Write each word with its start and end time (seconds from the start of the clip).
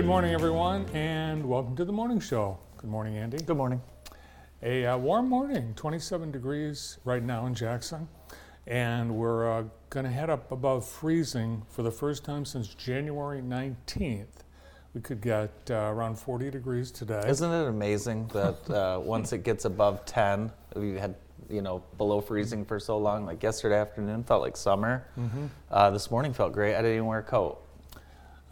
Good 0.00 0.06
morning, 0.06 0.32
everyone, 0.32 0.86
and 0.94 1.46
welcome 1.46 1.76
to 1.76 1.84
the 1.84 1.92
morning 1.92 2.20
show. 2.20 2.56
Good 2.78 2.88
morning, 2.88 3.18
Andy. 3.18 3.36
Good 3.36 3.58
morning. 3.58 3.82
A 4.62 4.86
uh, 4.86 4.96
warm 4.96 5.28
morning, 5.28 5.74
27 5.76 6.30
degrees 6.30 6.96
right 7.04 7.22
now 7.22 7.44
in 7.44 7.54
Jackson, 7.54 8.08
and 8.66 9.14
we're 9.14 9.58
uh, 9.58 9.64
going 9.90 10.04
to 10.06 10.10
head 10.10 10.30
up 10.30 10.52
above 10.52 10.88
freezing 10.88 11.64
for 11.68 11.82
the 11.82 11.90
first 11.90 12.24
time 12.24 12.46
since 12.46 12.68
January 12.68 13.42
19th. 13.42 14.40
We 14.94 15.02
could 15.02 15.20
get 15.20 15.52
uh, 15.68 15.74
around 15.92 16.18
40 16.18 16.50
degrees 16.50 16.90
today. 16.90 17.22
Isn't 17.28 17.52
it 17.52 17.68
amazing 17.68 18.28
that 18.28 18.70
uh, 18.74 19.00
once 19.00 19.34
it 19.34 19.44
gets 19.44 19.66
above 19.66 20.06
10, 20.06 20.50
we've 20.76 20.96
had 20.96 21.14
you 21.50 21.60
know 21.60 21.82
below 21.98 22.22
freezing 22.22 22.64
for 22.64 22.80
so 22.80 22.96
long. 22.96 23.26
Like 23.26 23.42
yesterday 23.42 23.76
afternoon 23.76 24.24
felt 24.24 24.40
like 24.40 24.56
summer. 24.56 25.06
Mm-hmm. 25.18 25.44
Uh, 25.70 25.90
this 25.90 26.10
morning 26.10 26.32
felt 26.32 26.54
great. 26.54 26.74
I 26.74 26.78
didn't 26.78 26.94
even 26.94 27.06
wear 27.06 27.18
a 27.18 27.22
coat. 27.22 27.66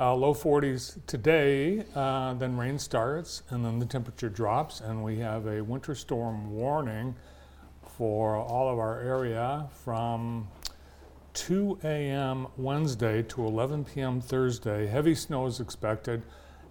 Uh, 0.01 0.15
low 0.15 0.33
40s 0.33 1.05
today, 1.09 1.85
uh, 1.97 2.33
then 2.35 2.57
rain 2.57 2.79
starts, 2.79 3.43
and 3.51 3.65
then 3.65 3.81
the 3.81 3.87
temperature 3.87 4.29
drops, 4.29 4.81
and 4.81 5.03
we 5.03 5.19
have 5.19 5.45
a 5.49 5.61
winter 5.61 5.93
storm 5.93 6.53
warning 6.53 7.17
for 7.83 8.37
all 8.37 8.73
of 8.73 8.79
our 8.79 9.01
area 9.01 9.69
from 9.83 10.47
2 11.35 11.81
a.m. 11.83 12.47
Wednesday 12.57 13.25
to 13.25 13.45
11 13.45 13.87
p.m. 13.87 14.21
Thursday. 14.21 14.87
Heavy 14.87 15.17
snow 15.17 15.47
is 15.47 15.59
expected, 15.59 16.23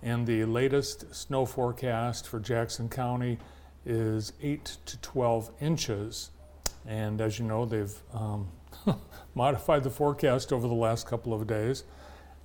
and 0.01 0.25
the 0.25 0.45
latest 0.45 1.13
snow 1.13 1.45
forecast 1.45 2.29
for 2.29 2.39
Jackson 2.39 2.87
County 2.87 3.37
is 3.85 4.31
8 4.41 4.77
to 4.85 4.97
12 4.99 5.51
inches. 5.59 6.31
And 6.85 7.19
as 7.19 7.39
you 7.39 7.45
know, 7.45 7.65
they've 7.65 7.93
um, 8.13 8.47
modified 9.35 9.83
the 9.83 9.89
forecast 9.89 10.53
over 10.53 10.65
the 10.65 10.73
last 10.73 11.07
couple 11.07 11.33
of 11.33 11.45
days. 11.45 11.83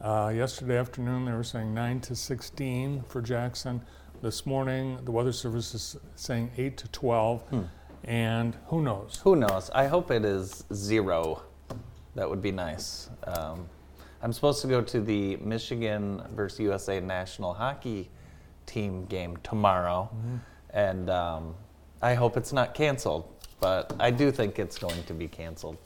Uh, 0.02 0.32
yesterday 0.34 0.76
afternoon, 0.76 1.24
they 1.24 1.32
were 1.32 1.44
saying 1.44 1.72
9 1.72 2.00
to 2.00 2.16
16 2.16 3.04
for 3.06 3.22
Jackson. 3.22 3.80
This 4.20 4.44
morning, 4.44 4.98
the 5.04 5.12
Weather 5.12 5.32
Service 5.32 5.74
is 5.74 5.96
saying 6.16 6.50
8 6.56 6.76
to 6.78 6.88
12. 6.88 7.68
And 8.02 8.56
who 8.66 8.82
knows? 8.82 9.20
Who 9.22 9.36
knows? 9.36 9.70
I 9.70 9.86
hope 9.86 10.10
it 10.10 10.24
is 10.24 10.64
zero. 10.74 11.44
That 12.16 12.28
would 12.28 12.42
be 12.42 12.50
nice. 12.50 13.10
Um, 13.28 13.68
I'm 14.22 14.32
supposed 14.32 14.60
to 14.62 14.66
go 14.66 14.82
to 14.82 15.00
the 15.00 15.36
Michigan 15.36 16.20
versus 16.34 16.58
USA 16.58 16.98
national 16.98 17.54
hockey 17.54 18.10
team 18.66 19.04
game 19.06 19.36
tomorrow, 19.44 20.10
and 20.70 21.10
um, 21.10 21.54
I 22.00 22.14
hope 22.14 22.36
it's 22.36 22.52
not 22.52 22.74
canceled. 22.74 23.28
But 23.60 23.94
I 24.00 24.10
do 24.10 24.32
think 24.32 24.58
it's 24.58 24.78
going 24.78 25.04
to 25.04 25.14
be 25.14 25.28
canceled. 25.28 25.78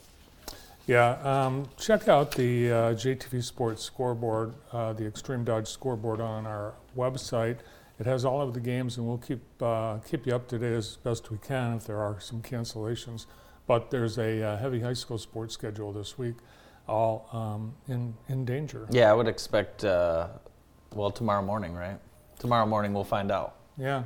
Yeah, 0.87 1.17
um, 1.21 1.67
check 1.77 2.07
out 2.07 2.31
the 2.31 2.71
uh, 2.71 2.75
JTV 2.93 3.43
Sports 3.43 3.83
scoreboard, 3.83 4.53
uh, 4.71 4.93
the 4.93 5.05
Extreme 5.05 5.43
Dodge 5.43 5.67
scoreboard 5.67 6.21
on 6.21 6.47
our 6.47 6.75
website. 6.95 7.57
It 7.99 8.05
has 8.05 8.23
all 8.23 8.41
of 8.41 8.53
the 8.53 8.61
games, 8.61 8.95
and 8.97 9.05
we'll 9.05 9.17
keep 9.17 9.41
uh, 9.61 9.97
keep 9.97 10.25
you 10.25 10.33
up 10.33 10.47
to 10.47 10.57
date 10.57 10.71
as 10.71 10.95
best 10.95 11.29
we 11.29 11.39
can 11.39 11.73
if 11.73 11.85
there 11.85 11.99
are 11.99 12.21
some 12.21 12.41
cancellations. 12.41 13.25
But 13.67 13.91
there's 13.91 14.17
a 14.17 14.41
uh, 14.41 14.57
heavy 14.57 14.79
high 14.79 14.93
school 14.93 15.17
sports 15.17 15.53
schedule 15.53 15.91
this 15.91 16.17
week, 16.17 16.35
all 16.87 17.27
um, 17.33 17.73
in 17.89 18.13
in 18.29 18.45
danger. 18.45 18.87
Yeah, 18.89 19.11
I 19.11 19.13
would 19.13 19.27
expect. 19.27 19.83
Uh, 19.83 20.27
well, 20.95 21.11
tomorrow 21.11 21.41
morning, 21.41 21.73
right? 21.73 21.99
Tomorrow 22.39 22.65
morning 22.65 22.93
we'll 22.93 23.03
find 23.03 23.29
out. 23.29 23.55
Yeah. 23.77 24.03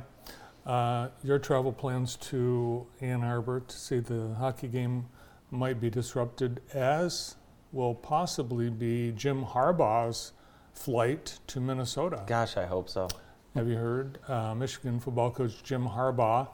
Uh, 0.66 1.08
your 1.22 1.38
travel 1.38 1.72
plans 1.72 2.16
to 2.16 2.86
Ann 3.00 3.22
Arbor 3.22 3.60
to 3.60 3.76
see 3.76 4.00
the 4.00 4.34
hockey 4.34 4.68
game 4.68 5.06
might 5.52 5.80
be 5.80 5.90
disrupted, 5.90 6.60
as 6.72 7.36
will 7.72 7.94
possibly 7.94 8.70
be 8.70 9.12
Jim 9.12 9.44
Harbaugh's 9.44 10.32
flight 10.72 11.38
to 11.46 11.60
Minnesota. 11.60 12.24
Gosh, 12.26 12.56
I 12.56 12.64
hope 12.66 12.88
so. 12.88 13.08
Have 13.54 13.68
you 13.68 13.76
heard? 13.76 14.18
Uh, 14.26 14.54
Michigan 14.54 14.98
football 14.98 15.30
coach 15.30 15.62
Jim 15.62 15.86
Harbaugh 15.86 16.48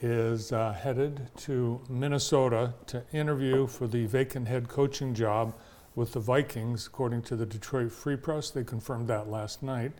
is 0.00 0.50
uh, 0.52 0.72
headed 0.72 1.28
to 1.36 1.80
Minnesota 1.90 2.72
to 2.86 3.04
interview 3.12 3.66
for 3.66 3.86
the 3.86 4.06
vacant 4.06 4.48
head 4.48 4.68
coaching 4.68 5.12
job 5.12 5.54
with 5.94 6.12
the 6.12 6.20
Vikings, 6.20 6.86
according 6.86 7.22
to 7.22 7.36
the 7.36 7.44
Detroit 7.44 7.92
Free 7.92 8.16
Press. 8.16 8.50
They 8.50 8.64
confirmed 8.64 9.08
that 9.08 9.28
last 9.28 9.62
night. 9.62 9.92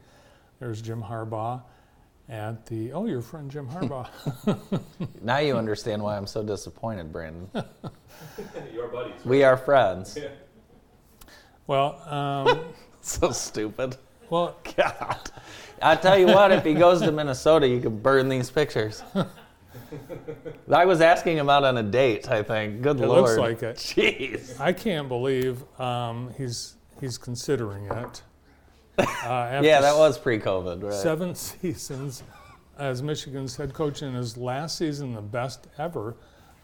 There's 0.59 0.81
Jim 0.81 1.03
Harbaugh 1.03 1.63
at 2.29 2.67
the, 2.67 2.93
oh, 2.93 3.07
your 3.07 3.23
friend 3.23 3.51
Jim 3.51 3.69
Harbaugh. 3.71 4.09
Now 5.23 5.39
you 5.39 5.57
understand 5.57 6.03
why 6.03 6.17
I'm 6.17 6.27
so 6.27 6.43
disappointed, 6.43 7.13
Brandon. 7.13 7.49
Your 8.73 8.89
buddies. 8.89 9.25
We 9.25 9.45
are 9.45 9.57
friends. 9.57 10.19
well, 11.67 12.01
um, 12.13 12.65
so 13.01 13.31
stupid. 13.31 13.97
well, 14.31 14.57
God. 14.77 15.31
I 15.81 15.95
tell 15.97 16.19
you 16.19 16.27
what, 16.27 16.51
if 16.53 16.65
he 16.65 16.75
goes 16.75 17.01
to 17.03 17.13
Minnesota, 17.13 17.67
you 17.69 17.81
can 17.81 17.99
burn 17.99 18.29
these 18.29 18.51
pictures. 18.51 19.03
I 20.71 20.85
was 20.85 21.01
asking 21.01 21.37
him 21.39 21.49
out 21.49 21.65
on 21.65 21.77
a 21.79 21.83
date, 21.83 22.29
I 22.31 22.43
think. 22.43 22.83
Good 22.83 23.01
It 23.01 23.07
lord. 23.07 23.23
looks 23.23 23.39
like 23.39 23.63
it. 23.63 23.77
Jeez. 23.77 24.59
I 24.61 24.73
can't 24.73 25.09
believe 25.09 25.63
um, 25.81 26.33
he's 26.37 26.75
he's 27.01 27.17
considering 27.17 27.85
it. 27.87 28.23
Uh, 28.99 29.05
after 29.25 29.67
Yeah, 29.67 29.81
that 29.81 29.97
was 29.97 30.19
pre 30.19 30.39
COVID, 30.39 30.83
right? 30.83 30.93
seven 30.93 31.35
seasons 31.35 32.23
as 32.79 33.03
Michigan's 33.03 33.57
head 33.57 33.75
coach 33.75 34.03
in 34.03 34.15
his 34.15 34.37
last 34.37 34.79
season, 34.79 35.15
the 35.15 35.21
best 35.21 35.67
ever. 35.79 36.17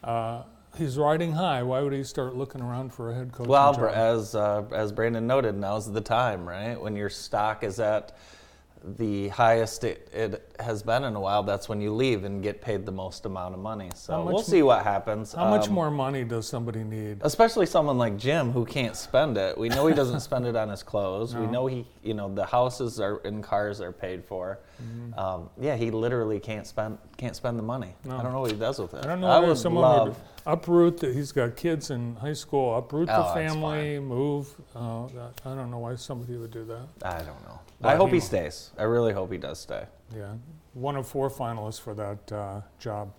Uh, 0.03 0.43
he's 0.77 0.97
riding 0.97 1.33
high. 1.33 1.63
Why 1.63 1.81
would 1.81 1.93
he 1.93 2.03
start 2.03 2.35
looking 2.35 2.61
around 2.61 2.93
for 2.93 3.11
a 3.11 3.15
head 3.15 3.31
coach? 3.31 3.47
Well, 3.47 3.85
as 3.87 4.35
uh, 4.35 4.63
as 4.71 4.91
Brandon 4.91 5.27
noted, 5.27 5.55
now's 5.55 5.91
the 5.91 6.01
time, 6.01 6.47
right? 6.47 6.79
When 6.79 6.95
your 6.95 7.09
stock 7.09 7.63
is 7.63 7.79
at 7.79 8.15
the 8.97 9.29
highest 9.29 9.83
it, 9.83 10.09
it 10.13 10.55
has 10.59 10.83
been 10.83 11.03
in 11.03 11.15
a 11.15 11.19
while, 11.19 11.41
that's 11.43 11.67
when 11.67 11.81
you 11.81 11.91
leave 11.93 12.23
and 12.23 12.43
get 12.43 12.61
paid 12.61 12.85
the 12.85 12.91
most 12.91 13.25
amount 13.25 13.53
of 13.55 13.59
money. 13.59 13.89
So 13.95 14.23
we'll 14.23 14.39
see 14.43 14.61
what 14.61 14.83
happens. 14.83 15.33
How 15.33 15.49
much 15.49 15.67
Um, 15.67 15.73
more 15.73 15.89
money 15.89 16.23
does 16.23 16.47
somebody 16.47 16.83
need? 16.83 17.17
Especially 17.21 17.65
someone 17.65 17.97
like 17.97 18.17
Jim 18.17 18.51
who 18.51 18.63
can't 18.65 18.95
spend 18.95 19.37
it. 19.37 19.57
We 19.57 19.69
know 19.69 19.87
he 19.87 19.93
doesn't 19.95 20.19
spend 20.29 20.45
it 20.45 20.55
on 20.55 20.69
his 20.69 20.83
clothes. 20.83 21.35
We 21.35 21.47
know 21.47 21.65
he, 21.67 21.87
you 22.03 22.13
know, 22.13 22.33
the 22.33 22.45
houses 22.45 22.99
are 22.99 23.17
and 23.25 23.43
cars 23.43 23.81
are 23.81 23.91
paid 23.91 24.23
for. 24.23 24.59
Um, 25.17 25.49
yeah, 25.59 25.75
he 25.75 25.89
literally 25.91 26.39
can't 26.39 26.67
spend 26.67 26.97
can't 27.17 27.35
spend 27.35 27.57
the 27.57 27.63
money. 27.63 27.95
No. 28.03 28.17
I 28.17 28.23
don't 28.23 28.33
know 28.33 28.41
what 28.41 28.51
he 28.51 28.57
does 28.57 28.77
with 28.77 28.93
it. 28.93 29.03
I 29.03 29.07
don't 29.07 29.21
know 29.21 29.27
I 29.27 29.39
would 29.39 29.57
someone 29.57 29.81
love. 29.83 30.07
would 30.09 30.17
uproot 30.45 30.97
that 30.99 31.15
he's 31.15 31.31
got 31.31 31.55
kids 31.55 31.89
in 31.89 32.15
high 32.17 32.33
school, 32.33 32.77
uproot 32.77 33.09
Oh, 33.11 33.27
the 33.27 33.33
family, 33.33 33.99
move. 33.99 34.53
Uh, 34.75 35.05
I 35.05 35.55
don't 35.55 35.71
know 35.71 35.79
why 35.79 35.95
somebody 35.95 36.37
would 36.37 36.51
do 36.51 36.65
that. 36.65 36.87
I 37.03 37.17
don't 37.17 37.41
know. 37.47 37.59
But 37.81 37.89
I 37.89 37.95
hope 37.95 38.09
he 38.09 38.15
he 38.15 38.19
stays. 38.21 38.71
I 38.77 38.83
really 38.83 39.13
hope 39.13 39.31
he 39.31 39.37
does 39.37 39.59
stay. 39.59 39.85
Yeah, 40.15 40.33
one 40.73 40.95
of 40.95 41.07
four 41.07 41.29
finalists 41.29 41.81
for 41.81 41.93
that 41.95 42.31
uh, 42.31 42.61
job. 42.79 43.13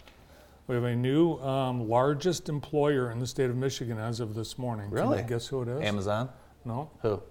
We 0.67 0.75
have 0.75 0.85
a 0.85 0.97
new 0.97 1.39
um, 1.39 1.89
largest 1.89 2.49
employer 2.49 3.11
in 3.13 3.21
the 3.21 3.27
state 3.27 3.51
of 3.51 3.57
Michigan 3.57 3.99
as 3.99 4.19
of 4.19 4.35
this 4.35 4.59
morning. 4.59 4.91
Really? 4.91 5.23
guess 5.23 5.47
who 5.47 5.63
it 5.63 5.69
is? 5.69 5.81
Amazon. 5.81 6.29
No. 6.65 6.91
Who? 7.03 7.23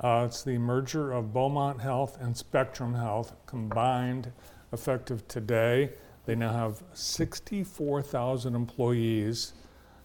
Uh, 0.00 0.24
it's 0.26 0.42
the 0.42 0.58
merger 0.58 1.12
of 1.12 1.32
Beaumont 1.32 1.80
Health 1.80 2.18
and 2.20 2.36
Spectrum 2.36 2.94
Health 2.94 3.34
combined, 3.46 4.32
effective 4.72 5.26
today. 5.28 5.90
They 6.30 6.36
now 6.36 6.52
have 6.52 6.84
64,000 6.92 8.54
employees, 8.54 9.52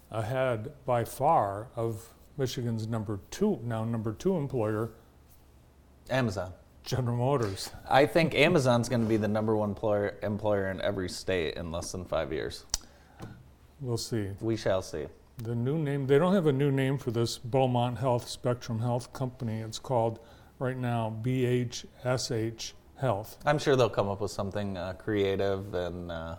ahead 0.10 0.74
by 0.84 1.04
far 1.04 1.68
of 1.76 2.16
Michigan's 2.36 2.88
number 2.88 3.20
two, 3.30 3.60
now 3.64 3.86
number 3.86 4.12
two 4.12 4.36
employer, 4.36 4.90
Amazon. 6.10 6.52
General 6.84 7.18
Motors. 7.18 7.70
I 7.88 8.08
think 8.08 8.34
Amazon's 8.34 8.90
going 8.90 9.04
to 9.04 9.08
be 9.08 9.18
the 9.18 9.28
number 9.28 9.56
one 9.56 9.70
employer 9.70 10.16
employer 10.24 10.72
in 10.72 10.82
every 10.82 11.10
state 11.10 11.58
in 11.58 11.72
less 11.72 11.92
than 11.92 12.06
five 12.06 12.34
years. 12.34 12.66
We'll 13.80 13.96
see. 13.96 14.32
We 14.42 14.58
shall 14.58 14.82
see. 14.82 15.06
The 15.38 15.54
new 15.54 15.78
name, 15.78 16.08
they 16.08 16.18
don't 16.18 16.34
have 16.34 16.48
a 16.48 16.52
new 16.52 16.72
name 16.72 16.98
for 16.98 17.12
this 17.12 17.38
Beaumont 17.38 18.00
Health 18.00 18.28
Spectrum 18.28 18.80
Health 18.80 19.14
company. 19.14 19.60
It's 19.60 19.78
called 19.78 20.18
right 20.58 20.76
now 20.76 21.16
BHSH 21.22 22.74
Health. 22.98 23.38
I'm 23.46 23.60
sure 23.60 23.76
they'll 23.76 23.90
come 23.90 24.08
up 24.08 24.22
with 24.22 24.32
something 24.32 24.78
uh, 24.78 24.94
creative, 24.94 25.74
and 25.74 26.12
uh, 26.12 26.36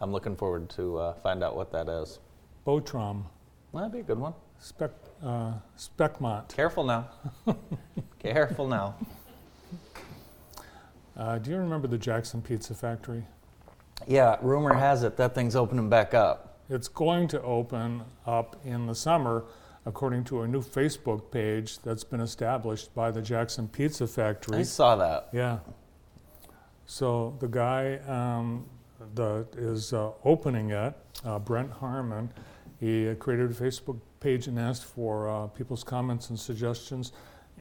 I'm 0.00 0.10
looking 0.12 0.34
forward 0.34 0.68
to 0.70 0.98
uh, 0.98 1.14
find 1.14 1.44
out 1.44 1.54
what 1.54 1.70
that 1.72 1.88
is. 1.88 2.18
Botrom, 2.66 3.24
That'd 3.72 3.92
be 3.92 4.00
a 4.00 4.02
good 4.02 4.18
one. 4.18 4.34
Spec, 4.58 4.90
uh, 5.22 5.52
Specmont. 5.78 6.48
Careful 6.48 6.84
now. 6.84 7.08
Careful 8.18 8.66
now. 8.66 8.96
Uh, 11.16 11.38
do 11.38 11.50
you 11.50 11.56
remember 11.56 11.86
the 11.86 11.98
Jackson 11.98 12.42
Pizza 12.42 12.74
Factory? 12.74 13.24
Yeah, 14.06 14.36
rumor 14.42 14.74
has 14.74 15.02
it 15.02 15.16
that 15.16 15.34
thing's 15.34 15.56
opening 15.56 15.88
back 15.88 16.14
up. 16.14 16.58
It's 16.68 16.88
going 16.88 17.28
to 17.28 17.42
open 17.42 18.02
up 18.26 18.56
in 18.64 18.86
the 18.86 18.94
summer, 18.94 19.44
according 19.86 20.24
to 20.24 20.42
a 20.42 20.48
new 20.48 20.60
Facebook 20.60 21.30
page 21.30 21.78
that's 21.78 22.04
been 22.04 22.20
established 22.20 22.94
by 22.94 23.10
the 23.10 23.22
Jackson 23.22 23.68
Pizza 23.68 24.06
Factory. 24.06 24.58
I 24.58 24.62
saw 24.64 24.96
that. 24.96 25.28
Yeah. 25.32 25.58
So 26.86 27.36
the 27.40 27.48
guy 27.48 27.96
um, 28.06 28.66
that 29.14 29.46
is 29.56 29.92
uh, 29.92 30.10
opening 30.24 30.70
it, 30.70 30.94
uh, 31.24 31.38
Brent 31.38 31.70
Harmon, 31.70 32.32
he 32.80 33.08
uh, 33.08 33.14
created 33.14 33.50
a 33.50 33.54
Facebook 33.54 33.98
page 34.20 34.46
and 34.48 34.58
asked 34.58 34.84
for 34.84 35.28
uh, 35.28 35.46
people's 35.48 35.82
comments 35.84 36.30
and 36.30 36.38
suggestions. 36.38 37.12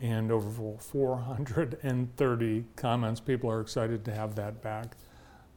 and 0.02 0.30
over 0.32 0.50
430 0.78 2.66
comments. 2.76 3.20
People 3.22 3.50
are 3.50 3.62
excited 3.62 4.04
to 4.06 4.14
have 4.14 4.36
that 4.36 4.62
back. 4.62 4.98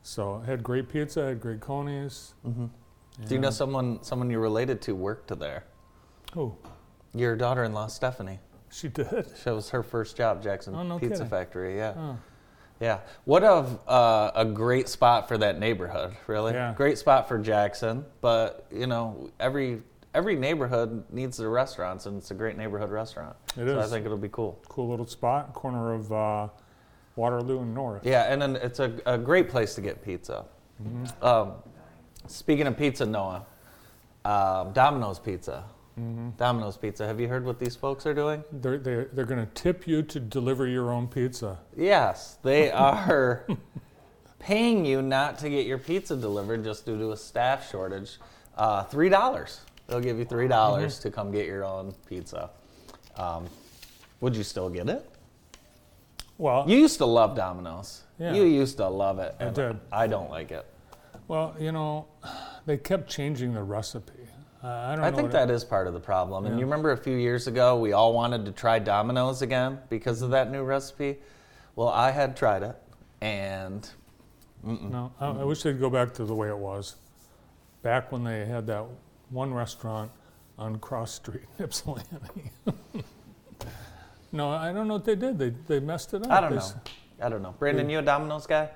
So 0.03 0.39
had 0.47 0.63
great 0.63 0.89
pizza, 0.89 1.27
had 1.27 1.41
great 1.41 1.61
conies. 1.61 2.35
hmm 2.45 2.67
Do 3.27 3.35
you 3.35 3.41
know 3.41 3.51
someone 3.51 3.99
someone 4.03 4.31
you're 4.31 4.41
related 4.41 4.81
to 4.83 4.95
worked 4.95 5.37
there? 5.39 5.65
Oh, 6.37 6.55
Your 7.15 7.37
daughter-in-law 7.37 7.87
Stephanie. 7.89 8.39
she 8.71 8.89
did. 8.89 9.09
That 9.45 9.55
was 9.55 9.71
her 9.71 9.83
first 9.83 10.17
job, 10.17 10.43
Jackson 10.43 10.75
Oh, 10.75 10.83
no 10.83 10.99
Pizza 10.99 11.15
kidding. 11.17 11.29
Factory. 11.29 11.77
Yeah, 11.79 11.95
Oh, 11.97 12.19
yeah. 12.81 12.99
What 13.25 13.43
of 13.45 13.81
uh, 13.89 14.31
a 14.35 14.45
great 14.45 14.89
spot 14.89 15.27
for 15.27 15.39
that 15.39 15.59
neighborhood? 15.59 16.15
Really, 16.27 16.53
Yeah. 16.53 16.75
great 16.75 16.99
spot 16.99 17.27
for 17.29 17.39
Jackson. 17.39 18.05
But 18.21 18.67
you 18.71 18.87
know, 18.87 19.31
every 19.41 19.83
every 20.15 20.37
neighborhood 20.37 21.05
needs 21.11 21.37
their 21.39 21.51
restaurants, 21.51 22.07
and 22.07 22.19
it's 22.19 22.31
a 22.31 22.35
great 22.35 22.57
neighborhood 22.57 22.91
restaurant. 22.91 23.37
it 23.57 23.67
so 23.67 23.79
I 23.81 23.87
think 23.87 24.05
it'll 24.05 24.17
be 24.19 24.29
cool. 24.29 24.59
cool 24.69 24.89
little 24.89 25.07
spot, 25.07 25.55
corner 25.55 25.95
of 25.95 26.13
uh, 26.13 26.49
Waterloo 27.17 27.61
and 27.61 27.75
North. 27.75 28.05
Yeah, 28.07 28.33
and 28.33 28.41
then 28.41 28.57
it's 28.57 28.81
a, 28.81 28.93
a 29.07 29.17
great 29.19 29.49
place 29.49 29.75
to 29.75 29.81
get 29.81 30.03
pizza. 30.05 30.45
Mhm. 30.83 31.23
Um, 31.25 31.53
speaking 32.27 32.67
of 32.67 32.77
pizza, 32.77 33.05
Noah, 33.07 33.45
um, 34.25 34.73
Domino's 34.73 35.19
Pizza. 35.19 35.65
Mhm. 35.99 36.37
Domino's 36.37 36.77
Pizza. 36.77 37.07
Have 37.07 37.19
you 37.21 37.29
heard 37.29 37.45
what 37.45 37.59
these 37.59 37.75
folks 37.75 38.07
are 38.07 38.15
doing? 38.15 38.45
They're, 38.53 38.79
they're, 38.79 39.05
they're 39.07 39.25
going 39.25 39.45
to 39.45 39.53
tip 39.55 39.87
you 39.87 40.03
to 40.05 40.21
deliver 40.21 40.67
your 40.67 40.93
own 40.93 41.09
pizza. 41.09 41.59
Yes, 41.77 42.39
they 42.43 42.71
are 42.73 43.47
paying 44.39 44.85
you 44.85 45.03
not 45.03 45.39
to 45.41 45.51
get 45.51 45.67
your 45.67 45.79
pizza 45.79 46.17
delivered 46.17 46.63
just 46.65 46.87
due 46.87 46.97
to 46.99 47.13
a 47.13 47.17
staff 47.17 47.69
shortage. 47.71 48.19
Uh, 48.57 48.85
three 48.85 49.09
dollars. 49.09 49.61
They'll 49.87 50.01
give 50.01 50.19
you 50.19 50.25
three 50.25 50.49
dollars 50.49 50.99
to 51.01 51.11
come 51.11 51.31
get 51.33 51.47
your 51.47 51.65
own 51.65 51.95
pizza. 52.07 52.51
Um, 53.17 53.47
would 54.21 54.37
you 54.37 54.43
still 54.45 54.69
get 54.69 54.89
it? 54.89 55.09
Well, 56.37 56.65
You 56.69 56.77
used 56.79 56.99
to 56.99 57.07
love 57.07 57.35
Domino's. 57.35 58.03
Yeah. 58.19 58.35
You 58.35 58.45
used 58.45 58.77
to 58.77 58.89
love 58.89 59.19
it. 59.19 59.35
I 59.41 59.49
did. 59.51 59.79
I 59.91 60.07
don't 60.07 60.31
like 60.31 60.51
it. 60.53 60.65
well, 61.27 61.57
you 61.59 61.73
know, 61.73 62.07
they 62.67 62.77
kept 62.77 63.09
changing 63.09 63.55
the 63.55 63.63
recipe. 63.63 64.13
Uh, 64.63 64.67
I 64.67 64.97
don't 64.97 65.05
I 65.05 65.11
know. 65.11 65.17
think 65.17 65.23
what 65.25 65.33
that 65.33 65.51
is 65.51 65.65
part 65.65 65.87
of 65.87 65.93
the 65.93 66.01
problem. 66.01 66.47
And 66.47 66.59
you 66.59 66.65
remember 66.65 66.91
a 66.91 66.97
few 66.97 67.17
years 67.17 67.47
ago, 67.47 67.79
we 67.79 67.93
all 67.93 68.13
wanted 68.13 68.45
to 68.47 68.53
try 68.53 68.79
Domino's 68.81 69.41
again 69.43 69.79
because 69.89 70.21
of 70.23 70.31
that 70.31 70.51
new 70.51 70.65
recipe. 70.65 71.19
Well, 71.77 71.89
I 71.89 72.11
had 72.11 72.37
tried 72.37 72.65
it, 72.65 72.75
and 73.21 73.89
mm-mm. 74.67 74.91
No, 74.91 75.13
I, 75.21 75.29
I 75.29 75.45
wish 75.45 75.63
they'd 75.63 75.79
go 75.79 75.89
back 75.91 76.13
to 76.15 76.25
the 76.25 76.35
way 76.35 76.49
it 76.49 76.59
was. 76.59 76.97
Back 77.83 78.11
when 78.11 78.25
they 78.25 78.47
had 78.47 78.67
that 78.67 78.85
one 79.31 79.55
restaurant 79.55 80.11
on 80.59 80.81
Cross 80.81 81.13
Street 81.15 81.45
in 81.59 81.65
Ypsilanti. 81.67 82.51
no, 84.33 84.51
I 84.51 84.73
don't 84.73 84.89
know 84.89 84.95
what 84.95 85.05
they 85.05 85.15
did. 85.15 85.39
They, 85.39 85.51
they 85.69 85.79
messed 85.79 86.15
it 86.15 86.23
up. 86.25 86.33
I 86.33 86.41
don't 86.41 86.51
They 86.51 86.57
know. 86.57 86.63
s- 86.63 86.75
I 87.23 87.29
don't 87.29 87.43
know. 87.43 87.55
Brandon, 87.61 87.89
you 87.89 88.01
a 88.01 88.03
Domino's 88.03 88.47
guy? 88.47 88.69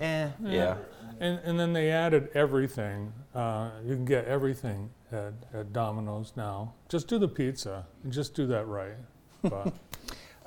Eh. 0.00 0.28
Yeah. 0.42 0.76
And, 1.20 1.38
and 1.44 1.60
then 1.60 1.72
they 1.74 1.90
added 1.90 2.30
everything. 2.34 3.12
Uh, 3.34 3.70
you 3.84 3.94
can 3.94 4.04
get 4.04 4.26
everything 4.26 4.90
at, 5.10 5.32
at 5.54 5.72
Domino's 5.72 6.32
now. 6.36 6.74
Just 6.88 7.08
do 7.08 7.18
the 7.18 7.28
pizza 7.28 7.86
and 8.04 8.12
just 8.12 8.34
do 8.34 8.46
that 8.48 8.66
right. 8.66 8.96
But 9.42 9.72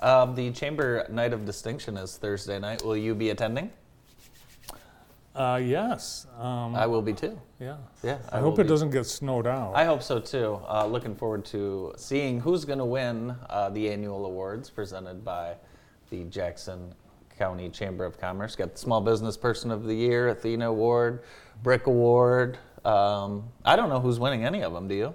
Um, 0.00 0.34
the 0.34 0.50
Chamber 0.52 1.06
Night 1.10 1.32
of 1.32 1.46
Distinction 1.46 1.96
is 1.96 2.18
Thursday 2.18 2.58
night. 2.58 2.84
Will 2.84 2.98
you 2.98 3.14
be 3.14 3.30
attending? 3.30 3.70
uh, 5.34 5.60
yes, 5.62 6.26
um, 6.38 6.74
I 6.74 6.86
will 6.86 7.02
be 7.02 7.12
too. 7.12 7.38
yeah. 7.60 7.76
Yeah. 8.02 8.18
I, 8.30 8.40
will 8.40 8.50
hope 8.50 8.58
it 8.58 8.64
be. 8.64 8.68
doesn't 8.68 8.90
get 8.90 9.04
snowed 9.06 9.46
out. 9.46 9.72
I 9.74 9.84
hope 9.84 10.02
so 10.02 10.18
too. 10.20 10.60
Uh, 10.68 10.86
looking 10.86 11.14
forward 11.14 11.44
to 11.46 11.94
seeing 11.96 12.40
who's 12.40 12.64
going 12.64 12.78
to 12.78 12.84
win 12.84 13.34
uh, 13.50 13.70
the 13.70 13.90
annual 13.90 14.24
awards 14.26 14.70
presented 14.70 15.24
by 15.24 15.54
the 16.10 16.24
Jackson 16.24 16.94
County 17.38 17.68
Chamber 17.70 18.04
of 18.04 18.18
Commerce. 18.18 18.54
Got 18.56 18.72
the 18.72 18.78
Small 18.78 19.00
Business 19.00 19.36
Person 19.36 19.70
of 19.70 19.84
the 19.84 19.94
Year, 19.94 20.28
Athena 20.28 20.68
Award, 20.70 21.22
Brick 21.62 21.86
Award. 21.86 22.58
Um, 22.86 23.48
I 23.64 23.74
don't 23.74 23.88
know 23.88 24.00
who's 24.00 24.20
winning 24.20 24.44
any 24.44 24.62
of 24.62 24.72
them. 24.72 24.86
Do 24.86 24.94
you? 24.94 25.14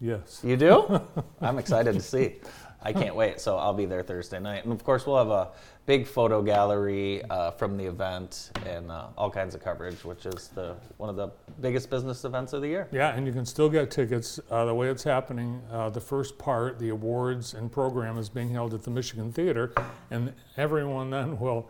yes. 0.00 0.40
You 0.42 0.56
do? 0.56 1.00
I'm 1.42 1.58
excited 1.58 1.94
to 1.94 2.00
see. 2.00 2.36
I 2.82 2.92
can't 2.92 3.14
wait. 3.14 3.40
So 3.40 3.58
I'll 3.58 3.74
be 3.74 3.84
there 3.84 4.02
Thursday 4.02 4.40
night, 4.40 4.64
and 4.64 4.72
of 4.72 4.82
course 4.82 5.06
we'll 5.06 5.18
have 5.18 5.28
a 5.28 5.50
big 5.86 6.06
photo 6.06 6.42
gallery 6.42 7.22
uh, 7.24 7.50
from 7.52 7.76
the 7.76 7.84
event 7.84 8.50
and 8.66 8.90
uh, 8.90 9.06
all 9.16 9.30
kinds 9.30 9.54
of 9.54 9.62
coverage, 9.62 10.04
which 10.04 10.26
is 10.26 10.48
the 10.48 10.74
one 10.96 11.08
of 11.08 11.16
the 11.16 11.28
biggest 11.60 11.90
business 11.90 12.24
events 12.24 12.52
of 12.54 12.62
the 12.62 12.68
year. 12.68 12.88
Yeah, 12.90 13.14
and 13.14 13.26
you 13.26 13.32
can 13.32 13.46
still 13.46 13.68
get 13.68 13.90
tickets. 13.90 14.40
Uh, 14.50 14.64
the 14.64 14.74
way 14.74 14.88
it's 14.88 15.04
happening, 15.04 15.62
uh, 15.70 15.90
the 15.90 16.00
first 16.00 16.38
part, 16.38 16.78
the 16.78 16.88
awards 16.88 17.54
and 17.54 17.70
program, 17.70 18.18
is 18.18 18.28
being 18.28 18.50
held 18.50 18.74
at 18.74 18.82
the 18.82 18.90
Michigan 18.90 19.30
Theater, 19.30 19.72
and 20.10 20.32
everyone 20.56 21.10
then 21.10 21.38
will 21.38 21.68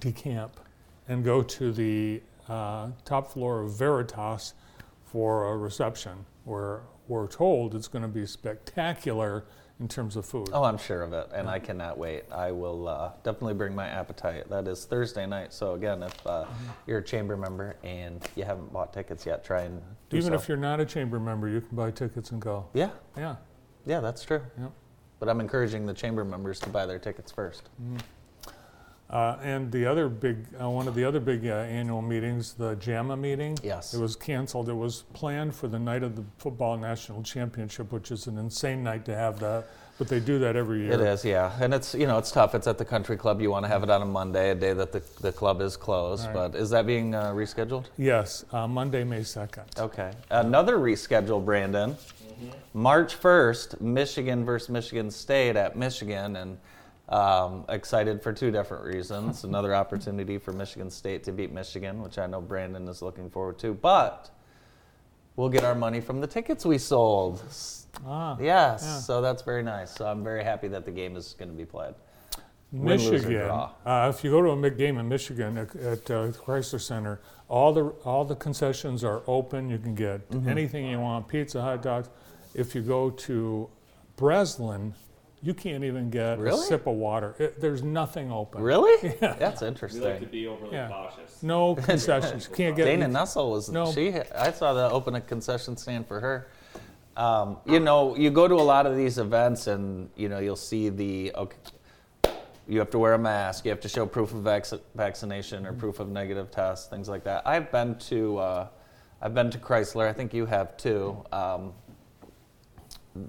decamp 0.00 0.52
and 1.08 1.24
go 1.24 1.42
to 1.42 1.72
the 1.72 2.22
uh, 2.48 2.90
top 3.04 3.32
floor 3.32 3.62
of 3.62 3.72
Veritas 3.76 4.54
for 5.14 5.52
a 5.52 5.56
reception, 5.56 6.26
where 6.42 6.80
we're 7.06 7.28
told 7.28 7.72
it's 7.76 7.86
going 7.86 8.02
to 8.02 8.08
be 8.08 8.26
spectacular 8.26 9.44
in 9.78 9.86
terms 9.86 10.16
of 10.16 10.26
food. 10.26 10.48
Oh, 10.52 10.64
I'm 10.64 10.76
sure 10.76 11.02
of 11.02 11.12
it, 11.12 11.28
and 11.32 11.48
I 11.48 11.60
cannot 11.60 11.96
wait. 11.98 12.24
I 12.32 12.50
will 12.50 12.88
uh, 12.88 13.12
definitely 13.22 13.54
bring 13.54 13.76
my 13.76 13.86
appetite. 13.86 14.50
That 14.50 14.66
is 14.66 14.84
Thursday 14.86 15.24
night. 15.24 15.52
So 15.52 15.74
again, 15.74 16.02
if 16.02 16.26
uh, 16.26 16.46
you're 16.88 16.98
a 16.98 17.04
chamber 17.04 17.36
member 17.36 17.76
and 17.84 18.26
you 18.34 18.42
haven't 18.42 18.72
bought 18.72 18.92
tickets 18.92 19.24
yet, 19.24 19.44
try 19.44 19.60
and 19.62 19.80
do 20.10 20.16
Even 20.16 20.30
so. 20.30 20.34
if 20.34 20.48
you're 20.48 20.56
not 20.56 20.80
a 20.80 20.84
chamber 20.84 21.20
member, 21.20 21.48
you 21.48 21.60
can 21.60 21.76
buy 21.76 21.92
tickets 21.92 22.32
and 22.32 22.40
go. 22.42 22.66
yeah, 22.74 22.90
Yeah. 23.16 23.36
yeah, 23.86 24.00
that's 24.00 24.24
true. 24.24 24.42
Yep. 24.60 24.72
But 25.20 25.28
I'm 25.28 25.40
encouraging 25.40 25.86
the 25.86 25.94
chamber 25.94 26.24
members 26.24 26.58
to 26.60 26.68
buy 26.70 26.86
their 26.86 26.98
tickets 26.98 27.30
first. 27.30 27.68
Uh, 29.14 29.38
and 29.44 29.70
the 29.70 29.86
other 29.86 30.08
big, 30.08 30.44
uh, 30.60 30.68
one 30.68 30.88
of 30.88 30.96
the 30.96 31.04
other 31.04 31.20
big 31.20 31.46
uh, 31.46 31.52
annual 31.52 32.02
meetings, 32.02 32.52
the 32.54 32.74
JAMA 32.74 33.16
meeting, 33.16 33.56
Yes. 33.62 33.94
it 33.94 34.00
was 34.00 34.16
canceled. 34.16 34.68
It 34.68 34.74
was 34.74 35.04
planned 35.12 35.54
for 35.54 35.68
the 35.68 35.78
night 35.78 36.02
of 36.02 36.16
the 36.16 36.24
football 36.38 36.76
national 36.76 37.22
championship, 37.22 37.92
which 37.92 38.10
is 38.10 38.26
an 38.26 38.38
insane 38.38 38.82
night 38.82 39.04
to 39.04 39.14
have 39.14 39.38
that. 39.38 39.66
But 39.98 40.08
they 40.08 40.18
do 40.18 40.40
that 40.40 40.56
every 40.56 40.80
year. 40.80 40.94
It 40.94 41.00
is, 41.00 41.24
yeah, 41.24 41.56
and 41.60 41.72
it's 41.72 41.94
you 41.94 42.08
know 42.08 42.18
it's 42.18 42.32
tough. 42.32 42.56
It's 42.56 42.66
at 42.66 42.78
the 42.78 42.84
country 42.84 43.16
club. 43.16 43.40
You 43.40 43.52
want 43.52 43.64
to 43.64 43.68
have 43.68 43.84
it 43.84 43.90
on 43.90 44.02
a 44.02 44.04
Monday, 44.04 44.50
a 44.50 44.54
day 44.56 44.72
that 44.72 44.90
the, 44.90 45.00
the 45.20 45.30
club 45.30 45.60
is 45.60 45.76
closed. 45.76 46.24
Right. 46.26 46.34
But 46.34 46.56
is 46.56 46.70
that 46.70 46.84
being 46.84 47.14
uh, 47.14 47.26
rescheduled? 47.32 47.84
Yes, 47.96 48.44
uh, 48.50 48.66
Monday, 48.66 49.04
May 49.04 49.22
second. 49.22 49.66
Okay. 49.78 50.10
Another 50.30 50.78
reschedule, 50.78 51.44
Brandon. 51.44 51.96
March 52.72 53.20
1st, 53.20 53.80
Michigan 53.80 54.44
versus 54.44 54.68
Michigan 54.68 55.12
State 55.12 55.54
at 55.54 55.76
Michigan, 55.76 56.34
and 56.34 56.58
um, 57.08 57.64
excited 57.68 58.22
for 58.22 58.32
two 58.32 58.50
different 58.50 58.84
reasons. 58.84 59.44
Another 59.44 59.74
opportunity 59.74 60.38
for 60.38 60.52
Michigan 60.52 60.90
State 60.90 61.22
to 61.24 61.32
beat 61.32 61.52
Michigan, 61.52 62.02
which 62.02 62.18
I 62.18 62.26
know 62.26 62.40
Brandon 62.40 62.88
is 62.88 63.02
looking 63.02 63.28
forward 63.30 63.58
to. 63.60 63.74
But 63.74 64.30
we'll 65.36 65.50
get 65.50 65.64
our 65.64 65.74
money 65.74 66.00
from 66.00 66.20
the 66.20 66.26
tickets 66.26 66.64
we 66.64 66.78
sold. 66.78 67.42
Ah, 68.06 68.36
Yes, 68.40 68.82
Yeah. 68.84 68.98
so 69.00 69.20
that's 69.20 69.42
very 69.42 69.62
nice. 69.62 69.90
So 69.94 70.06
I'm 70.06 70.24
very 70.24 70.42
happy 70.42 70.68
that 70.68 70.84
the 70.84 70.90
game 70.90 71.14
is 71.16 71.34
going 71.38 71.50
to 71.50 71.56
be 71.56 71.64
played. 71.66 71.94
Michigan. 72.72 73.50
Uh, 73.50 74.12
if 74.12 74.24
you 74.24 74.30
go 74.32 74.42
to 74.42 74.50
a 74.50 74.56
big 74.56 74.76
game 74.76 74.98
in 74.98 75.08
Michigan 75.08 75.58
at, 75.58 75.76
at 75.76 76.10
uh, 76.10 76.32
Crisler 76.32 76.80
Center, 76.80 77.20
all 77.48 77.72
the 77.72 77.84
all 78.04 78.24
the 78.24 78.34
concessions 78.34 79.04
are 79.04 79.22
open. 79.28 79.70
You 79.70 79.78
can 79.78 79.94
get 79.94 80.28
Mm-hmm. 80.30 80.48
anything 80.48 80.86
you 80.86 80.98
want: 80.98 81.28
pizza, 81.28 81.60
hot 81.62 81.82
dogs. 81.82 82.08
If 82.52 82.74
you 82.74 82.80
go 82.82 83.10
to 83.10 83.68
Breslin, 84.16 84.94
you 85.44 85.52
can't 85.52 85.84
even 85.84 86.08
get 86.08 86.38
a 86.38 86.56
sip 86.56 86.86
of 86.86 86.94
water. 86.94 87.34
It, 87.38 87.60
there's 87.60 87.82
nothing 87.82 88.32
open. 88.32 88.62
Really? 88.62 89.14
Yeah. 89.20 89.34
That's 89.34 89.60
interesting. 89.62 90.00
We 90.00 90.06
like 90.08 90.18
to 90.20 90.24
interesting. 90.24 90.40
be 90.40 90.46
overly 90.48 90.72
Yeah. 90.72 90.88
cautious. 90.88 91.42
No 91.42 91.74
concessions. 91.90 92.48
You 92.50 92.56
can't 92.56 92.74
get. 92.76 92.86
Dana 92.86 93.06
Nessel 93.06 93.50
was 93.50 93.68
No. 93.68 93.92
she. 93.92 94.12
I 94.34 94.50
saw 94.50 94.72
the 94.72 94.90
open 94.90 95.14
a 95.14 95.20
concession 95.20 95.76
stand 95.76 96.06
for 96.08 96.20
her. 96.20 96.48
Um, 97.16 97.58
you 97.66 97.78
know, 97.78 98.16
you 98.16 98.30
go 98.30 98.48
to 98.48 98.54
a 98.54 98.66
lot 98.74 98.86
of 98.86 98.96
these 98.96 99.18
events, 99.18 99.66
and 99.66 100.08
you 100.16 100.28
know 100.28 100.38
you'll 100.40 100.56
see 100.56 100.88
the 100.88 101.32
okay. 101.36 101.56
You 102.66 102.78
have 102.78 102.90
to 102.90 102.98
wear 102.98 103.12
a 103.12 103.18
mask. 103.18 103.66
You 103.66 103.70
have 103.70 103.80
to 103.80 103.88
show 103.90 104.06
proof 104.06 104.32
of 104.32 104.40
vac- 104.42 104.80
vaccination 104.94 105.66
or 105.66 105.74
proof 105.74 106.00
of 106.00 106.08
negative 106.08 106.50
test, 106.50 106.88
things 106.88 107.08
like 107.10 107.22
that. 107.24 107.46
I've 107.46 107.70
been 107.70 107.94
to, 108.08 108.38
uh, 108.38 108.66
I've 109.20 109.34
been 109.34 109.50
to 109.50 109.58
Crisler. 109.58 110.08
I 110.08 110.14
think 110.14 110.32
you 110.32 110.46
have 110.46 110.74
too. 110.78 111.22
Um, 111.30 111.74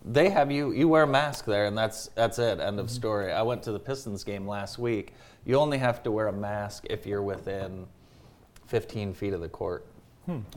they 0.05 0.29
have 0.29 0.51
you. 0.51 0.71
You 0.71 0.87
wear 0.87 1.03
a 1.03 1.07
mask 1.07 1.45
there, 1.45 1.65
and 1.65 1.77
that's 1.77 2.07
that's 2.15 2.39
it. 2.39 2.59
End 2.59 2.79
of 2.79 2.89
story. 2.89 3.31
I 3.31 3.41
went 3.43 3.61
to 3.63 3.71
the 3.71 3.79
Pistons 3.79 4.23
game 4.23 4.47
last 4.47 4.79
week. 4.79 5.13
You 5.45 5.57
only 5.57 5.77
have 5.77 6.01
to 6.03 6.11
wear 6.11 6.27
a 6.27 6.33
mask 6.33 6.85
if 6.89 7.05
you're 7.05 7.21
within 7.21 7.85
15 8.67 9.13
feet 9.13 9.33
of 9.33 9.41
the 9.41 9.49
court, 9.49 9.85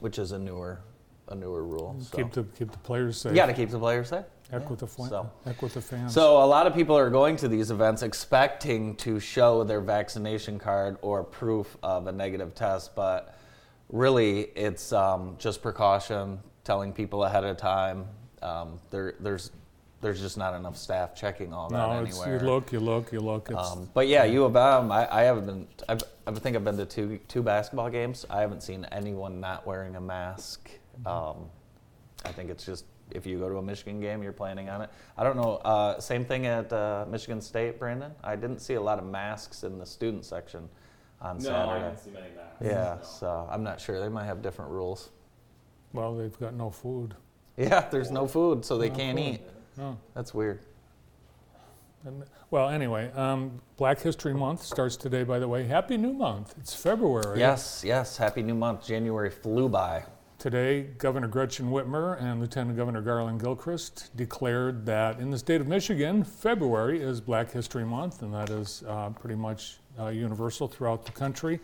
which 0.01 0.19
is 0.19 0.33
a 0.33 0.39
newer 0.39 0.81
a 1.29 1.35
newer 1.35 1.63
rule. 1.63 1.95
So. 2.01 2.17
Keep 2.17 2.33
the 2.33 2.45
keep 2.59 2.71
the 2.73 2.79
players 2.79 3.21
safe. 3.21 3.33
you 3.33 3.37
got 3.37 3.47
to 3.47 3.53
keep 3.53 3.69
the 3.71 3.79
players 3.79 4.11
there. 4.11 4.27
Heck 4.51 4.71
with 4.71 4.79
the 4.79 4.87
fl- 4.87 5.05
So- 5.05 5.31
heck 5.45 5.61
with 5.61 5.75
the 5.75 5.83
fans. 5.83 6.15
So 6.15 6.43
a 6.43 6.47
lot 6.47 6.67
of 6.67 6.73
people 6.75 6.97
are 6.97 7.11
going 7.11 7.37
to 7.37 7.49
these 7.49 7.71
events 7.71 8.03
expecting 8.03 8.97
to 8.97 9.21
show 9.21 9.63
their 9.63 9.83
vaccination 9.83 10.59
card 10.59 10.97
or 11.03 11.23
proof 11.23 11.77
of 11.83 12.07
a 12.07 12.13
negative 12.13 12.55
test, 12.55 12.95
but 12.97 13.37
really 13.91 14.41
it's 14.57 14.91
um, 14.91 15.37
just 15.39 15.61
precaution, 15.61 16.41
telling 16.65 16.95
people 16.95 17.25
ahead 17.25 17.45
of 17.45 17.59
time. 17.59 18.07
Um, 18.43 18.81
there, 18.91 19.15
there's 19.21 19.51
there's 20.01 20.21
just 20.21 20.39
not 20.39 20.55
enough 20.55 20.77
staff 20.77 21.15
checking 21.17 21.53
all 21.53 21.69
that 21.71 21.77
No, 21.77 22.05
it's, 22.05 22.17
you 22.25 22.39
look, 22.39 22.73
you 22.73 22.79
look, 22.79 23.13
you 23.13 23.19
look. 23.19 23.49
It's, 23.51 23.59
Um, 23.73 23.91
but 23.95 24.07
yeah, 24.07 24.23
U 24.25 24.45
of 24.45 24.55
M. 24.55 24.93
I, 24.93 25.09
I 25.13 25.23
haven't 25.23 25.47
been. 25.47 25.67
I've, 25.89 26.03
I 26.27 26.31
think 26.33 26.55
I've 26.57 26.65
been 26.65 26.77
to 26.77 26.87
two 26.87 27.19
two 27.29 27.43
basketball 27.43 27.91
games. 27.91 28.25
I 28.31 28.41
haven't 28.41 28.63
seen 28.63 28.87
anyone 28.93 29.41
not 29.41 29.67
wearing 29.67 29.97
a 29.97 30.01
mask. 30.01 30.71
Mm-hmm. 31.03 31.07
Um, 31.09 31.47
I 32.25 32.31
think 32.33 32.51
it's 32.51 32.65
just 32.65 32.85
if 33.11 33.27
you 33.27 33.39
go 33.39 33.49
to 33.49 33.57
a 33.57 33.63
Michigan 33.63 34.01
game, 34.01 34.23
you're 34.23 34.33
planning 34.33 34.69
on 34.69 34.83
it. 34.83 34.91
I 35.17 35.25
don't 35.25 35.37
know. 35.37 35.57
Uh, 35.65 35.99
same 35.99 36.25
thing 36.25 36.47
at 36.47 36.73
uh, 36.73 37.07
Michigan 37.11 37.41
State, 37.41 37.79
Brandon. 37.79 38.13
I 38.23 38.37
didn't 38.37 38.59
see 38.61 38.75
a 38.75 38.81
lot 38.81 38.99
of 38.99 39.05
masks 39.07 39.65
in 39.65 39.79
the 39.79 39.87
student 39.87 40.25
section 40.27 40.69
on 41.21 41.39
No, 41.39 41.51
I 41.51 41.53
Saturday. 41.67 41.85
didn't 41.87 41.99
see 41.99 42.11
many 42.11 42.27
masks. 42.37 42.57
Yeah, 42.61 42.97
No. 43.01 43.03
so 43.03 43.49
I'm 43.51 43.63
not 43.65 43.81
sure. 43.81 43.99
They 43.99 44.09
might 44.11 44.27
have 44.27 44.43
different 44.43 44.71
rules. 44.71 45.11
well, 45.93 46.15
they've 46.15 46.39
got 46.39 46.55
no 46.55 46.71
food. 46.71 47.15
Yeah, 47.59 47.89
there's 47.91 48.11
no 48.13 48.27
food, 48.29 48.65
so 48.65 48.79
they 48.79 48.89
No 48.89 48.95
can't 48.97 49.19
food. 49.19 49.25
eat. 49.25 49.41
No. 49.77 49.99
That's 50.15 50.33
weird. 50.33 50.61
And, 52.05 52.23
well, 52.51 52.69
anyway, 52.69 53.11
um, 53.13 53.61
Black 53.77 54.01
History 54.01 54.33
Month 54.33 54.63
starts 54.63 54.97
today, 54.97 55.25
by 55.25 55.41
the 55.41 55.49
way. 55.49 55.65
Happy 55.65 55.97
New 55.97 56.13
Month. 56.13 56.55
It's 56.59 56.73
February. 56.75 57.39
Yes, 57.41 57.83
yes. 57.85 58.17
Happy 58.17 58.43
new 58.43 58.55
month. 58.55 58.87
January 58.87 59.29
flew 59.31 59.69
by. 59.69 60.05
Today, 60.39 60.83
Governor 60.99 61.27
Gretchen 61.27 61.69
Whitmer 61.69 62.23
and 62.23 62.41
Lieutenant 62.41 62.77
Governor 62.77 63.01
Garland 63.03 63.41
Gilchrist 63.41 64.17
declared 64.17 64.87
that 64.87 65.19
in 65.19 65.31
the 65.31 65.39
state 65.39 65.61
of 65.61 65.67
Michigan, 65.67 66.23
February 66.23 67.03
is 67.03 67.21
Black 67.21 67.51
History 67.51 67.85
Month, 67.85 68.23
and 68.23 68.33
that 68.33 68.49
is 68.51 68.85
uh, 68.87 69.11
pretty 69.11 69.35
much 69.35 69.79
uh, 69.99 70.07
universal 70.07 70.69
throughout 70.69 71.05
the 71.05 71.11
country. 71.13 71.59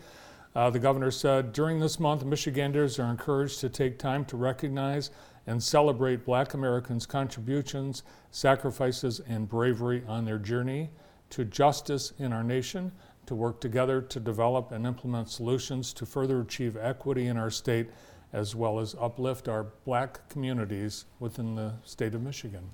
Uh, 0.53 0.69
the 0.69 0.79
governor 0.79 1.11
said 1.11 1.53
during 1.53 1.79
this 1.79 2.01
month, 2.01 2.25
Michiganders 2.25 2.99
are 2.99 3.09
encouraged 3.09 3.61
to 3.61 3.69
take 3.69 3.97
time 3.97 4.25
to 4.25 4.35
recognize 4.35 5.09
and 5.47 5.61
celebrate 5.61 6.25
Black 6.25 6.53
Americans' 6.53 7.05
contributions, 7.05 8.03
sacrifices, 8.31 9.21
and 9.27 9.47
bravery 9.47 10.03
on 10.07 10.25
their 10.25 10.37
journey 10.37 10.89
to 11.29 11.45
justice 11.45 12.13
in 12.17 12.33
our 12.33 12.43
nation, 12.43 12.91
to 13.25 13.35
work 13.35 13.59
together 13.59 14.01
to 14.01 14.19
develop 14.19 14.71
and 14.71 14.85
implement 14.85 15.29
solutions 15.29 15.93
to 15.93 16.05
further 16.05 16.41
achieve 16.41 16.77
equity 16.77 17.27
in 17.27 17.37
our 17.37 17.49
state, 17.49 17.89
as 18.33 18.55
well 18.55 18.79
as 18.79 18.95
uplift 18.99 19.47
our 19.47 19.63
black 19.85 20.27
communities 20.29 21.05
within 21.19 21.55
the 21.55 21.73
state 21.83 22.13
of 22.13 22.21
Michigan. 22.21 22.69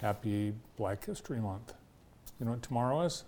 Happy 0.00 0.54
Black 0.76 1.04
History 1.04 1.40
Month. 1.40 1.74
You 2.38 2.46
know 2.46 2.52
what 2.52 2.62
tomorrow 2.62 3.02
is? 3.02 3.24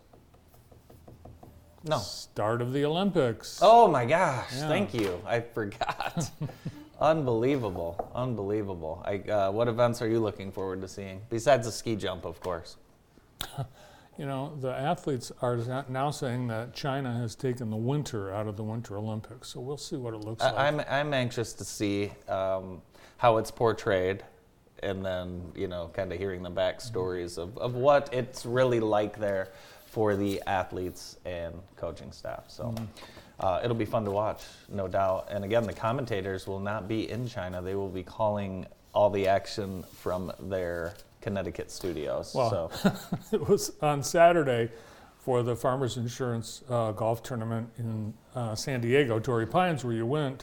No. 1.84 1.98
Start 1.98 2.62
of 2.62 2.72
the 2.72 2.84
Olympics. 2.84 3.58
Oh 3.60 3.88
my 3.88 4.06
gosh! 4.06 4.52
Yeah. 4.54 4.68
Thank 4.68 4.94
you. 4.94 5.20
I 5.26 5.40
forgot. 5.40 6.30
unbelievable, 7.02 8.11
unbelievable. 8.14 9.02
I, 9.04 9.18
uh, 9.18 9.50
what 9.50 9.68
events 9.68 10.00
are 10.00 10.09
you 10.09 10.21
looking 10.21 10.52
forward 10.52 10.80
to 10.82 10.88
seeing 10.88 11.21
besides 11.28 11.66
the 11.66 11.73
ski 11.73 11.97
jump, 11.97 12.25
of 12.25 12.40
course? 12.40 12.76
You 14.18 14.26
know, 14.26 14.52
the 14.61 14.71
athletes 14.71 15.32
are 15.40 15.56
now 15.88 16.11
saying 16.11 16.49
that 16.49 16.75
China 16.75 17.12
has 17.14 17.35
taken 17.35 17.71
the 17.71 17.76
winter 17.76 18.32
out 18.32 18.47
of 18.47 18.59
the 18.59 18.62
Winter 18.62 18.99
Olympics, 18.99 19.49
so 19.49 19.61
we'll 19.61 19.78
see 19.78 19.97
what 19.97 20.12
it 20.12 20.18
looks 20.18 20.42
like. 20.42 20.54
I, 20.54 20.68
I'm 20.68 20.80
I'm 20.80 21.14
anxious 21.14 21.54
to 21.54 21.64
see 21.64 22.12
um, 22.28 22.82
how 23.16 23.38
it's 23.38 23.50
portrayed, 23.50 24.23
and 24.82 25.04
then 25.04 25.50
you 25.56 25.66
know, 25.66 25.90
kind 25.94 26.12
of 26.12 26.18
hearing 26.18 26.42
the 26.42 26.50
backstories 26.50 27.38
of, 27.38 27.56
of 27.56 27.75
what 27.75 28.12
it's 28.12 28.44
really 28.44 28.80
like 28.80 29.18
there 29.18 29.49
for 29.87 30.14
the 30.14 30.42
athletes 30.47 31.16
and 31.25 31.54
coaching 31.76 32.12
staff. 32.12 32.44
So. 32.49 32.75
Uh, 33.42 33.61
it'll 33.64 33.76
be 33.76 33.84
fun 33.84 34.04
to 34.04 34.11
watch, 34.11 34.42
no 34.68 34.87
doubt. 34.87 35.28
And 35.30 35.44
again, 35.44 35.64
the 35.64 35.72
commentators 35.72 36.46
will 36.46 36.61
not 36.61 36.87
be 36.87 37.11
in 37.11 37.26
China. 37.26 37.61
They 37.61 37.75
will 37.75 37.88
be 37.88 38.02
calling 38.02 38.66
all 38.94 39.11
the 39.11 39.26
action 39.26 39.82
from 39.99 40.32
their 40.38 40.94
Connecticut 41.20 41.70
studios. 41.70 42.34
Well, 42.34 42.70
so 42.70 42.92
it 43.32 43.49
was 43.49 43.72
on 43.80 44.02
Saturday 44.02 44.70
for 45.18 45.42
the 45.42 45.56
Farmers 45.56 45.96
Insurance 45.96 46.62
uh, 46.68 46.92
Golf 46.92 47.22
Tournament 47.22 47.68
in 47.78 48.12
uh, 48.34 48.54
San 48.54 48.80
Diego, 48.80 49.18
Torrey 49.18 49.46
Pines, 49.46 49.84
where 49.84 49.94
you 49.94 50.06
went. 50.06 50.42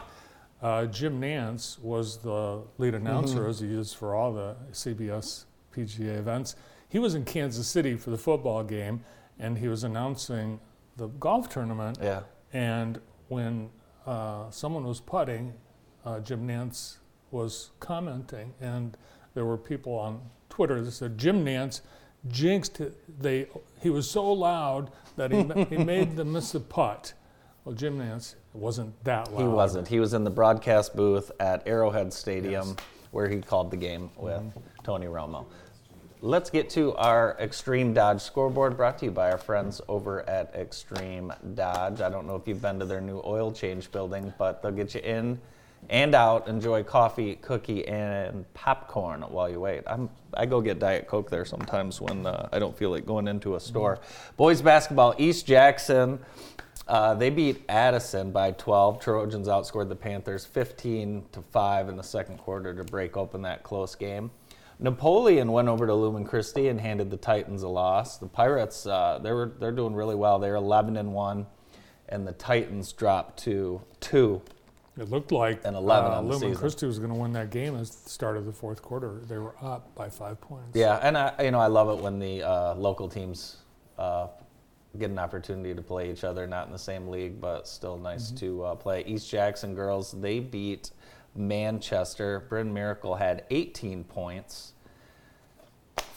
Uh, 0.62 0.86
Jim 0.86 1.22
Nantz 1.22 1.80
was 1.80 2.18
the 2.18 2.62
lead 2.78 2.96
announcer, 2.96 3.48
as 3.48 3.60
he 3.60 3.74
is 3.74 3.94
for 3.94 4.14
all 4.14 4.34
the 4.34 4.56
CBS 4.72 5.46
PGA 5.74 6.18
events. 6.18 6.56
He 6.90 7.00
was 7.00 7.16
in 7.16 7.24
Kansas 7.24 7.68
City 7.68 7.96
for 7.96 8.10
the 8.10 8.18
football 8.18 8.64
game, 8.64 9.04
and 9.38 9.58
he 9.58 9.68
was 9.68 9.84
announcing 9.84 10.60
the 10.98 11.08
golf 11.08 11.50
tournament. 11.50 11.98
yeah, 12.02 12.22
And 12.54 13.00
when 13.28 13.70
uh, 14.06 14.50
someone 14.50 14.86
was 14.86 15.00
putting, 15.00 15.54
uh, 16.06 16.20
Jim 16.22 16.48
Nantz 16.48 16.98
was 17.32 17.72
commenting, 17.80 18.54
and 18.60 18.98
there 19.36 19.46
were 19.46 19.58
people 19.58 19.94
on 19.94 20.22
Twitter 20.50 20.82
that 20.84 20.92
said 20.92 21.18
Jim 21.18 21.46
Nantz 21.46 21.82
jinxed. 22.28 22.82
They 23.20 23.48
he 23.82 23.90
was 23.90 24.10
so 24.10 24.32
loud 24.32 24.92
that 25.16 25.32
he, 25.32 25.44
ma- 25.44 25.66
he 25.66 25.78
made 25.84 26.16
them 26.16 26.34
miss 26.34 26.52
the 26.54 26.60
putt. 26.60 27.14
Well, 27.66 27.76
Jim 27.76 28.00
Nantz 28.00 28.36
wasn't 28.54 29.02
that 29.04 29.32
loud. 29.32 29.42
he 29.42 29.48
wasn't. 29.48 29.88
He 29.88 30.00
was 30.00 30.14
in 30.14 30.24
the 30.24 30.30
broadcast 30.32 30.96
booth 30.96 31.32
at 31.40 31.68
Arrowhead 31.68 32.12
Stadium 32.12 32.70
Yes. 32.70 32.76
where 33.12 33.28
he 33.30 33.42
called 33.42 33.70
the 33.70 33.78
game 33.78 34.10
with 34.18 34.42
Tony 34.84 35.06
Romo. 35.06 35.46
Let's 36.22 36.50
get 36.50 36.70
to 36.72 36.94
our 36.96 37.38
Extreme 37.40 37.94
Dodge 37.94 38.20
scoreboard 38.20 38.76
brought 38.76 38.98
to 38.98 39.06
you 39.06 39.12
by 39.12 39.32
our 39.32 39.38
friends 39.38 39.80
over 39.88 40.28
at 40.30 40.54
Extreme 40.54 41.32
Dodge. 41.54 42.02
I 42.02 42.10
don't 42.10 42.28
know 42.28 42.36
if 42.36 42.46
you've 42.46 42.62
been 42.62 42.78
to 42.80 42.86
their 42.86 43.00
new 43.00 43.22
oil 43.24 43.54
change 43.54 43.90
building, 43.90 44.34
but 44.38 44.62
they'll 44.62 44.74
get 44.74 44.94
you 44.94 45.00
in 45.00 45.40
and 45.90 46.14
out. 46.14 46.50
Enjoy 46.50 46.84
coffee, 46.84 47.36
cookie, 47.36 47.88
and 47.88 48.54
popcorn 48.54 49.22
while 49.22 49.50
you 49.50 49.62
wait. 49.62 49.84
I'm, 49.88 50.10
I 50.34 50.46
go 50.46 50.60
get 50.60 50.78
Diet 50.78 51.08
Coke 51.08 51.30
there 51.30 51.46
sometimes 51.46 52.02
when 52.02 52.26
uh, 52.26 52.50
I 52.52 52.60
don't 52.60 52.78
feel 52.78 52.90
like 52.90 53.06
going 53.06 53.30
into 53.30 53.56
a 53.56 53.60
store. 53.62 54.00
Boys 54.36 54.62
basketball, 54.62 55.16
East 55.18 55.48
Jackson. 55.48 56.20
Uh, 56.86 57.14
they 57.14 57.30
beat 57.30 57.64
Addison 57.70 58.32
by 58.32 58.52
12. 58.52 59.00
Trojans 59.00 59.48
outscored 59.48 59.88
the 59.88 59.96
Panthers 59.96 60.44
15 60.44 61.24
to 61.32 61.42
5 61.42 61.88
in 61.88 61.96
the 61.96 62.04
second 62.04 62.40
quarter 62.40 62.74
to 62.74 62.84
break 62.84 63.16
open 63.16 63.42
that 63.44 63.64
close 63.64 63.96
game. 63.96 64.32
Napoleon 64.80 65.52
went 65.52 65.68
over 65.68 65.86
to 65.86 65.94
Lumen 65.94 66.24
Christi 66.24 66.70
and 66.70 66.80
handed 66.80 67.12
the 67.12 67.18
Titans 67.18 67.64
a 67.64 67.68
loss. 67.68 68.18
The 68.18 68.28
Pirates, 68.28 68.86
uh, 68.86 69.20
they 69.22 69.32
were 69.32 69.54
they're 69.60 69.74
doing 69.74 69.94
really 69.94 70.16
well. 70.16 70.40
They're 70.40 70.56
11 70.56 70.96
and 70.96 71.14
one, 71.14 71.48
and 72.08 72.26
the 72.26 72.32
Titans 72.32 72.94
dropped 72.94 73.40
to 73.44 73.82
two. 74.00 74.42
It 74.98 75.10
looked 75.10 75.32
like 75.32 75.62
And 75.64 75.76
11 75.76 76.12
uh, 76.12 76.16
on 76.16 76.24
Lumen 76.26 76.40
season. 76.40 76.56
Christi 76.56 76.86
was 76.86 77.00
going 77.00 77.12
to 77.12 77.20
win 77.20 77.34
that 77.34 77.52
game 77.52 77.76
at 77.76 77.88
the 77.88 78.10
start 78.10 78.36
of 78.36 78.46
the 78.46 78.52
fourth 78.52 78.82
quarter. 78.82 79.22
They 79.28 79.38
were 79.38 79.56
up 79.62 79.94
by 79.96 80.10
five 80.10 80.42
points. 80.42 80.76
Yeah, 80.76 81.00
and 81.02 81.18
I, 81.18 81.34
you 81.44 81.52
know 81.52 81.60
I 81.60 81.68
love 81.68 81.98
it 81.98 82.04
when 82.04 82.20
the 82.20 82.44
uh, 82.44 82.76
local 82.76 83.10
teams 83.10 83.58
uh, 83.98 84.28
get 84.98 85.10
an 85.10 85.20
opportunity 85.20 85.74
to 85.74 85.82
play 85.82 86.12
each 86.12 86.24
other, 86.24 86.48
not 86.48 86.68
in 86.68 86.74
the 86.74 86.80
same 86.80 87.08
league, 87.08 87.40
but 87.40 87.68
still 87.68 87.98
nice 87.98 88.32
to 88.32 88.64
uh, 88.64 88.76
play. 88.76 89.04
East 89.06 89.30
Jackson 89.30 89.76
girls 89.76 90.12
they 90.12 90.40
beat 90.40 90.92
Manchester. 91.36 92.46
Bryn 92.50 92.74
Miracle 92.74 93.16
had 93.16 93.46
18 93.50 94.04
points 94.04 94.74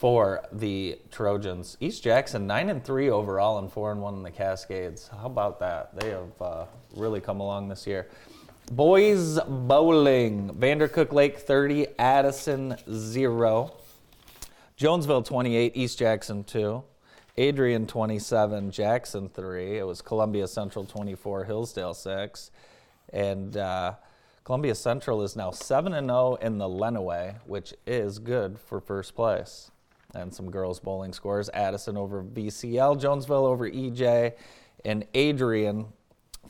for 0.02 0.44
the 0.52 0.98
Trojans. 1.10 1.76
East 1.80 2.02
Jackson 2.02 2.46
nine 2.46 2.70
and 2.70 2.84
three 2.84 3.08
overall 3.08 3.58
and 3.58 3.70
four 3.70 3.92
and 3.92 4.00
one 4.00 4.14
in 4.14 4.22
the 4.22 4.30
Cascades. 4.30 5.08
How 5.08 5.26
about 5.26 5.60
that? 5.60 5.98
They 5.98 6.10
have 6.10 6.42
uh, 6.42 6.64
really 6.96 7.20
come 7.20 7.40
along 7.40 7.68
this 7.68 7.86
year. 7.86 8.08
Boys 8.72 9.38
bowling. 9.40 10.50
Vandercook 10.58 11.12
Lake 11.12 11.38
30, 11.38 11.86
Addison 11.98 12.76
0. 12.92 13.72
Jonesville 14.76 15.22
28, 15.22 15.72
East 15.76 15.98
Jackson 15.98 16.44
2. 16.44 16.82
Adrian 17.36 17.86
27, 17.86 18.70
Jackson 18.70 19.28
3. 19.28 19.78
It 19.78 19.86
was 19.86 20.02
Columbia 20.02 20.46
Central 20.48 20.84
24, 20.84 21.44
Hillsdale 21.44 21.94
6. 21.94 22.50
And 23.12 23.56
uh, 23.56 23.94
Columbia 24.44 24.74
Central 24.74 25.22
is 25.22 25.36
now 25.36 25.52
7 25.52 25.92
and 25.94 26.08
0 26.08 26.34
in 26.40 26.58
the 26.58 26.68
Lenawee, 26.68 27.36
which 27.46 27.74
is 27.86 28.18
good 28.18 28.58
for 28.58 28.80
first 28.80 29.14
place. 29.14 29.70
And 30.14 30.34
some 30.34 30.50
girls 30.50 30.80
bowling 30.80 31.12
scores 31.12 31.48
Addison 31.54 31.96
over 31.96 32.24
VCL, 32.24 33.00
Jonesville 33.00 33.46
over 33.46 33.70
EJ, 33.70 34.32
and 34.84 35.06
Adrian 35.14 35.86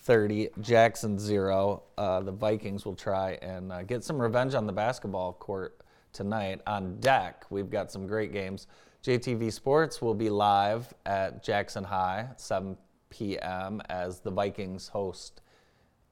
30, 0.00 0.48
Jackson 0.62 1.18
0. 1.18 1.82
Uh, 1.98 2.20
the 2.20 2.32
Vikings 2.32 2.86
will 2.86 2.94
try 2.94 3.32
and 3.42 3.70
uh, 3.70 3.82
get 3.82 4.02
some 4.02 4.20
revenge 4.20 4.54
on 4.54 4.66
the 4.66 4.72
basketball 4.72 5.34
court 5.34 5.82
tonight. 6.14 6.62
On 6.66 6.98
deck, 6.98 7.44
we've 7.50 7.70
got 7.70 7.92
some 7.92 8.06
great 8.06 8.32
games. 8.32 8.68
JTV 9.04 9.52
Sports 9.52 10.00
will 10.00 10.14
be 10.14 10.30
live 10.30 10.92
at 11.04 11.44
Jackson 11.44 11.84
High, 11.84 12.28
7 12.36 12.76
p.m., 13.10 13.82
as 13.90 14.20
the 14.20 14.30
Vikings 14.30 14.88
host 14.88 15.42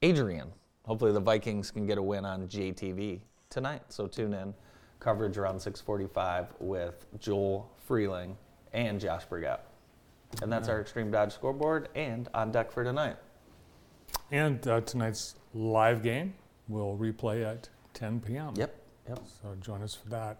Adrian. 0.03 0.51
Hopefully, 0.83 1.11
the 1.11 1.19
Vikings 1.19 1.71
can 1.71 1.85
get 1.85 1.97
a 1.97 2.01
win 2.01 2.25
on 2.25 2.47
JTV 2.47 3.19
tonight. 3.49 3.83
So 3.89 4.07
tune 4.07 4.33
in. 4.33 4.53
Coverage 4.99 5.37
around 5.37 5.57
6:45 5.57 6.47
with 6.59 7.05
Joel 7.19 7.69
Freeling 7.77 8.37
and 8.73 8.99
Josh 8.99 9.25
Brigette. 9.25 9.65
And 10.41 10.51
that's 10.51 10.69
our 10.69 10.79
Extreme 10.79 11.11
Dodge 11.11 11.33
scoreboard 11.33 11.89
and 11.95 12.29
on 12.33 12.51
deck 12.51 12.71
for 12.71 12.83
tonight. 12.83 13.17
And 14.31 14.65
uh, 14.67 14.81
tonight's 14.81 15.35
live 15.53 16.03
game 16.03 16.33
will 16.67 16.97
replay 16.97 17.45
at 17.45 17.67
10 17.93 18.21
p.m. 18.21 18.53
Yep. 18.55 18.75
Yep. 19.09 19.19
So 19.41 19.55
join 19.59 19.81
us 19.81 19.93
for 19.93 20.09
that. 20.09 20.37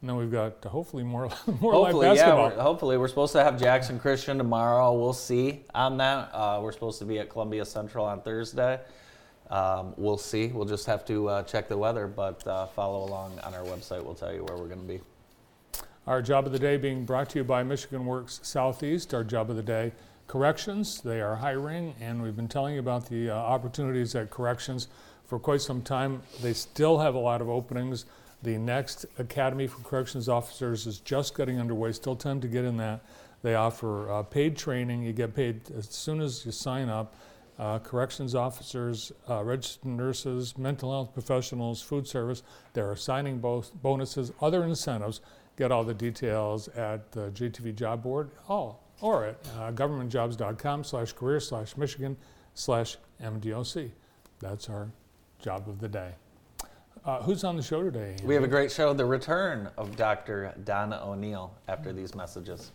And 0.00 0.10
then 0.10 0.16
we've 0.16 0.30
got 0.30 0.62
hopefully 0.64 1.02
more 1.02 1.22
more 1.60 1.74
live 1.74 1.84
Hopefully, 1.84 2.06
yeah. 2.06 2.14
basketball. 2.14 2.50
We're, 2.50 2.62
hopefully, 2.62 2.98
we're 2.98 3.08
supposed 3.08 3.32
to 3.32 3.42
have 3.42 3.58
Jackson 3.58 3.98
Christian 3.98 4.38
tomorrow. 4.38 4.92
We'll 4.92 5.12
see 5.12 5.64
on 5.74 5.96
that. 5.96 6.30
Uh, 6.32 6.60
we're 6.62 6.72
supposed 6.72 6.98
to 7.00 7.04
be 7.04 7.18
at 7.18 7.30
Columbia 7.30 7.64
Central 7.64 8.04
on 8.04 8.20
Thursday. 8.20 8.80
Um, 9.50 9.94
we'll 9.96 10.18
see. 10.18 10.48
We'll 10.48 10.64
just 10.64 10.86
have 10.86 11.04
to 11.06 11.28
uh, 11.28 11.42
check 11.42 11.68
the 11.68 11.76
weather, 11.76 12.06
but 12.06 12.46
uh, 12.46 12.66
follow 12.66 13.04
along 13.04 13.38
on 13.40 13.54
our 13.54 13.64
website. 13.64 14.02
We'll 14.02 14.14
tell 14.14 14.32
you 14.32 14.44
where 14.44 14.56
we're 14.56 14.68
going 14.68 14.80
to 14.80 14.86
be. 14.86 15.00
Our 16.06 16.20
job 16.20 16.46
of 16.46 16.52
the 16.52 16.58
day 16.58 16.76
being 16.76 17.04
brought 17.04 17.30
to 17.30 17.38
you 17.38 17.44
by 17.44 17.62
Michigan 17.62 18.04
Works 18.04 18.40
Southeast. 18.42 19.14
Our 19.14 19.24
job 19.24 19.50
of 19.50 19.56
the 19.56 19.62
day, 19.62 19.92
corrections. 20.26 21.00
They 21.00 21.20
are 21.20 21.36
hiring, 21.36 21.94
and 22.00 22.22
we've 22.22 22.36
been 22.36 22.48
telling 22.48 22.74
you 22.74 22.80
about 22.80 23.08
the 23.08 23.30
uh, 23.30 23.34
opportunities 23.34 24.14
at 24.14 24.30
corrections 24.30 24.88
for 25.24 25.38
quite 25.38 25.62
some 25.62 25.82
time. 25.82 26.22
They 26.42 26.52
still 26.52 26.98
have 26.98 27.14
a 27.14 27.18
lot 27.18 27.40
of 27.40 27.48
openings. 27.48 28.04
The 28.42 28.58
next 28.58 29.06
Academy 29.18 29.66
for 29.66 29.80
Corrections 29.82 30.28
Officers 30.28 30.86
is 30.86 30.98
just 30.98 31.34
getting 31.34 31.58
underway. 31.58 31.92
Still 31.92 32.16
time 32.16 32.40
to 32.42 32.48
get 32.48 32.64
in 32.64 32.76
that. 32.76 33.00
They 33.42 33.54
offer 33.54 34.10
uh, 34.10 34.22
paid 34.22 34.56
training. 34.56 35.02
You 35.02 35.14
get 35.14 35.34
paid 35.34 35.62
as 35.76 35.88
soon 35.88 36.20
as 36.20 36.44
you 36.44 36.52
sign 36.52 36.90
up. 36.90 37.14
Uh, 37.56 37.78
corrections 37.78 38.34
officers, 38.34 39.12
uh, 39.30 39.42
registered 39.44 39.84
nurses, 39.84 40.58
mental 40.58 40.90
health 40.90 41.14
professionals, 41.14 41.80
food 41.80 42.06
service. 42.06 42.42
They're 42.72 42.90
assigning 42.90 43.38
both 43.38 43.72
bonuses, 43.80 44.32
other 44.40 44.64
incentives. 44.64 45.20
Get 45.56 45.70
all 45.70 45.84
the 45.84 45.94
details 45.94 46.66
at 46.68 47.12
the 47.12 47.30
JTV 47.30 47.76
job 47.76 48.02
board 48.02 48.30
oh, 48.48 48.76
or 49.00 49.26
at 49.26 49.36
uh, 49.56 49.70
governmentjobs.com 49.70 50.82
slash 50.82 51.12
career 51.12 51.38
slash 51.38 51.76
Michigan 51.76 52.16
slash 52.54 52.96
MDOC. 53.22 53.90
That's 54.40 54.68
our 54.68 54.90
job 55.40 55.68
of 55.68 55.78
the 55.78 55.88
day. 55.88 56.12
Uh, 57.04 57.22
who's 57.22 57.44
on 57.44 57.54
the 57.54 57.62
show 57.62 57.82
today? 57.82 58.16
We 58.24 58.34
have 58.34 58.44
a 58.44 58.48
great 58.48 58.72
show 58.72 58.94
the 58.94 59.04
return 59.04 59.68
of 59.76 59.94
Dr. 59.94 60.54
Donna 60.64 61.02
O'Neill 61.04 61.54
after 61.68 61.92
these 61.92 62.14
messages. 62.14 62.72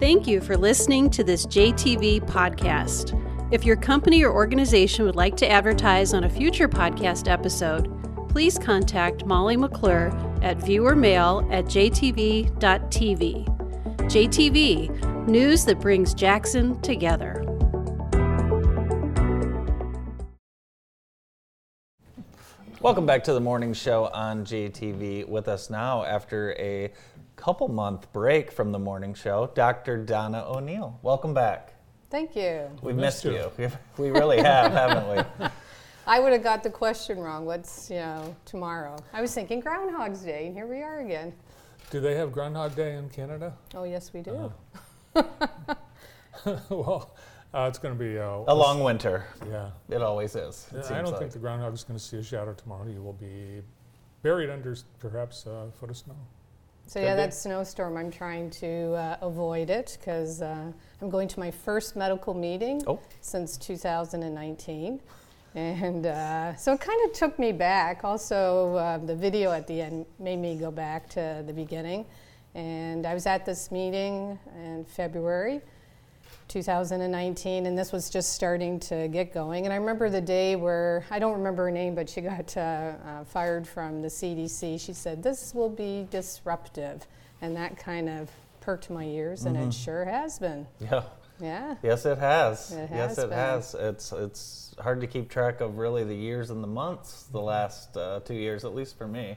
Thank 0.00 0.26
you 0.26 0.40
for 0.40 0.56
listening 0.56 1.10
to 1.10 1.22
this 1.22 1.44
JTV 1.44 2.26
podcast. 2.26 3.12
If 3.52 3.66
your 3.66 3.76
company 3.76 4.24
or 4.24 4.32
organization 4.32 5.04
would 5.04 5.14
like 5.14 5.36
to 5.36 5.50
advertise 5.50 6.14
on 6.14 6.24
a 6.24 6.30
future 6.30 6.70
podcast 6.70 7.30
episode, 7.30 7.86
please 8.30 8.58
contact 8.58 9.26
Molly 9.26 9.58
McClure 9.58 10.08
at 10.40 10.56
viewermail 10.56 11.52
at 11.52 11.66
jtv.tv. 11.66 12.48
JTV, 13.98 15.28
news 15.28 15.66
that 15.66 15.80
brings 15.80 16.14
Jackson 16.14 16.80
together. 16.80 17.44
Welcome 22.80 23.04
back 23.04 23.22
to 23.24 23.34
the 23.34 23.40
morning 23.40 23.74
show 23.74 24.06
on 24.06 24.46
JTV. 24.46 25.28
With 25.28 25.48
us 25.48 25.68
now, 25.68 26.02
after 26.02 26.52
a 26.58 26.90
couple 27.40 27.68
month 27.68 28.12
break 28.12 28.52
from 28.52 28.70
the 28.70 28.78
morning 28.78 29.14
show, 29.14 29.50
Dr. 29.54 30.04
Donna 30.04 30.44
O'Neill. 30.46 30.98
Welcome 31.00 31.32
back. 31.32 31.72
Thank 32.10 32.36
you. 32.36 32.68
We've 32.82 32.94
missed 32.94 33.24
missed, 33.24 33.58
you. 33.58 33.64
you. 33.64 33.70
We 33.96 34.10
really 34.10 34.42
have, 34.42 34.72
haven't 34.72 35.08
we? 35.40 35.46
I 36.06 36.20
would 36.20 36.34
have 36.34 36.42
got 36.42 36.62
the 36.62 36.68
question 36.68 37.18
wrong. 37.18 37.46
What's, 37.46 37.88
you 37.88 37.96
know, 37.96 38.36
tomorrow? 38.44 38.94
I 39.14 39.22
was 39.22 39.32
thinking 39.32 39.60
Groundhog's 39.60 40.20
Day, 40.20 40.48
and 40.48 40.54
here 40.54 40.66
we 40.66 40.82
are 40.82 41.00
again. 41.00 41.32
Do 41.88 41.98
they 41.98 42.14
have 42.14 42.30
Groundhog 42.30 42.76
Day 42.76 42.96
in 42.96 43.08
Canada? 43.08 43.54
Oh, 43.74 43.84
yes, 43.84 44.12
we 44.12 44.20
do. 44.20 44.52
well, 46.68 47.16
uh, 47.54 47.66
it's 47.70 47.78
going 47.78 47.96
to 47.96 47.98
be 47.98 48.18
uh, 48.18 48.44
A 48.48 48.54
long 48.54 48.84
winter. 48.84 49.24
Yeah. 49.48 49.70
It 49.88 50.02
always 50.02 50.36
is. 50.36 50.66
It 50.74 50.90
I 50.90 51.00
don't 51.00 51.12
like. 51.12 51.20
think 51.20 51.32
the 51.32 51.38
groundhog 51.38 51.72
is 51.72 51.84
going 51.84 51.98
to 51.98 52.04
see 52.04 52.18
a 52.18 52.22
shadow 52.22 52.52
tomorrow. 52.52 52.84
He 52.84 52.98
will 52.98 53.14
be 53.14 53.62
buried 54.22 54.50
under 54.50 54.76
perhaps 54.98 55.46
a 55.46 55.70
foot 55.80 55.88
of 55.88 55.96
snow. 55.96 56.16
So, 56.90 56.98
Could 56.98 57.06
yeah, 57.06 57.14
be. 57.14 57.18
that 57.18 57.34
snowstorm, 57.34 57.96
I'm 57.96 58.10
trying 58.10 58.50
to 58.50 58.94
uh, 58.94 59.16
avoid 59.22 59.70
it 59.70 59.96
because 60.00 60.42
uh, 60.42 60.72
I'm 61.00 61.08
going 61.08 61.28
to 61.28 61.38
my 61.38 61.48
first 61.52 61.94
medical 61.94 62.34
meeting 62.34 62.82
Oh. 62.84 62.98
since 63.20 63.56
2019. 63.56 64.98
And 65.54 66.06
uh, 66.06 66.56
so 66.56 66.72
it 66.72 66.80
kind 66.80 66.98
of 67.08 67.12
took 67.12 67.38
me 67.38 67.52
back. 67.52 68.02
Also, 68.02 68.74
uh, 68.74 68.98
the 68.98 69.14
video 69.14 69.52
at 69.52 69.68
the 69.68 69.80
end 69.82 70.04
made 70.18 70.38
me 70.38 70.56
go 70.56 70.72
back 70.72 71.08
to 71.10 71.44
the 71.46 71.52
beginning. 71.52 72.06
And 72.56 73.06
I 73.06 73.14
was 73.14 73.24
at 73.24 73.46
this 73.46 73.70
meeting 73.70 74.36
in 74.56 74.84
February 74.84 75.60
2019, 76.50 77.66
and 77.66 77.78
this 77.78 77.92
was 77.92 78.10
just 78.10 78.34
starting 78.34 78.78
to 78.80 79.08
get 79.08 79.32
going. 79.32 79.64
And 79.64 79.72
I 79.72 79.76
remember 79.76 80.10
the 80.10 80.20
day 80.20 80.56
where 80.56 81.04
I 81.10 81.18
don't 81.20 81.32
remember 81.32 81.64
her 81.64 81.70
name, 81.70 81.94
but 81.94 82.10
she 82.10 82.20
got 82.20 82.54
uh, 82.56 82.60
uh, 82.60 83.24
fired 83.24 83.66
from 83.66 84.02
the 84.02 84.08
CDC. 84.08 84.80
She 84.80 84.92
said, 84.92 85.22
This 85.22 85.54
will 85.54 85.70
be 85.70 86.08
disruptive. 86.10 87.06
And 87.40 87.56
that 87.56 87.78
kind 87.78 88.08
of 88.08 88.28
perked 88.60 88.90
my 88.90 89.04
ears, 89.04 89.46
and 89.46 89.56
it 89.56 89.72
sure 89.72 90.04
has 90.04 90.38
been. 90.38 90.66
Yeah. 90.78 91.04
Yeah. 91.40 91.76
Yes, 91.82 92.06
it 92.06 92.18
has. 92.18 92.72
It 92.72 92.90
yes, 92.92 93.16
has 93.16 93.18
it 93.18 93.28
been. 93.30 93.38
has. 93.38 93.74
It's 93.74 94.12
it's 94.12 94.60
hard 94.80 95.00
to 95.00 95.06
keep 95.06 95.28
track 95.28 95.60
of 95.60 95.78
really 95.78 96.04
the 96.04 96.14
years 96.14 96.50
and 96.50 96.62
the 96.62 96.68
months. 96.68 97.24
The 97.32 97.40
last 97.40 97.96
uh, 97.96 98.20
two 98.20 98.34
years, 98.34 98.64
at 98.64 98.74
least 98.74 98.96
for 98.98 99.06
me, 99.06 99.36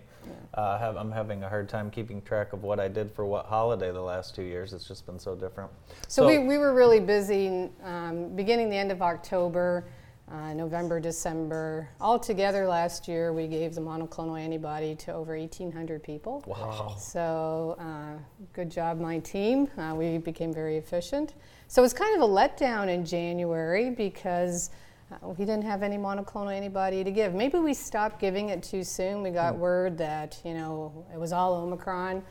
uh, 0.53 0.79
have, 0.79 0.95
I'm 0.95 1.11
having 1.11 1.43
a 1.43 1.49
hard 1.49 1.69
time 1.69 1.91
keeping 1.91 2.21
track 2.21 2.53
of 2.53 2.63
what 2.63 2.79
I 2.79 2.87
did 2.87 3.11
for 3.11 3.25
what 3.25 3.45
holiday 3.45 3.91
the 3.91 4.01
last 4.01 4.35
two 4.35 4.43
years. 4.43 4.73
It's 4.73 4.87
just 4.87 5.05
been 5.05 5.19
so 5.19 5.35
different. 5.35 5.71
So, 6.07 6.27
we, 6.27 6.39
we 6.39 6.57
were 6.57 6.73
really 6.73 6.99
busy 6.99 7.69
um, 7.83 8.35
beginning 8.35 8.69
the 8.69 8.77
end 8.77 8.91
of 8.91 9.01
October, 9.01 9.85
uh, 10.31 10.53
November, 10.53 10.99
December. 10.99 11.89
All 11.99 12.19
together 12.19 12.65
last 12.67 13.07
year, 13.07 13.33
we 13.33 13.47
gave 13.47 13.75
the 13.75 13.81
monoclonal 13.81 14.39
antibody 14.39 14.95
to 14.95 15.13
over 15.13 15.37
1,800 15.37 16.01
people. 16.01 16.43
Wow. 16.45 16.95
So, 16.97 17.75
uh, 17.79 18.19
good 18.53 18.71
job, 18.71 18.99
my 18.99 19.19
team. 19.19 19.67
Uh, 19.77 19.93
we 19.95 20.17
became 20.17 20.53
very 20.53 20.77
efficient. 20.77 21.33
So, 21.73 21.81
it 21.81 21.85
was 21.85 21.93
kind 21.93 22.15
of 22.15 22.21
a 22.21 22.31
letdown 22.31 22.87
in 22.87 23.03
January 23.03 23.89
because 23.89 24.69
uh, 25.11 25.29
we 25.29 25.43
didn't 25.43 25.63
have 25.63 25.81
any 25.81 25.97
monoclonal 25.97 26.55
antibody 26.55 27.03
to 27.03 27.09
give. 27.09 27.33
Maybe 27.33 27.57
we 27.57 27.73
stopped 27.73 28.19
giving 28.19 28.49
it 28.49 28.61
too 28.61 28.83
soon. 28.83 29.23
We 29.23 29.31
got 29.31 29.57
word 29.57 29.97
that, 29.97 30.39
you 30.45 30.53
know, 30.53 31.03
it 31.11 31.19
was 31.19 31.33
all 31.33 31.55
Omicron. 31.55 32.21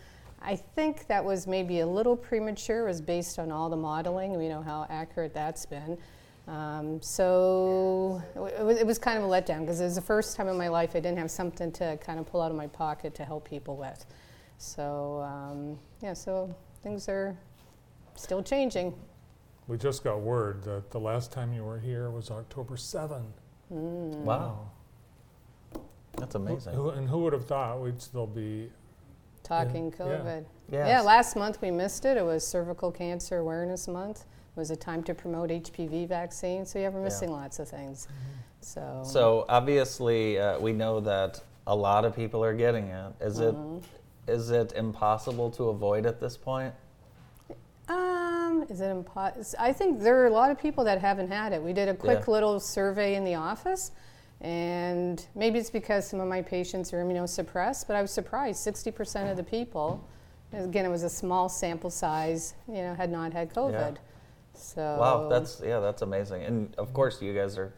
I 0.41 0.55
think 0.55 1.09
that 1.09 1.25
was 1.25 1.49
maybe 1.49 1.81
a 1.81 1.87
little 1.89 2.17
premature. 2.17 2.85
It 2.85 2.91
was 2.91 3.01
based 3.01 3.41
on 3.41 3.51
all 3.51 3.69
the 3.69 3.77
modeling. 3.77 4.39
We 4.39 4.49
know 4.49 4.63
how 4.63 4.87
accurate 4.89 5.35
that's 5.35 5.67
been. 5.67 5.99
Um, 6.47 7.03
so 7.03 8.23
it 8.37 8.65
was, 8.65 8.79
it 8.79 8.87
was 8.87 9.01
kind 9.01 9.19
of 9.19 9.25
a 9.25 9.27
letdown 9.27 9.63
because 9.63 9.81
it 9.81 9.85
was 9.87 9.97
the 9.97 10.03
first 10.03 10.37
time 10.37 10.47
in 10.47 10.57
my 10.57 10.69
life 10.69 10.91
I 10.95 11.01
didn't 11.01 11.19
have 11.19 11.33
something 11.33 11.73
to 11.73 11.99
kind 12.01 12.21
of 12.21 12.27
pull 12.27 12.43
out 12.43 12.53
of 12.53 12.57
my 12.57 12.69
pocket 12.69 13.13
to 13.17 13.25
help 13.25 13.49
people 13.51 13.77
with. 13.77 14.07
So 14.59 15.21
um, 15.23 15.81
yeah, 16.01 16.13
so 16.13 16.55
things 16.85 17.09
are 17.09 17.37
still 18.15 18.41
changing. 18.41 18.95
We 19.69 19.79
just 19.79 20.03
got 20.05 20.21
word 20.21 20.65
that 20.65 20.91
the 20.91 21.01
last 21.01 21.33
time 21.33 21.53
you 21.53 21.65
were 21.65 21.79
here 21.79 22.11
was 22.11 22.31
October 22.31 22.77
7. 22.77 23.23
Wow. 23.71 24.71
That's 26.19 26.35
amazing. 26.35 26.75
Who, 26.75 26.91
and 26.91 27.09
who 27.09 27.19
would 27.21 27.33
have 27.33 27.47
thought 27.47 27.81
we'd 27.81 28.01
still 28.01 28.27
be? 28.27 28.71
Talking 29.43 29.87
yeah. 29.87 30.05
COVID. 30.05 30.45
Yes. 30.71 30.89
Yeah, 30.89 31.01
last 31.01 31.37
month 31.37 31.61
we 31.63 31.71
missed 31.71 32.05
it. 32.05 32.17
It 32.17 32.25
was 32.25 32.47
Cervical 32.47 32.91
Cancer 32.93 33.39
Awareness 33.39 33.89
Month. 33.89 34.21
It 34.21 34.61
was 34.61 34.71
a 34.71 34.77
time 34.77 35.03
to 35.05 35.15
promote 35.15 35.51
HPV 35.51 36.07
vaccine. 36.07 36.67
So 36.67 36.79
yeah, 36.79 36.89
we're 36.91 37.03
missing 37.03 37.31
lots 37.31 37.59
of 37.59 37.69
things. 37.69 38.09
So, 38.61 39.03
So 39.05 39.47
obviously, 39.49 40.39
uh, 40.39 40.59
we 40.61 40.73
know 40.73 41.01
that 41.01 41.43
a 41.67 41.75
lot 41.75 42.05
of 42.05 42.15
people 42.15 42.45
are 42.45 42.55
getting 42.55 42.89
it. 42.89 43.13
Is 43.21 43.39
Mm-hmm. 43.39 43.79
it 43.79 43.85
is 44.29 44.51
it 44.51 44.73
impossible 44.77 45.51
to 45.51 45.71
avoid 45.71 46.07
at 46.07 46.21
this 46.21 46.37
point? 46.37 46.73
Um, 48.53 48.67
is 48.69 48.81
it 48.81 48.85
impo- 48.95 49.55
I 49.59 49.73
think 49.73 50.01
there 50.01 50.23
are 50.23 50.27
a 50.27 50.31
lot 50.31 50.51
of 50.51 50.59
people 50.59 50.85
that 50.85 51.01
haven't 51.01 51.29
had 51.29 51.53
it. 51.53 51.63
We 51.63 51.73
did 51.73 51.89
a 51.89 51.95
quick 51.95 52.21
Yeah. 52.27 52.33
little 52.33 52.61
survey 52.61 53.15
in 53.15 53.25
the 53.25 53.35
office, 53.35 53.93
and 54.41 55.25
maybe 55.35 55.59
it's 55.59 55.71
because 55.71 56.07
some 56.07 56.21
of 56.21 56.29
my 56.29 56.43
patients 56.43 56.93
are 56.93 57.03
immunosuppressed, 57.03 57.87
but 57.87 57.97
I 57.97 58.03
was 58.03 58.11
surprised 58.11 58.61
60% 58.61 59.31
of 59.31 59.37
the 59.37 59.43
people, 59.45 60.01
again, 60.53 60.85
it 60.85 60.91
was 60.91 61.03
a 61.03 61.09
small 61.09 61.49
sample 61.49 61.91
size, 61.91 62.55
you 62.69 62.83
know, 62.83 62.95
had 62.95 63.11
not 63.11 63.33
had 63.33 63.53
COVID. 63.55 63.97
So, 64.55 64.97
Wow, 65.01 65.29
that's 65.29 65.63
yeah, 65.65 65.81
that's 65.81 66.03
amazing. 66.03 66.43
And 66.43 66.75
of 66.77 66.93
course, 66.93 67.23
you 67.23 67.33
guys 67.33 67.57
are 67.57 67.73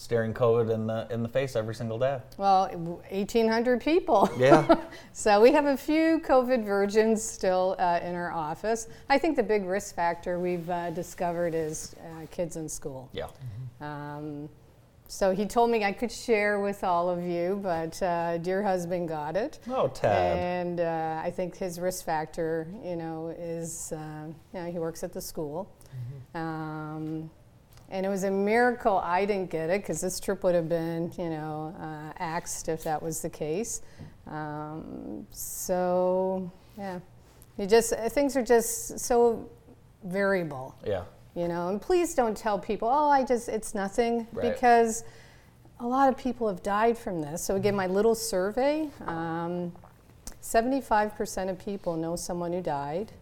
staring 0.00 0.32
COVID 0.32 0.72
in 0.72 0.86
the 0.86 1.06
in 1.10 1.22
the 1.22 1.28
face 1.28 1.54
every 1.54 1.74
single 1.74 1.98
day. 1.98 2.18
well, 2.38 2.68
1,800 2.70 3.80
people. 3.80 4.28
Yeah. 4.38 4.76
So 5.12 5.40
we 5.40 5.52
have 5.52 5.66
a 5.66 5.76
few 5.76 6.20
COVID 6.20 6.64
virgins 6.64 7.22
still 7.22 7.76
uh, 7.78 8.00
in 8.02 8.14
our 8.14 8.32
office. 8.32 8.88
I 9.10 9.18
think 9.18 9.36
the 9.36 9.42
big 9.42 9.66
risk 9.66 9.94
factor 9.94 10.38
we've 10.38 10.68
uh, 10.70 10.90
discovered 10.90 11.54
is 11.54 11.94
uh, 12.00 12.26
kids 12.30 12.56
in 12.56 12.68
school. 12.68 13.10
yeah. 13.12 13.26
Um, 13.80 14.48
so 15.08 15.34
he 15.34 15.44
told 15.44 15.70
me 15.70 15.84
I 15.84 15.92
could 15.92 16.12
share 16.12 16.60
with 16.60 16.84
all 16.84 17.10
of 17.10 17.22
you, 17.22 17.58
but 17.62 18.00
uh, 18.02 18.38
dear 18.38 18.62
husband 18.62 19.08
got 19.08 19.36
it. 19.36 19.58
Oh, 19.68 19.88
Ted. 19.88 20.38
And 20.38 20.80
uh, 20.80 21.20
I 21.22 21.30
think 21.32 21.56
his 21.56 21.80
risk 21.80 22.04
factor, 22.04 22.68
you 22.84 22.94
know, 22.96 23.34
is, 23.36 23.92
uh, 23.92 24.26
you 24.54 24.60
know, 24.60 24.70
he 24.70 24.78
works 24.78 25.02
at 25.02 25.12
the 25.12 25.20
school. 25.20 25.68
Um, 26.34 27.28
And 27.92 28.06
it 28.06 28.08
was 28.08 28.22
a 28.24 28.30
miracle 28.30 28.98
I 28.98 29.24
didn't 29.24 29.50
get 29.50 29.68
it 29.68 29.82
because 29.82 30.00
this 30.00 30.20
trip 30.20 30.44
would 30.44 30.54
have 30.54 30.68
been, 30.68 31.12
you 31.18 31.28
know, 31.28 31.74
uh, 31.80 32.12
axed 32.18 32.68
if 32.68 32.84
that 32.84 33.02
was 33.02 33.20
the 33.20 33.30
case. 33.30 33.82
Um, 34.28 35.26
so, 35.32 36.50
yeah, 36.78 37.00
you 37.58 37.66
just 37.66 37.92
things 38.10 38.36
are 38.36 38.44
just 38.44 39.00
so 39.00 39.48
variable, 40.04 40.74
Yeah. 40.86 41.02
you 41.34 41.48
know. 41.48 41.68
And 41.68 41.82
please 41.82 42.14
don't 42.14 42.36
tell 42.36 42.58
people, 42.60 42.88
oh, 42.88 43.08
I 43.08 43.24
just 43.24 43.48
it's 43.48 43.74
nothing, 43.74 44.28
Right. 44.32 44.52
because 44.52 45.02
a 45.80 45.86
lot 45.86 46.08
of 46.08 46.16
people 46.16 46.46
have 46.46 46.62
died 46.62 46.96
from 46.96 47.20
this. 47.20 47.42
So 47.42 47.56
again, 47.56 47.74
my 47.74 47.86
little 47.88 48.14
survey. 48.14 48.88
Um, 49.06 49.72
75% 50.42 51.50
of 51.50 51.58
people 51.58 51.96
know 51.96 52.16
someone 52.16 52.52
who 52.52 52.62
died, 52.62 53.12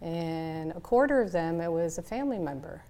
and 0.00 0.72
a 0.72 0.80
quarter 0.80 1.20
of 1.20 1.32
them, 1.32 1.60
it 1.60 1.70
was 1.70 1.98
a 1.98 2.02
family 2.02 2.38
member. 2.38 2.82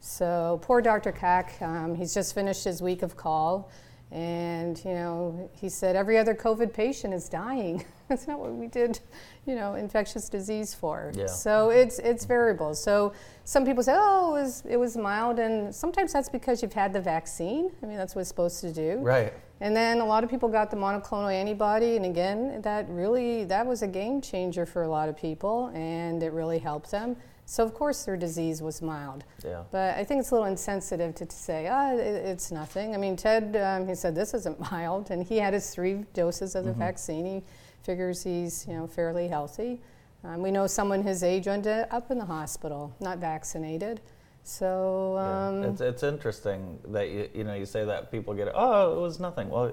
So 0.00 0.60
poor 0.62 0.80
Dr. 0.80 1.12
Kack, 1.12 1.60
um, 1.60 1.94
he's 1.94 2.14
just 2.14 2.34
finished 2.34 2.64
his 2.64 2.80
week 2.80 3.02
of 3.02 3.16
call, 3.16 3.70
and 4.10 4.82
you 4.84 4.92
know 4.92 5.50
he 5.52 5.68
said 5.68 5.96
every 5.96 6.16
other 6.16 6.34
COVID 6.34 6.72
patient 6.72 7.12
is 7.12 7.28
dying. 7.28 7.84
That's 8.08 8.26
not 8.26 8.38
what 8.38 8.54
we 8.54 8.68
did, 8.68 9.00
you 9.44 9.54
know, 9.54 9.74
infectious 9.74 10.30
disease 10.30 10.72
for. 10.72 11.12
Yeah. 11.14 11.26
So 11.26 11.68
it's 11.68 11.98
it's 11.98 12.24
variable. 12.24 12.74
So 12.74 13.12
some 13.44 13.66
people 13.66 13.82
say, 13.82 13.94
oh, 13.94 14.34
it 14.34 14.40
was 14.40 14.62
it 14.66 14.76
was 14.76 14.96
mild, 14.96 15.38
and 15.38 15.74
sometimes 15.74 16.14
that's 16.14 16.30
because 16.30 16.62
you've 16.62 16.72
had 16.72 16.94
the 16.94 17.02
vaccine. 17.02 17.70
I 17.82 17.86
mean, 17.86 17.98
that's 17.98 18.14
what 18.14 18.22
it's 18.22 18.28
supposed 18.30 18.62
to 18.62 18.72
do. 18.72 18.98
Right. 19.00 19.32
And 19.60 19.76
then 19.76 19.98
a 19.98 20.04
lot 20.06 20.24
of 20.24 20.30
people 20.30 20.48
got 20.48 20.70
the 20.70 20.76
monoclonal 20.76 21.32
antibody, 21.32 21.96
and 21.96 22.06
again, 22.06 22.62
that 22.62 22.88
really 22.88 23.44
that 23.44 23.66
was 23.66 23.82
a 23.82 23.88
game 23.88 24.22
changer 24.22 24.64
for 24.64 24.84
a 24.84 24.88
lot 24.88 25.10
of 25.10 25.16
people, 25.16 25.70
and 25.74 26.22
it 26.22 26.32
really 26.32 26.58
helped 26.58 26.90
them. 26.90 27.16
So 27.50 27.64
of 27.64 27.72
course 27.72 28.04
their 28.04 28.16
disease 28.18 28.60
was 28.60 28.82
mild. 28.82 29.24
Yeah. 29.42 29.62
But 29.70 29.96
I 29.96 30.04
think 30.04 30.20
it's 30.20 30.32
a 30.32 30.34
little 30.34 30.48
insensitive 30.48 31.14
to, 31.14 31.24
to 31.24 31.34
say, 31.34 31.66
ah, 31.66 31.94
it, 31.94 32.00
it's 32.00 32.52
nothing. 32.52 32.94
I 32.94 32.98
mean, 32.98 33.16
Ted, 33.16 33.56
um, 33.56 33.88
he 33.88 33.94
said 33.94 34.14
this 34.14 34.34
isn't 34.34 34.60
mild, 34.70 35.10
and 35.10 35.24
he 35.24 35.38
had 35.38 35.54
his 35.54 35.70
three 35.70 36.04
doses 36.12 36.54
of 36.54 36.66
the 36.66 36.74
vaccine. 36.74 37.24
He 37.24 37.42
figures 37.82 38.22
he's 38.22 38.66
you 38.68 38.74
know 38.74 38.86
fairly 38.86 39.28
healthy. 39.28 39.80
Um, 40.24 40.42
we 40.42 40.50
know 40.50 40.66
someone 40.66 41.02
his 41.02 41.22
age 41.22 41.48
ended 41.48 41.86
up 41.90 42.10
in 42.10 42.18
the 42.18 42.26
hospital, 42.26 42.94
not 43.00 43.16
vaccinated. 43.16 44.02
So 44.44 45.14
Yeah. 45.16 45.48
um, 45.48 45.62
it's, 45.64 45.80
it's 45.80 46.02
interesting 46.02 46.78
that 46.88 47.08
you, 47.08 47.30
you 47.34 47.44
know 47.44 47.54
you 47.54 47.64
say 47.64 47.84
that 47.86 48.10
people 48.10 48.34
get 48.34 48.48
oh 48.54 48.94
it 48.94 49.00
was 49.00 49.18
nothing 49.20 49.48
well 49.48 49.72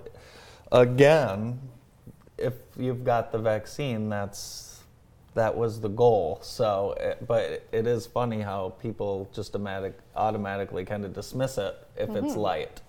again 0.71 1.59
if 2.38 2.53
you've 2.77 3.03
got 3.03 3.31
the 3.31 3.38
vaccine 3.38 4.09
that's 4.09 4.74
that 5.36 5.56
was 5.56 5.80
the 5.80 5.89
goal 5.89 6.39
so 6.41 6.98
but 7.28 7.63
it 7.71 7.86
is 7.86 8.08
funny 8.08 8.41
how 8.41 8.69
people 8.82 9.30
just 9.34 9.54
automatic, 9.54 9.98
automatically 10.15 10.84
kind 10.84 11.06
of 11.06 11.13
dismiss 11.13 11.58
it 11.58 11.76
if 11.98 12.10
it's 12.10 12.36
light 12.36 12.82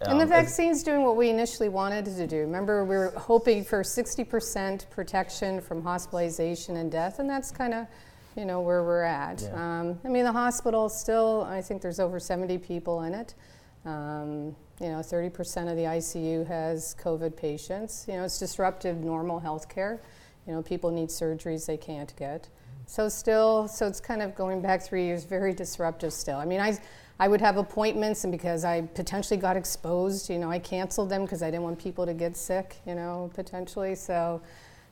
Mm-hmm. 0.00 0.10
And 0.12 0.20
the 0.20 0.24
Um, 0.24 0.30
vaccine's 0.30 0.82
doing 0.84 1.02
what 1.02 1.16
we 1.16 1.28
initially 1.28 1.68
wanted 1.68 2.04
to 2.04 2.26
do. 2.26 2.38
Remember, 2.38 2.84
we 2.84 2.96
were 2.96 3.12
hoping 3.16 3.64
for 3.64 3.82
60% 3.82 4.88
protection 4.90 5.60
from 5.60 5.82
hospitalization 5.82 6.76
and 6.76 6.90
death, 6.90 7.18
and 7.18 7.28
that's 7.28 7.50
kind 7.50 7.74
of, 7.74 7.86
you 8.36 8.44
know, 8.44 8.60
where 8.60 8.84
we're 8.84 9.02
at. 9.02 9.42
Yeah. 9.42 9.80
Um, 9.80 9.98
I 10.04 10.08
mean, 10.08 10.24
the 10.24 10.32
hospital 10.32 10.88
still, 10.88 11.42
I 11.50 11.60
think 11.60 11.82
there's 11.82 11.98
over 11.98 12.20
70 12.20 12.58
people 12.58 13.02
in 13.02 13.14
it. 13.14 13.34
Um, 13.84 14.54
you 14.80 14.88
know, 14.88 15.00
30% 15.00 15.68
of 15.68 15.76
the 15.76 15.84
ICU 15.84 16.46
has 16.46 16.94
COVID 17.02 17.36
patients. 17.36 18.04
You 18.06 18.14
know, 18.14 18.24
it's 18.24 18.38
disruptive 18.38 18.98
normal 18.98 19.40
health 19.40 19.68
care. 19.68 20.00
You 20.48 20.54
know, 20.54 20.62
people 20.62 20.90
need 20.90 21.10
surgeries 21.10 21.66
they 21.66 21.76
can't 21.76 22.16
get. 22.16 22.48
So 22.86 23.10
still, 23.10 23.68
so 23.68 23.86
it's 23.86 24.00
kind 24.00 24.22
of 24.22 24.34
going 24.34 24.62
back 24.62 24.82
three 24.82 25.04
years, 25.04 25.24
very 25.24 25.52
disruptive 25.52 26.10
still. 26.10 26.38
I 26.38 26.46
mean, 26.46 26.58
I, 26.58 26.78
I 27.20 27.28
would 27.28 27.42
have 27.42 27.58
appointments, 27.58 28.24
and 28.24 28.32
because 28.32 28.64
I 28.64 28.80
potentially 28.80 29.38
got 29.38 29.58
exposed, 29.58 30.30
you 30.30 30.38
know, 30.38 30.50
I 30.50 30.58
canceled 30.58 31.10
them 31.10 31.22
because 31.22 31.42
I 31.42 31.50
didn't 31.50 31.64
want 31.64 31.78
people 31.78 32.06
to 32.06 32.14
get 32.14 32.34
sick, 32.34 32.76
you 32.86 32.94
know, 32.94 33.30
potentially. 33.34 33.94
So, 33.94 34.40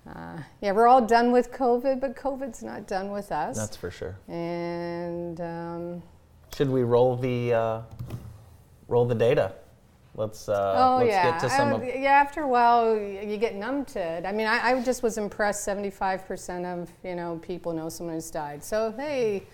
uh, 0.07 0.37
yeah, 0.61 0.73
we're 0.73 0.88
all 0.88 1.01
done 1.07 1.33
with 1.33 1.51
COVID, 1.53 2.01
but 2.01 2.14
COVID's 2.14 2.62
not 2.62 2.87
done 2.87 3.11
with 3.11 3.33
us. 3.33 3.57
that's 3.57 3.77
for 3.77 3.90
sure 3.90 4.16
and 4.29 5.40
um, 5.40 6.03
should 6.55 6.69
we 6.69 6.83
roll 6.83 7.16
the 7.16 7.53
uh, 7.53 7.81
roll 8.88 9.07
the 9.07 9.14
data 9.14 9.53
let's 10.16 10.48
uh, 10.48 10.74
oh 10.76 10.96
let's 10.98 11.09
yeah, 11.09 11.31
get 11.31 11.40
to 11.40 11.50
some 11.50 11.72
of 11.72 11.85
yeah. 11.85 12.11
After 12.11 12.42
a 12.42 12.48
while, 12.48 12.96
you 12.96 13.37
get 13.37 13.55
numb 13.55 13.85
to 13.87 14.00
it. 14.00 14.26
I 14.26 14.33
mean, 14.33 14.46
I, 14.46 14.72
I 14.72 14.83
just 14.83 15.02
was 15.02 15.18
impressed. 15.18 15.64
Seventy-five 15.64 16.26
percent 16.26 16.66
of 16.66 16.90
you 17.05 17.14
know 17.14 17.38
people 17.42 17.72
know 17.72 17.88
someone 17.88 18.16
who's 18.16 18.31
died. 18.31 18.64
So 18.64 18.92
hey, 18.96 19.44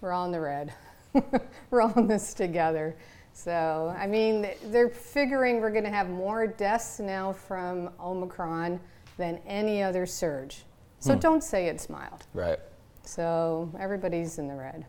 we're 0.00 0.12
all 0.12 0.26
in 0.26 0.32
the 0.32 0.40
red. 0.40 0.72
we're 1.70 1.82
all 1.82 1.92
in 1.94 2.06
this 2.06 2.34
together. 2.34 2.96
So 3.32 3.94
I 3.98 4.06
mean, 4.06 4.48
they're 4.66 4.90
figuring 4.90 5.60
we're 5.60 5.70
going 5.70 5.84
to 5.84 5.90
have 5.90 6.08
more 6.08 6.46
deaths 6.46 7.00
now 7.00 7.32
from 7.32 7.90
Omicron 8.00 8.80
than 9.16 9.40
any 9.46 9.82
other 9.82 10.06
surge. 10.06 10.64
So 10.98 11.14
don't 11.14 11.42
say 11.42 11.66
it's 11.68 11.88
mild. 11.88 12.26
right 12.34 12.58
So 13.04 13.72
everybody's 13.78 14.38
in 14.38 14.48
the 14.48 14.54
red. 14.54 14.84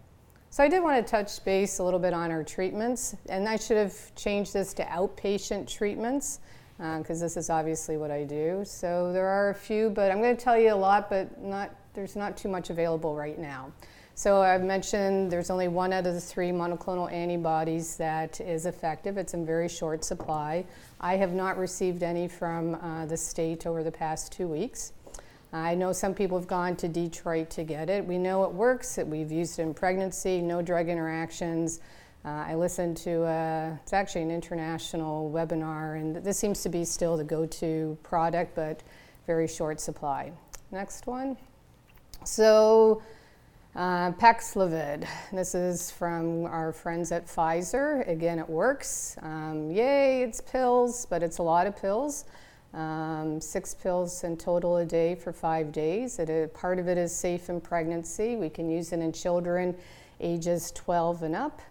So 0.54 0.66
I 0.66 0.68
did 0.68 0.84
want 0.84 1.08
to 1.08 1.10
touch 1.10 1.42
base 1.46 1.80
a 1.80 1.84
little 1.84 1.98
bit 1.98 2.14
on 2.14 2.30
our 2.30 2.44
treatments, 2.44 3.16
and 3.30 3.48
I 3.48 3.56
should 3.56 3.78
have 3.78 4.14
changed 4.16 4.52
this 4.52 4.74
to 4.74 4.84
outpatient 4.84 5.66
treatments 5.66 6.42
because 6.78 7.22
this 7.22 7.38
is 7.38 7.50
obviously 7.50 7.96
what 7.96 8.12
I 8.12 8.26
do. 8.26 8.64
So 8.66 9.14
there 9.14 9.28
are 9.28 9.52
a 9.52 9.56
few, 9.56 9.90
but 9.90 10.12
I'm 10.12 10.22
going 10.22 10.36
to 10.36 10.44
tell 10.44 10.58
you 10.58 10.74
a 10.74 10.76
lot, 10.76 11.10
but 11.10 11.42
not 11.42 11.74
there's 11.94 12.18
not 12.18 12.36
too 12.36 12.50
much 12.50 12.70
available 12.70 13.16
right 13.16 13.40
now. 13.40 13.72
So 14.14 14.42
I've 14.42 14.64
mentioned 14.64 15.32
there's 15.32 15.50
only 15.50 15.70
one 15.70 15.94
out 15.94 16.06
of 16.06 16.16
the 16.16 16.20
three 16.20 16.50
monoclonal 16.50 17.10
antibodies 17.10 17.96
that 17.96 18.42
is 18.42 18.66
effective. 18.66 19.18
It's 19.18 19.34
in 19.34 19.46
very 19.46 19.70
short 19.70 20.04
supply. 20.04 20.66
I 21.00 21.16
have 21.16 21.32
not 21.32 21.58
received 21.58 22.04
any 22.04 22.28
from 22.28 22.76
uh, 22.76 23.06
the 23.06 23.16
state 23.16 23.66
over 23.66 23.84
the 23.84 23.92
past 23.92 24.34
two 24.34 24.50
weeks. 24.50 24.92
I 25.54 25.76
know 25.76 25.92
some 25.92 26.14
people 26.14 26.38
have 26.38 26.48
gone 26.48 26.76
to 26.78 26.88
Detroit 26.88 27.50
to 27.52 27.64
get 27.64 27.90
it. 27.90 28.06
We 28.06 28.18
know 28.18 28.44
it 28.46 28.52
works. 28.52 28.98
We've 29.06 29.32
used 29.32 29.60
it 29.60 29.64
in 29.64 29.74
pregnancy, 29.74 30.42
no 30.42 30.62
drug 30.62 30.88
interactions. 30.88 31.82
Uh, 32.24 32.46
I 32.48 32.56
listened 32.56 32.96
to 32.98 33.24
uh, 33.24 33.76
it's 33.82 33.94
actually 33.94 34.22
an 34.22 34.32
international 34.32 35.30
webinar, 35.30 36.00
and 36.00 36.16
this 36.18 36.38
seems 36.38 36.62
to 36.64 36.70
be 36.70 36.86
still 36.86 37.18
the 37.18 37.24
go-to 37.24 37.98
product, 38.04 38.56
but 38.56 38.82
very 39.28 39.48
short 39.48 39.80
supply. 39.80 40.32
Next 40.72 41.08
one. 41.08 41.38
So. 42.24 43.02
Uh, 43.74 44.12
Paxlovid. 44.12 45.08
This 45.32 45.56
is 45.56 45.92
from 45.92 46.46
our 46.46 46.74
friends 46.74 47.14
at 47.14 47.26
Pfizer. 47.26 48.06
Again, 48.06 48.38
it 48.38 48.50
works. 48.50 49.16
Um, 49.22 49.72
yay, 49.72 50.24
it's 50.24 50.42
pills, 50.42 51.08
but 51.10 51.24
it's 51.24 51.38
a 51.38 51.42
lot 51.44 51.68
of 51.68 51.78
pills. 51.78 52.26
Um, 52.74 53.42
six 53.42 53.74
pills 53.74 54.24
in 54.24 54.38
total 54.38 54.78
a 54.78 54.86
day 54.86 55.16
for 55.16 55.34
five 55.34 55.74
days. 55.74 56.20
It, 56.20 56.30
uh, 56.30 56.48
part 56.58 56.80
of 56.80 56.88
it 56.88 56.98
is 56.98 57.14
safe 57.14 57.50
in 57.50 57.60
pregnancy. 57.60 58.38
We 58.38 58.50
can 58.50 58.70
use 58.70 58.94
it 58.94 59.00
in 59.00 59.12
children 59.12 59.76
ages 60.22 60.72
12 60.72 61.24
and 61.24 61.36
up. 61.36 61.62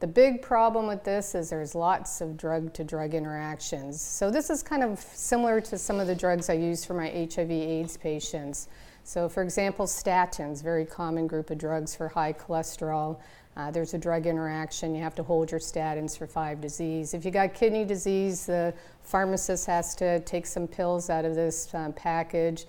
The 0.00 0.06
big 0.06 0.42
problem 0.42 0.86
with 0.86 1.04
this 1.04 1.34
is 1.34 1.50
there's 1.50 1.74
lots 1.74 2.20
of 2.20 2.36
drug 2.36 2.72
to 2.74 2.84
drug 2.84 3.14
interactions. 3.14 4.00
So, 4.00 4.30
this 4.30 4.48
is 4.48 4.62
kind 4.62 4.82
of 4.84 4.98
similar 5.00 5.60
to 5.62 5.76
some 5.76 5.98
of 5.98 6.06
the 6.06 6.14
drugs 6.14 6.48
I 6.48 6.54
use 6.54 6.84
for 6.84 6.94
my 6.94 7.08
HIV 7.08 7.50
AIDS 7.50 7.96
patients. 7.96 8.68
So, 9.02 9.28
for 9.28 9.42
example, 9.42 9.86
statins, 9.86 10.62
very 10.62 10.84
common 10.84 11.26
group 11.26 11.50
of 11.50 11.58
drugs 11.58 11.96
for 11.96 12.08
high 12.08 12.32
cholesterol. 12.32 13.18
Uh, 13.58 13.72
there's 13.72 13.92
a 13.92 13.98
drug 13.98 14.26
interaction. 14.26 14.94
You 14.94 15.02
have 15.02 15.16
to 15.16 15.24
hold 15.24 15.50
your 15.50 15.58
statins 15.58 16.16
for 16.16 16.28
five 16.28 16.60
disease. 16.60 17.12
If 17.12 17.24
you 17.24 17.32
got 17.32 17.54
kidney 17.54 17.84
disease, 17.84 18.46
the 18.46 18.72
pharmacist 19.02 19.66
has 19.66 19.96
to 19.96 20.20
take 20.20 20.46
some 20.46 20.68
pills 20.68 21.10
out 21.10 21.24
of 21.24 21.34
this 21.34 21.74
um, 21.74 21.92
package. 21.92 22.66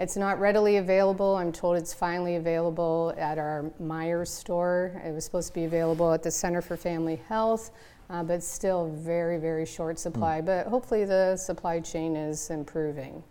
It's 0.00 0.16
not 0.16 0.40
readily 0.40 0.78
available. 0.78 1.36
I'm 1.36 1.52
told 1.52 1.76
it's 1.76 1.94
finally 1.94 2.34
available 2.34 3.14
at 3.16 3.38
our 3.38 3.70
Meijer's 3.80 4.30
store. 4.30 5.00
It 5.06 5.14
was 5.14 5.24
supposed 5.24 5.46
to 5.48 5.54
be 5.54 5.64
available 5.64 6.12
at 6.12 6.24
the 6.24 6.30
Center 6.30 6.60
for 6.60 6.76
Family 6.76 7.20
Health, 7.28 7.70
uh, 8.10 8.24
but 8.24 8.42
still 8.42 8.88
very, 8.88 9.38
very 9.38 9.64
short 9.64 9.96
supply. 9.96 10.40
But 10.40 10.66
hopefully 10.66 11.04
the 11.04 11.36
supply 11.36 11.78
chain 11.78 12.16
is 12.16 12.50
improving. 12.50 13.22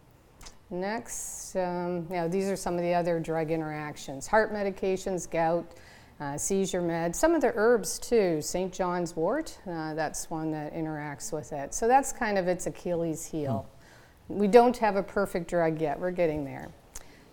Next, 0.69 1.58
um, 1.58 2.08
you 2.10 2.15
know, 2.15 2.30
these 2.30 2.47
are 2.47 2.56
some 2.56 2.76
of 2.76 2.82
the 2.82 2.93
other 2.93 3.19
drug 3.19 3.52
interactions 3.52 4.28
heart 4.28 4.54
medications, 4.54 5.30
gout, 5.30 5.65
uh, 6.21 6.38
seizure 6.38 6.81
med, 6.81 7.15
some 7.15 7.34
of 7.34 7.41
the 7.41 7.51
herbs 7.55 7.97
too. 7.97 8.41
St. 8.41 8.71
John's 8.71 9.15
wort, 9.15 9.57
uh, 9.67 9.95
that's 9.95 10.29
one 10.29 10.51
that 10.51 10.73
interacts 10.73 11.34
with 11.34 11.51
it. 11.51 11.73
So 11.73 11.88
that's 11.88 12.13
kind 12.13 12.38
of 12.38 12.47
its 12.47 12.67
Achilles 12.67 13.25
heel. 13.25 13.67
We 14.27 14.47
don't 14.47 14.77
have 14.77 14.95
a 14.95 15.03
perfect 15.03 15.49
drug 15.49 15.81
yet, 15.81 15.99
we're 15.99 16.12
getting 16.12 16.45
there. 16.45 16.69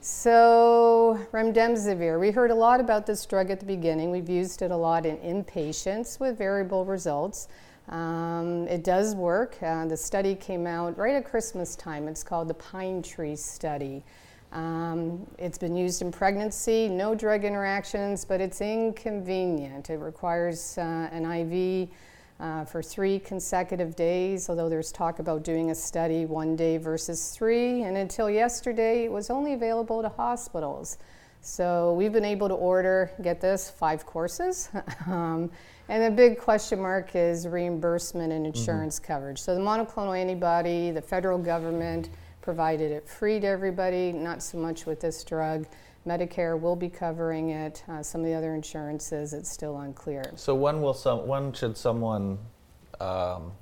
So, 0.01 1.19
remdesivir, 1.33 2.19
we 2.19 2.31
heard 2.31 2.51
a 2.51 2.55
lot 2.55 2.81
about 2.81 3.05
this 3.05 3.27
drug 3.27 3.51
at 3.51 3.61
the 3.61 3.67
beginning. 3.67 4.11
We've 4.11 4.29
used 4.29 4.63
it 4.63 4.71
a 4.71 4.77
lot 4.77 5.05
in 5.05 5.17
inpatients 5.19 6.19
with 6.19 6.39
variable 6.39 6.85
results. 6.85 7.49
Um, 7.89 8.69
it 8.69 8.85
does 8.85 9.15
work. 9.15 9.57
Uh, 9.61 9.87
the 9.87 9.97
study 9.97 10.35
came 10.35 10.67
out 10.67 10.97
right 10.97 11.15
at 11.15 11.25
Christmas 11.25 11.75
time. 11.75 12.07
It's 12.07 12.23
called 12.23 12.49
the 12.49 12.55
Pine 12.55 13.03
Tree 13.03 13.35
Study. 13.37 14.05
Um, 14.53 15.27
it's 15.39 15.59
been 15.59 15.77
used 15.77 16.01
in 16.01 16.11
pregnancy, 16.11 16.89
no 16.89 17.15
drug 17.15 17.45
interactions, 17.45 18.25
but 18.25 18.41
it's 18.41 18.61
inconvenient. 18.61 19.91
It 19.91 19.99
requires 19.99 20.79
uh, 20.79 21.09
an 21.13 21.31
IV 21.31 21.91
uh, 22.41 22.65
for 22.65 22.83
three 22.83 23.19
consecutive 23.19 23.97
days, 23.97 24.49
although 24.49 24.69
there's 24.69 24.93
talk 24.93 25.19
about 25.19 25.43
doing 25.43 25.71
a 25.71 25.75
study 25.75 26.25
one 26.25 26.57
day 26.57 26.79
versus 26.79 27.31
three. 27.31 27.83
And 27.83 27.97
until 27.97 28.31
yesterday, 28.31 29.05
it 29.05 29.13
was 29.13 29.29
only 29.29 29.55
available 29.55 30.03
to 30.03 30.09
hospitals. 30.09 30.99
So 31.41 31.95
we've 31.95 32.13
been 32.13 32.25
able 32.25 32.49
to 32.49 32.55
order, 32.55 33.11
get 33.23 33.41
this, 33.41 33.71
five 33.71 34.07
courses. 34.07 34.71
um, 35.07 35.51
and 35.89 36.05
the 36.05 36.11
big 36.11 36.39
question 36.39 36.81
mark 36.81 37.15
is 37.15 37.47
reimbursement 37.47 38.33
and 38.33 38.47
insurance 38.47 38.99
mm-hmm. 38.99 39.13
coverage. 39.13 39.41
So 39.41 39.55
the 39.55 39.61
monoclonal 39.61 40.19
antibody, 40.19 40.91
the 40.91 41.03
federal 41.03 41.39
government, 41.39 42.11
provided 42.49 42.91
it 42.91 43.07
free 43.07 43.39
to 43.39 43.47
everybody, 43.47 44.11
not 44.11 44.43
so 44.43 44.57
much 44.57 44.87
with 44.87 45.03
this 45.03 45.23
drug. 45.23 45.67
Medicare 46.07 46.59
will 46.59 46.77
be 46.77 46.89
covering 46.89 47.51
it. 47.51 47.85
Uh, 47.87 48.03
some 48.03 48.23
of 48.23 48.27
the 48.27 48.33
other 48.33 48.55
insurances, 48.55 49.35
it's 49.35 49.51
still 49.51 49.77
unclear. 49.81 50.25
So 50.35 50.55
when 50.55 50.81
will 50.81 50.95
some? 50.95 51.27
When 51.27 51.53
should 51.53 51.77
someone 51.77 52.39
um, 53.01 53.53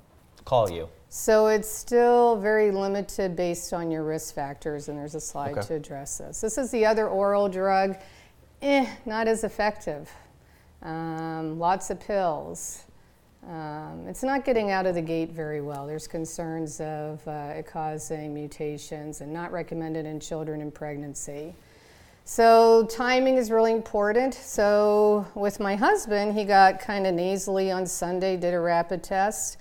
call 0.45 0.71
you? 0.71 0.87
So 1.09 1.47
it's 1.47 1.67
still 1.67 2.37
very 2.37 2.71
limited 2.71 3.35
based 3.35 3.73
on 3.73 3.91
your 3.91 4.05
risk 4.05 4.33
factors, 4.33 4.87
and 4.87 4.97
there's 4.97 5.15
a 5.15 5.19
slide 5.19 5.57
okay. 5.57 5.67
to 5.67 5.73
address 5.73 6.19
this. 6.19 6.39
This 6.39 6.57
is 6.57 6.71
the 6.71 6.85
other 6.85 7.09
oral 7.09 7.49
drug, 7.49 7.97
eh, 8.61 8.87
not 9.05 9.27
as 9.27 9.43
effective. 9.43 10.09
Um, 10.81 11.59
lots 11.59 11.89
of 11.89 11.99
pills. 11.99 12.85
Um, 13.47 14.05
it's 14.09 14.23
not 14.23 14.43
getting 14.43 14.71
out 14.71 14.85
of 14.85 14.95
the 14.95 15.01
gate 15.01 15.31
very 15.31 15.61
well. 15.61 15.87
There's 15.87 16.05
concerns 16.05 16.81
of 16.81 17.25
uh, 17.25 17.53
it 17.55 17.65
causing 17.65 18.33
mutations 18.33 19.21
and 19.21 19.31
not 19.31 19.53
recommended 19.53 20.05
in 20.05 20.19
children 20.19 20.59
in 20.59 20.69
pregnancy. 20.69 21.55
So, 22.25 22.85
timing 22.87 23.37
is 23.37 23.49
really 23.49 23.71
important. 23.71 24.33
So, 24.33 25.25
with 25.33 25.61
my 25.61 25.77
husband, 25.77 26.37
he 26.37 26.43
got 26.43 26.81
kind 26.81 27.07
of 27.07 27.13
nasally 27.13 27.71
on 27.71 27.85
Sunday, 27.85 28.35
did 28.35 28.53
a 28.53 28.59
rapid 28.59 29.01
test. 29.01 29.59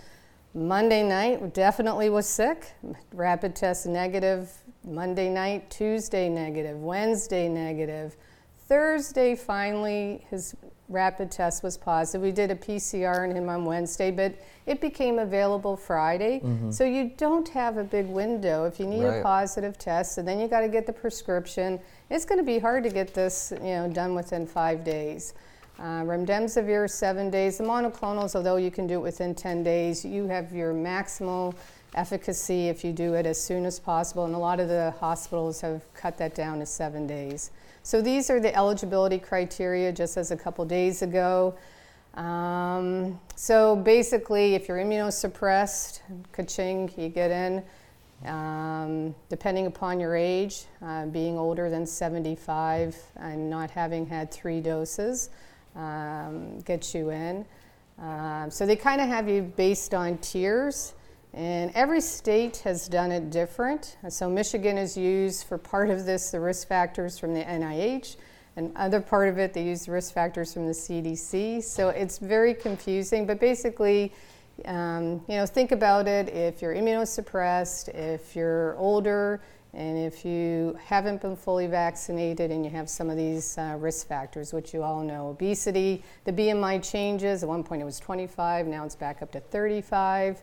Monday 0.53 1.05
night, 1.05 1.55
definitely 1.55 2.11
was 2.11 2.27
sick. 2.27 2.73
Rapid 3.13 3.55
test 3.55 3.87
negative. 3.87 4.51
Monday 4.85 5.31
night, 5.31 5.71
Tuesday 5.71 6.29
negative. 6.29 6.77
Wednesday 6.79 7.49
negative. 7.49 8.17
Thursday, 8.67 9.37
finally, 9.37 10.27
his 10.29 10.57
rapid 10.89 11.31
test 11.31 11.63
was 11.63 11.77
positive. 11.77 12.23
We 12.23 12.33
did 12.33 12.51
a 12.51 12.55
PCR 12.55 13.29
on 13.29 13.35
him 13.35 13.49
on 13.49 13.65
Wednesday, 13.65 14.11
but 14.11 14.35
it 14.67 14.81
became 14.81 15.19
available 15.19 15.77
Friday. 15.77 16.41
Mm-hmm. 16.41 16.71
So 16.71 16.85
you 16.85 17.13
don't 17.17 17.49
have 17.49 17.77
a 17.77 17.85
big 17.85 18.07
window. 18.07 18.65
If 18.65 18.79
you 18.79 18.87
need 18.87 19.05
right. 19.05 19.19
a 19.19 19.23
positive 19.23 19.79
test, 19.79 20.19
and 20.19 20.27
then 20.27 20.39
you 20.39 20.49
got 20.49 20.61
to 20.61 20.69
get 20.69 20.87
the 20.87 20.93
prescription, 20.93 21.81
it's 22.11 22.25
going 22.25 22.39
to 22.39 22.45
be 22.45 22.59
hard 22.59 22.85
to 22.85 22.91
get 22.91 23.15
this 23.15 23.53
you 23.61 23.67
know, 23.67 23.89
done 23.89 24.15
within 24.15 24.47
five 24.47 24.85
days. 24.85 25.35
Uh, 25.79 26.03
remdesivir, 26.03 26.89
seven 26.89 27.31
days. 27.31 27.59
The 27.59 27.65
monoclonals, 27.65 28.35
although 28.35 28.57
you 28.57 28.71
can 28.71 28.87
do 28.87 28.95
it 28.95 29.03
within 29.03 29.35
10 29.35 29.63
days, 29.63 30.05
you 30.05 30.27
have 30.27 30.53
your 30.53 30.73
maximal 30.73 31.55
efficacy 31.95 32.69
if 32.69 32.85
you 32.85 32.93
do 32.93 33.15
it 33.15 33.27
as 33.27 33.41
soon 33.41 33.67
as 33.67 33.79
possible, 33.79 34.25
and 34.25 34.35
a 34.35 34.39
lot 34.39 34.59
of 34.59 34.69
the 34.69 34.95
hospitals 35.01 35.61
have 35.61 35.83
cut 35.95 36.17
that 36.19 36.35
down 36.35 36.61
to 36.61 36.67
seven 36.67 37.07
days. 37.07 37.51
So 37.87 38.03
these 38.03 38.31
are 38.31 38.41
the 38.41 38.53
eligibility 38.53 39.17
criteria 39.17 39.93
just 39.93 40.17
as 40.17 40.33
a 40.33 40.37
couple 40.37 40.65
days 40.65 41.03
ago. 41.03 41.55
Um, 42.15 43.21
so 43.37 43.77
basically, 43.77 44.57
if 44.57 44.67
you're 44.67 44.79
immunosuppressed, 44.79 46.01
ka-ching, 46.33 46.91
you 46.97 47.09
get 47.09 47.31
in. 47.31 47.63
Um, 48.29 49.15
depending 49.29 49.67
upon 49.67 50.01
your 50.01 50.17
age, 50.17 50.65
uh, 50.83 51.07
being 51.07 51.39
older 51.39 51.71
than 51.71 51.87
75 51.87 53.01
and 53.19 53.49
not 53.49 53.71
having 53.71 54.05
had 54.05 54.33
three 54.33 54.61
doses 54.61 55.31
um, 55.77 56.59
gets 56.63 56.93
you 56.93 57.11
in. 57.11 57.47
Uh, 58.03 58.51
so 58.51 58.67
they 58.67 58.75
kind 58.75 59.01
of 59.01 59.07
have 59.07 59.29
you 59.29 59.43
based 59.43 59.95
on 59.95 60.19
tiers. 60.19 60.93
And 61.37 61.71
every 61.75 62.01
state 62.01 62.57
has 62.65 62.89
done 62.89 63.13
it 63.13 63.29
different. 63.29 63.99
So 64.09 64.31
Michigan 64.31 64.79
is 64.79 64.97
used 64.97 65.47
for 65.47 65.59
part 65.59 65.91
of 65.91 66.07
this, 66.07 66.31
the 66.31 66.41
risk 66.41 66.67
factors 66.67 67.19
from 67.19 67.35
the 67.35 67.43
NIH, 67.43 68.17
and 68.57 68.75
other 68.75 69.03
part 69.03 69.29
of 69.29 69.37
it, 69.37 69.53
they 69.53 69.63
use 69.63 69.85
the 69.85 69.93
risk 69.93 70.15
factors 70.15 70.55
from 70.55 70.67
the 70.67 70.73
CDC. 70.73 71.63
So 71.63 71.91
it's 71.91 72.17
very 72.17 72.55
confusing, 72.55 73.27
but 73.27 73.39
basically, 73.39 74.15
um, 74.65 75.23
you 75.29 75.37
know, 75.37 75.45
think 75.45 75.73
about 75.73 76.09
it. 76.09 76.31
If 76.31 76.63
you're 76.63 76.75
immunosuppressed, 76.75 77.95
if 77.95 78.35
you're 78.35 78.75
older, 78.79 79.43
and 79.75 79.99
if 79.99 80.25
you 80.25 80.79
haven't 80.83 81.21
been 81.21 81.37
fully 81.37 81.67
vaccinated 81.67 82.51
and 82.51 82.65
you 82.65 82.71
have 82.71 82.89
some 82.89 83.11
of 83.11 83.19
these 83.19 83.59
uh, 83.59 83.77
risk 83.79 84.09
factors, 84.09 84.55
which 84.55 84.73
you 84.73 84.83
all 84.83 85.03
know, 85.03 85.29
obesity, 85.29 86.03
the 86.25 86.33
BMI 86.33 86.83
changes. 86.83 87.43
At 87.43 87.51
one 87.51 87.63
point 87.63 87.83
it 87.83 87.85
was 87.85 88.01
25, 88.01 88.67
now 88.67 88.87
it's 88.87 88.97
back 88.97 89.21
up 89.21 89.33
to 89.33 89.41
35 89.41 90.41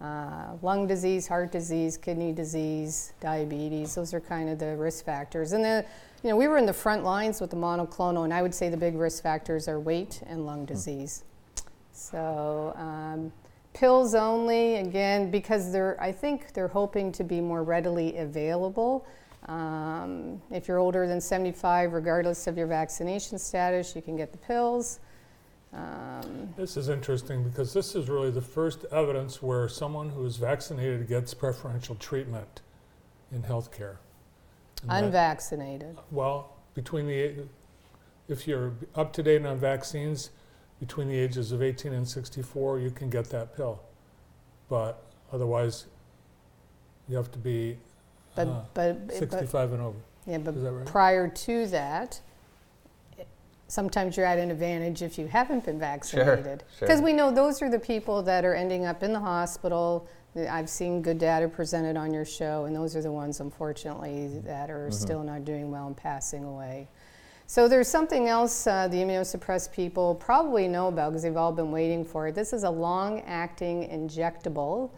uh, 0.00 0.56
lung 0.62 0.86
disease, 0.86 1.26
heart 1.26 1.50
disease, 1.50 1.96
kidney 1.96 2.32
disease, 2.32 3.12
diabetes. 3.20 3.94
Those 3.94 4.12
are 4.12 4.20
kind 4.20 4.48
of 4.48 4.58
the 4.58 4.76
risk 4.76 5.04
factors. 5.04 5.52
And 5.52 5.64
then, 5.64 5.84
you 6.22 6.30
know, 6.30 6.36
we 6.36 6.48
were 6.48 6.58
in 6.58 6.66
the 6.66 6.72
front 6.72 7.04
lines 7.04 7.40
with 7.40 7.50
the 7.50 7.56
monoclonal, 7.56 8.24
and 8.24 8.32
I 8.32 8.42
would 8.42 8.54
say 8.54 8.68
the 8.68 8.76
big 8.76 8.94
risk 8.94 9.22
factors 9.22 9.68
are 9.68 9.80
weight 9.80 10.22
and 10.26 10.44
lung 10.44 10.60
hmm. 10.60 10.66
disease. 10.66 11.24
So, 11.92 12.74
um, 12.76 13.32
pills 13.72 14.14
only, 14.14 14.76
again, 14.76 15.30
because 15.30 15.72
they're, 15.72 16.00
I 16.00 16.12
think 16.12 16.52
they're 16.52 16.68
hoping 16.68 17.10
to 17.12 17.24
be 17.24 17.40
more 17.40 17.62
readily 17.62 18.18
available. 18.18 19.06
Um, 19.48 20.42
if 20.50 20.68
you're 20.68 20.78
older 20.78 21.06
than 21.06 21.20
75, 21.20 21.92
regardless 21.92 22.46
of 22.46 22.58
your 22.58 22.66
vaccination 22.66 23.38
status, 23.38 23.94
you 23.96 24.02
can 24.02 24.16
get 24.16 24.32
the 24.32 24.38
pills. 24.38 25.00
Um, 25.72 26.54
this 26.56 26.76
is 26.76 26.88
interesting 26.88 27.42
because 27.42 27.72
this 27.72 27.94
is 27.94 28.08
really 28.08 28.30
the 28.30 28.40
first 28.40 28.84
evidence 28.92 29.42
where 29.42 29.68
someone 29.68 30.08
who 30.10 30.24
is 30.24 30.36
vaccinated 30.36 31.06
gets 31.08 31.34
preferential 31.34 31.94
treatment 31.96 32.62
in 33.32 33.42
healthcare. 33.42 33.96
And 34.88 35.06
unvaccinated. 35.06 35.96
That, 35.96 36.12
well, 36.12 36.56
between 36.74 37.06
the 37.06 37.46
if 38.28 38.46
you're 38.48 38.72
up 38.94 39.12
to 39.14 39.22
date 39.22 39.44
on 39.44 39.58
vaccines, 39.58 40.30
between 40.80 41.08
the 41.08 41.18
ages 41.18 41.52
of 41.52 41.62
18 41.62 41.92
and 41.92 42.06
64, 42.06 42.80
you 42.80 42.90
can 42.90 43.08
get 43.08 43.30
that 43.30 43.56
pill. 43.56 43.80
But 44.68 45.02
otherwise, 45.32 45.86
you 47.08 47.16
have 47.16 47.30
to 47.32 47.38
be 47.38 47.78
but, 48.34 48.48
uh, 48.48 48.62
but, 48.74 49.12
65 49.12 49.52
but, 49.52 49.74
and 49.74 49.82
over. 49.82 49.98
Yeah, 50.26 50.38
but 50.38 50.52
right? 50.52 50.84
prior 50.84 51.28
to 51.28 51.66
that, 51.68 52.20
sometimes 53.68 54.16
you're 54.16 54.26
at 54.26 54.38
an 54.38 54.50
advantage 54.50 55.02
if 55.02 55.18
you 55.18 55.26
haven't 55.26 55.64
been 55.64 55.78
vaccinated. 55.78 56.64
Because 56.78 56.78
sure, 56.78 56.96
sure. 56.96 57.02
we 57.02 57.12
know 57.12 57.30
those 57.30 57.62
are 57.62 57.70
the 57.70 57.78
people 57.78 58.22
that 58.22 58.44
are 58.44 58.54
ending 58.54 58.84
up 58.84 59.02
in 59.02 59.12
the 59.12 59.20
hospital. 59.20 60.08
I've 60.36 60.68
seen 60.68 61.02
good 61.02 61.18
data 61.18 61.48
presented 61.48 61.96
on 61.96 62.12
your 62.12 62.24
show, 62.24 62.66
and 62.66 62.76
those 62.76 62.94
are 62.94 63.02
the 63.02 63.12
ones, 63.12 63.40
unfortunately, 63.40 64.40
that 64.44 64.70
are 64.70 64.88
mm-hmm. 64.88 64.92
still 64.92 65.22
not 65.22 65.44
doing 65.44 65.70
well 65.70 65.86
and 65.86 65.96
passing 65.96 66.44
away. 66.44 66.88
So 67.48 67.68
there's 67.68 67.88
something 67.88 68.28
else 68.28 68.66
uh, 68.66 68.88
the 68.88 68.96
immunosuppressed 68.96 69.72
people 69.72 70.16
probably 70.16 70.66
know 70.66 70.88
about 70.88 71.10
because 71.10 71.22
they've 71.22 71.36
all 71.36 71.52
been 71.52 71.70
waiting 71.70 72.04
for 72.04 72.26
it. 72.26 72.34
This 72.34 72.52
is 72.52 72.64
a 72.64 72.70
long-acting 72.70 73.88
injectable 73.88 74.90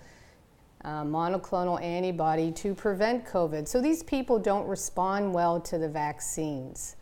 uh, 0.85 1.04
monoclonal 1.04 1.81
antibody 1.83 2.50
to 2.52 2.74
prevent 2.74 3.26
COVID. 3.26 3.68
So 3.68 3.81
these 3.81 4.02
people 4.02 4.38
don't 4.38 4.66
respond 4.66 5.35
well 5.35 5.61
to 5.61 5.76
the 5.76 5.88
vaccines. 5.88 6.96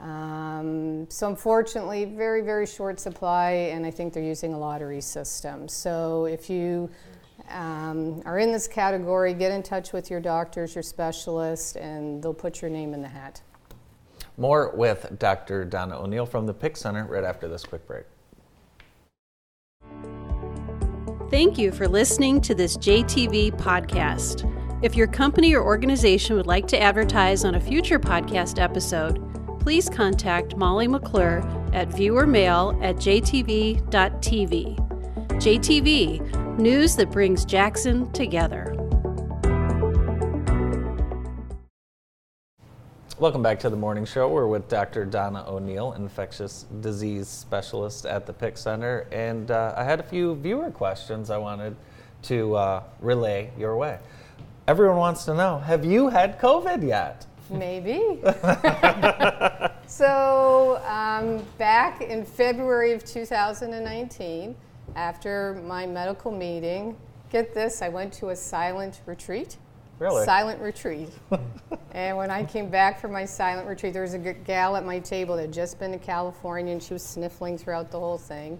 Um, 0.00 1.08
so 1.08 1.28
unfortunately, 1.28 2.04
very, 2.04 2.40
very 2.40 2.66
short 2.66 2.98
supply, 2.98 3.50
and 3.50 3.86
I 3.86 3.90
think 3.90 4.12
they're 4.12 4.22
using 4.22 4.52
a 4.52 4.58
lottery 4.58 5.00
system. 5.00 5.68
So 5.68 6.24
if 6.26 6.50
you 6.50 6.90
um, 7.50 8.22
are 8.24 8.38
in 8.38 8.52
this 8.52 8.66
category, 8.66 9.34
get 9.34 9.52
in 9.52 9.62
touch 9.62 9.92
with 9.92 10.10
your 10.10 10.20
doctors, 10.20 10.74
your 10.74 10.82
specialist, 10.82 11.76
and 11.76 12.22
they'll 12.22 12.34
put 12.34 12.60
your 12.60 12.70
name 12.70 12.94
in 12.94 13.02
the 13.02 13.08
hat. 13.08 13.40
More 14.36 14.72
with 14.74 15.16
Dr. 15.18 15.64
Donna 15.64 16.00
O'Neill 16.00 16.26
from 16.26 16.46
the 16.46 16.54
PIC 16.54 16.76
Center 16.76 17.06
right 17.06 17.24
after 17.24 17.46
this 17.46 17.64
quick 17.64 17.86
break. 17.86 18.04
Thank 21.30 21.56
you 21.58 21.72
for 21.72 21.88
listening 21.88 22.40
to 22.42 22.54
this 22.54 22.76
JTV 22.76 23.52
podcast. 23.58 24.50
If 24.82 24.94
your 24.94 25.06
company 25.06 25.54
or 25.54 25.64
organization 25.64 26.36
would 26.36 26.46
like 26.46 26.66
to 26.68 26.80
advertise 26.80 27.44
on 27.44 27.54
a 27.54 27.60
future 27.60 27.98
podcast 27.98 28.60
episode, 28.62 29.33
please 29.64 29.88
contact 29.88 30.58
Molly 30.58 30.86
McClure 30.86 31.38
at 31.72 31.88
viewermail 31.88 32.78
at 32.84 32.96
jtv.tv. 32.96 33.80
JTV, 35.40 36.58
news 36.58 36.94
that 36.96 37.10
brings 37.10 37.46
Jackson 37.46 38.12
together. 38.12 38.74
Welcome 43.18 43.42
back 43.42 43.58
to 43.60 43.70
the 43.70 43.76
morning 43.76 44.04
show. 44.04 44.28
We're 44.28 44.46
with 44.46 44.68
Dr. 44.68 45.06
Donna 45.06 45.46
O'Neill, 45.48 45.94
infectious 45.94 46.66
disease 46.82 47.26
specialist 47.26 48.04
at 48.04 48.26
the 48.26 48.34
PIC 48.34 48.58
Center. 48.58 49.06
And 49.12 49.50
uh, 49.50 49.72
I 49.78 49.84
had 49.84 49.98
a 49.98 50.02
few 50.02 50.34
viewer 50.34 50.70
questions 50.70 51.30
I 51.30 51.38
wanted 51.38 51.74
to 52.24 52.54
uh, 52.54 52.82
relay 53.00 53.50
your 53.58 53.78
way. 53.78 53.98
Everyone 54.68 54.98
wants 54.98 55.24
to 55.24 55.32
know 55.32 55.58
Have 55.60 55.86
you 55.86 56.10
had 56.10 56.38
COVID 56.38 56.86
yet? 56.86 57.24
Maybe. 57.50 58.20
so, 59.86 60.82
um, 60.86 61.44
back 61.58 62.00
in 62.00 62.24
February 62.24 62.92
of 62.92 63.04
2019, 63.04 64.56
after 64.96 65.60
my 65.66 65.86
medical 65.86 66.30
meeting, 66.30 66.96
get 67.30 67.54
this, 67.54 67.82
I 67.82 67.88
went 67.88 68.12
to 68.14 68.30
a 68.30 68.36
silent 68.36 69.00
retreat. 69.06 69.58
Really? 69.98 70.24
Silent 70.24 70.60
retreat. 70.60 71.10
and 71.92 72.16
when 72.16 72.30
I 72.30 72.44
came 72.44 72.68
back 72.68 73.00
from 73.00 73.12
my 73.12 73.24
silent 73.24 73.68
retreat, 73.68 73.92
there 73.92 74.02
was 74.02 74.14
a 74.14 74.18
gal 74.18 74.76
at 74.76 74.84
my 74.84 74.98
table 74.98 75.36
that 75.36 75.42
had 75.42 75.52
just 75.52 75.78
been 75.78 75.92
to 75.92 75.98
California 75.98 76.72
and 76.72 76.82
she 76.82 76.92
was 76.92 77.04
sniffling 77.04 77.56
throughout 77.56 77.90
the 77.90 77.98
whole 77.98 78.18
thing. 78.18 78.58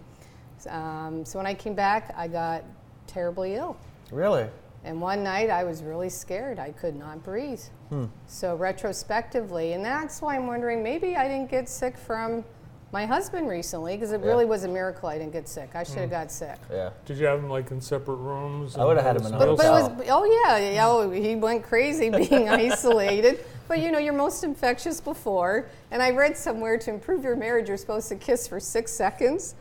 Um, 0.69 1.25
so 1.25 1.39
when 1.39 1.47
I 1.47 1.55
came 1.55 1.75
back, 1.75 2.15
I 2.17 2.29
got 2.29 2.65
terribly 3.07 3.55
ill. 3.57 3.77
Really? 4.11 4.49
And 4.85 5.01
one 5.01 5.23
night 5.23 5.49
I 5.49 5.65
was 5.65 5.83
really 5.83 6.11
scared. 6.11 6.59
I 6.59 6.71
could 6.71 6.95
not 6.95 7.25
breathe. 7.25 7.63
Hmm. 7.89 8.07
So, 8.27 8.55
retrospectively, 8.55 9.73
and 9.73 9.85
that's 9.85 10.21
why 10.21 10.37
I'm 10.37 10.47
wondering 10.47 10.83
maybe 10.83 11.17
I 11.17 11.27
didn't 11.27 11.51
get 11.51 11.69
sick 11.69 11.97
from 11.97 12.45
my 12.93 13.07
husband 13.07 13.49
recently 13.49 13.97
because 13.97 14.13
it 14.13 14.21
Yeah. 14.21 14.29
really 14.29 14.45
was 14.45 14.63
a 14.65 14.69
miracle 14.69 15.09
I 15.09 15.19
didn't 15.19 15.33
get 15.33 15.49
sick. 15.49 15.71
I 15.75 15.83
should 15.83 15.97
have 15.97 16.05
hmm. 16.05 16.11
got 16.11 16.31
sick. 16.31 16.59
Yeah. 16.71 16.91
Did 17.07 17.19
you 17.19 17.27
have 17.27 17.41
them 17.41 17.51
like 17.51 17.71
in 17.71 17.81
separate 17.81 18.17
rooms? 18.17 18.77
I 18.77 18.85
would've 18.85 19.03
had 19.03 19.17
and 19.17 19.27
him 19.27 19.35
in 19.35 19.41
a 19.41 19.51
all 19.51 19.57
But, 19.57 19.63
this 19.63 19.67
but 19.67 19.91
it 19.91 19.97
was, 19.99 20.09
oh 20.11 20.43
yeah, 20.45 20.71
yeah, 20.73 20.87
oh, 20.87 21.11
he 21.11 21.35
went 21.35 21.65
crazy 21.65 22.11
being 22.11 22.49
isolated. 22.65 23.45
But 23.67 23.81
you 23.81 23.91
know, 23.91 23.99
you're 23.99 24.13
most 24.13 24.45
infectious 24.45 25.01
before. 25.01 25.67
And 25.91 26.03
I 26.03 26.11
read 26.11 26.37
somewhere 26.37 26.79
to 26.79 26.91
improve 26.91 27.25
your 27.25 27.37
marriage, 27.37 27.69
you're 27.69 27.79
supposed 27.79 28.09
to 28.11 28.17
kiss 28.17 28.47
for 28.47 28.61
six 28.61 28.93
seconds. 28.93 29.55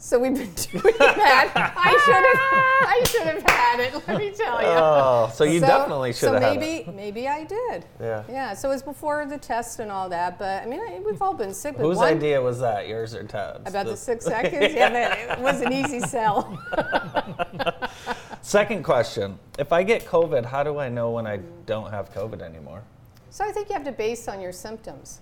So 0.00 0.18
we've 0.18 0.32
been 0.34 0.52
doing 0.80 0.94
that. 0.98 1.52
I 1.76 1.90
should 2.04 2.14
have, 2.14 2.88
I 2.88 3.02
should 3.08 3.22
have 3.34 3.50
had 3.50 3.80
it. 3.80 3.94
Let 4.08 4.18
me 4.18 4.30
tell 4.30 4.60
you. 4.62 4.68
Oh, 4.68 5.30
so 5.34 5.42
you 5.42 5.58
So- 5.58 5.66
definitely 5.66 6.12
should 6.12 6.20
So 6.20 6.32
have 6.34 6.42
had 6.42 6.60
maybe, 6.60 6.90
maybe 6.92 7.26
I 7.28 7.42
did. 7.44 7.84
Yeah. 8.00 8.22
Yeah. 8.28 8.54
So 8.54 8.68
it 8.70 8.74
was 8.74 8.82
before 8.82 9.26
the 9.26 9.38
test 9.38 9.80
and 9.80 9.90
all 9.90 10.08
that. 10.10 10.38
But 10.38 10.62
I 10.62 10.66
mean, 10.66 10.80
I, 10.80 11.00
we've 11.04 11.20
all 11.20 11.34
been 11.34 11.52
sick. 11.52 11.76
Whose 11.76 11.96
one, 11.96 12.14
idea 12.14 12.40
was 12.40 12.60
that? 12.60 12.86
Yours 12.86 13.12
or 13.14 13.24
Ted's? 13.24 13.68
About 13.68 13.86
the 13.86 13.92
This- 13.92 14.00
six 14.00 14.24
seconds. 14.24 14.72
Yeah, 14.72 15.26
but 15.28 15.38
it 15.38 15.42
was 15.42 15.60
an 15.62 15.72
easy 15.72 15.98
sell. 16.00 16.56
Second 18.42 18.84
question. 18.84 19.36
If 19.58 19.72
I 19.72 19.82
get 19.82 20.06
COVID, 20.06 20.44
how 20.46 20.62
do 20.62 20.78
I 20.78 20.88
know 20.88 21.10
when 21.10 21.26
I 21.26 21.38
don't 21.66 21.90
have 21.90 22.14
COVID 22.14 22.40
anymore? 22.40 22.82
So 23.30 23.44
I 23.44 23.50
think 23.50 23.68
you 23.68 23.74
have 23.74 23.84
to 23.84 23.92
base 23.92 24.28
on 24.28 24.40
your 24.40 24.52
symptoms. 24.52 25.20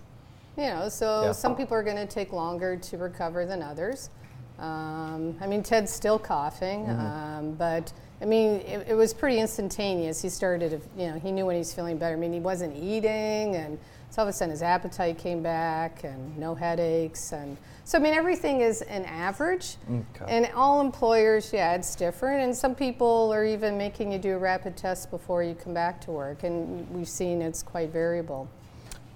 You 0.59 0.65
know, 0.65 0.89
so 0.91 1.23
Yeah. 1.25 1.33
some 1.33 1.57
people 1.57 1.77
are 1.77 1.83
going 1.83 1.97
to 1.97 2.07
take 2.07 2.33
longer 2.33 2.77
to 2.77 2.99
recover 2.99 3.47
than 3.47 3.63
others. 3.63 4.11
Um, 4.59 5.37
I 5.41 5.47
mean, 5.47 5.63
Ted's 5.63 5.93
still 5.93 6.19
coughing, 6.19 6.89
um, 6.89 7.55
but 7.59 7.93
I 8.23 8.25
mean, 8.25 8.61
it, 8.61 8.87
it 8.89 8.95
was 8.95 9.13
pretty 9.13 9.39
instantaneous. 9.39 10.23
He 10.23 10.31
started, 10.31 10.71
to, 10.71 11.01
you 11.01 11.11
know, 11.11 11.19
he 11.19 11.31
knew 11.31 11.45
when 11.45 11.57
he's 11.57 11.75
feeling 11.75 11.99
better. 11.99 12.17
I 12.17 12.19
mean, 12.19 12.33
he 12.33 12.41
wasn't 12.41 12.75
eating, 12.75 13.57
and 13.57 13.79
so 14.09 14.23
all 14.23 14.29
of 14.29 14.35
a 14.35 14.37
sudden 14.37 14.53
his 14.53 14.63
appetite 14.63 15.19
came 15.19 15.43
back, 15.43 16.05
and 16.05 16.39
no 16.39 16.55
headaches, 16.55 17.33
and 17.33 17.59
so 17.85 17.99
I 17.99 18.01
mean, 18.01 18.15
everything 18.15 18.63
is 18.63 18.83
an 18.83 19.05
average. 19.05 19.77
Okay. 19.89 20.25
And 20.27 20.49
all 20.57 20.81
employers, 20.81 21.53
yeah, 21.53 21.75
it's 21.75 21.95
different. 21.95 22.43
And 22.43 22.57
some 22.57 22.75
people 22.75 23.31
are 23.33 23.45
even 23.45 23.79
making 23.79 24.11
you 24.11 24.19
do 24.19 24.35
a 24.35 24.39
rapid 24.39 24.77
test 24.77 25.11
before 25.11 25.43
you 25.45 25.55
come 25.55 25.75
back 25.75 26.01
to 26.03 26.11
work, 26.11 26.43
and 26.43 26.91
we've 26.91 27.09
seen 27.09 27.43
it's 27.43 27.63
quite 27.63 27.91
variable. 27.91 28.49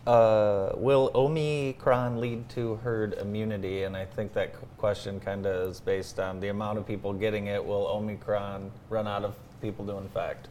Uh, 0.07 0.73
will 0.77 1.11
Omicron 1.15 2.21
lead 2.21 2.49
to 2.51 2.77
herd 2.77 3.15
immunity? 3.15 3.83
And 3.83 3.97
I 3.97 4.07
think 4.07 4.33
that 4.33 4.55
question 4.79 5.21
kind 5.21 5.45
of 5.47 5.71
is 5.71 5.81
based 5.81 6.19
on 6.19 6.41
the 6.41 6.49
amount 6.49 6.79
of 6.79 6.87
people 6.87 7.13
getting 7.13 7.49
it. 7.49 7.65
Will 7.65 7.87
Omicron 7.87 8.71
run 8.89 9.07
out 9.07 9.25
of 9.25 9.37
people 9.61 9.85
to 9.87 9.99
infect? 9.99 10.49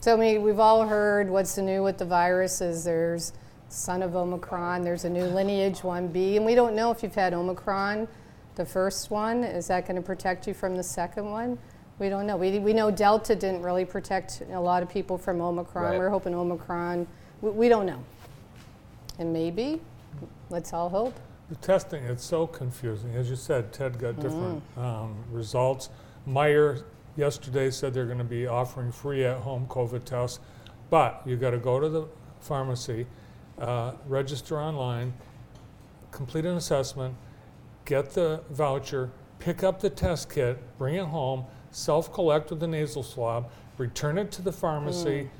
So 0.00 0.14
I 0.14 0.16
mean, 0.16 0.42
we've 0.42 0.58
all 0.58 0.86
heard 0.86 1.30
what's 1.30 1.56
new 1.58 1.84
with 1.84 1.98
the 1.98 2.04
virus 2.04 2.60
is 2.60 2.82
there's 2.82 3.32
son 3.68 4.02
of 4.02 4.16
Omicron, 4.16 4.82
there's 4.82 5.04
a 5.04 5.10
new 5.10 5.24
lineage 5.24 5.78
1B, 5.78 6.36
and 6.36 6.44
we 6.44 6.54
don't 6.54 6.74
know 6.74 6.90
if 6.90 7.02
you've 7.02 7.14
had 7.14 7.32
Omicron, 7.32 8.08
the 8.56 8.66
first 8.66 9.10
one, 9.10 9.44
is 9.44 9.68
that 9.68 9.86
going 9.86 9.96
to 9.96 10.02
protect 10.02 10.46
you 10.46 10.54
from 10.54 10.76
the 10.76 10.82
second 10.82 11.30
one? 11.30 11.58
We 11.98 12.08
don't 12.08 12.26
know. 12.26 12.36
We, 12.36 12.58
we 12.58 12.72
know 12.72 12.90
Delta 12.90 13.34
didn't 13.34 13.62
really 13.62 13.84
protect 13.84 14.42
a 14.50 14.60
lot 14.60 14.82
of 14.82 14.90
people 14.90 15.16
from 15.16 15.40
Omicron. 15.40 15.92
Right. 15.92 15.98
We're 15.98 16.10
hoping 16.10 16.34
Omicron, 16.34 17.06
we, 17.40 17.50
we 17.50 17.68
don't 17.68 17.86
know. 17.86 18.04
And 19.18 19.32
maybe, 19.32 19.80
let's 20.50 20.72
all 20.72 20.88
hope. 20.88 21.14
The 21.48 21.56
testing, 21.56 22.02
it's 22.04 22.24
so 22.24 22.46
confusing. 22.46 23.14
As 23.14 23.28
you 23.28 23.36
said, 23.36 23.72
Ted 23.72 23.98
got 23.98 24.18
different 24.20 24.62
Mm. 24.76 24.82
um, 24.82 25.24
results. 25.30 25.90
Meijer 26.26 26.84
yesterday 27.16 27.70
said 27.70 27.92
they're 27.92 28.06
going 28.06 28.18
to 28.18 28.24
be 28.24 28.46
offering 28.46 28.90
free 28.90 29.24
at-home 29.24 29.66
COVID 29.68 30.04
tests, 30.04 30.40
but 30.88 31.20
you 31.26 31.36
got 31.36 31.50
to 31.50 31.58
go 31.58 31.78
to 31.78 31.88
the 31.88 32.06
pharmacy, 32.40 33.06
uh, 33.58 33.92
register 34.08 34.58
online, 34.58 35.12
complete 36.10 36.46
an 36.46 36.56
assessment, 36.56 37.14
get 37.84 38.10
the 38.12 38.42
voucher, 38.50 39.10
pick 39.38 39.62
up 39.62 39.80
the 39.80 39.90
test 39.90 40.30
kit, 40.30 40.58
bring 40.78 40.94
it 40.94 41.04
home, 41.06 41.44
self-collect 41.70 42.50
with 42.50 42.60
the 42.60 42.66
nasal 42.66 43.02
swab, 43.02 43.50
return 43.76 44.16
it 44.16 44.30
to 44.32 44.40
the 44.42 44.50
Mm. 44.52 44.54
pharmacy, 44.54 45.30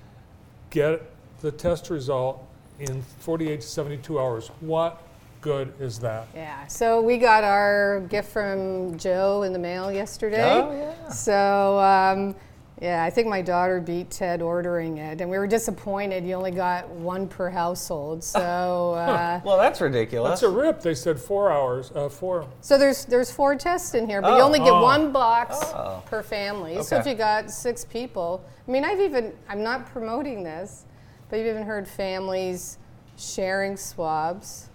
get 0.70 1.00
the 1.40 1.52
test 1.52 1.88
result 1.88 2.46
in 2.80 3.02
48 3.20 3.60
to 3.60 3.66
72 3.66 4.18
hours. 4.18 4.48
What 4.60 5.02
good 5.40 5.72
is 5.80 5.98
that? 6.00 6.28
Yeah. 6.34 6.66
So 6.66 7.00
we 7.02 7.18
got 7.18 7.44
our 7.44 8.00
gift 8.08 8.30
from 8.30 8.96
Joe 8.98 9.42
in 9.42 9.52
the 9.52 9.58
mail 9.58 9.90
yesterday. 9.92 10.42
Oh, 10.42 10.72
yeah. 10.72 11.08
So 11.10 11.78
um, 11.80 12.34
yeah, 12.80 13.04
I 13.04 13.10
think 13.10 13.28
my 13.28 13.42
daughter 13.42 13.80
beat 13.80 14.10
Ted 14.10 14.42
ordering 14.42 14.98
it, 14.98 15.20
and 15.20 15.30
we 15.30 15.38
were 15.38 15.46
disappointed. 15.46 16.24
You 16.24 16.34
only 16.34 16.50
got 16.50 16.88
one 16.88 17.28
per 17.28 17.48
household. 17.48 18.24
So 18.24 18.40
uh, 18.94 19.40
Well, 19.44 19.56
that's 19.58 19.80
ridiculous. 19.80 20.40
That's 20.40 20.42
a 20.42 20.48
rip. 20.56 20.80
They 20.80 20.94
said 20.94 21.18
four 21.20 21.52
hours. 21.52 21.92
Uh, 21.94 22.08
four. 22.08 22.46
so 22.60 22.78
there's 22.78 23.04
there's 23.04 23.30
four 23.30 23.54
tests 23.54 23.94
in 23.94 24.08
here, 24.08 24.20
but 24.22 24.34
you 24.36 24.42
Oh. 24.42 24.46
only 24.46 24.58
get 24.60 24.70
Oh. 24.72 24.82
one 24.82 25.12
box 25.12 25.58
Oh. 25.74 26.02
per 26.06 26.22
family. 26.22 26.82
So 26.82 26.96
if 26.96 27.06
you 27.06 27.14
got 27.14 27.50
six 27.50 27.84
people, 27.84 28.44
I 28.66 28.70
mean, 28.70 28.84
I've 28.84 29.00
even 29.00 29.32
I'm 29.48 29.62
not 29.62 29.86
promoting 29.86 30.42
this, 30.42 30.84
but 31.32 31.38
you've 31.38 31.48
even 31.48 31.62
heard 31.62 31.88
families 31.88 32.76
sharing 33.16 33.74
swabs. 33.78 34.68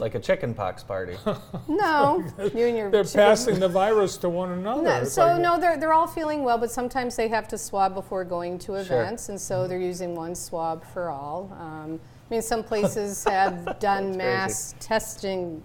like 0.00 0.16
a 0.16 0.18
chicken 0.18 0.52
pox 0.54 0.82
party. 0.82 1.16
No, 1.68 2.24
you 2.52 2.66
and 2.66 2.76
your 2.76 2.90
They're 2.90 3.04
chicken- 3.04 3.20
passing 3.20 3.60
the 3.60 3.68
virus 3.68 4.16
to 4.18 4.28
one 4.28 4.50
another. 4.50 4.82
No, 4.82 5.04
so 5.04 5.24
like- 5.26 5.40
no, 5.40 5.60
they're, 5.60 5.76
they're 5.76 5.92
all 5.92 6.08
feeling 6.08 6.42
well, 6.42 6.58
but 6.58 6.72
sometimes 6.72 7.14
they 7.14 7.28
have 7.28 7.46
to 7.46 7.56
swab 7.56 7.94
before 7.94 8.24
going 8.24 8.58
to 8.60 8.74
events, 8.74 9.28
and 9.28 9.38
Mm-hmm. 9.38 9.42
so 9.62 9.68
they're 9.68 9.78
using 9.78 10.16
one 10.16 10.34
swab 10.34 10.84
for 10.92 11.10
all. 11.10 11.56
Um, 11.60 12.00
I 12.28 12.34
mean, 12.34 12.42
some 12.42 12.64
places 12.64 13.22
have 13.28 13.78
done 13.78 14.06
That's 14.10 14.16
mass 14.18 14.74
testing 14.80 15.62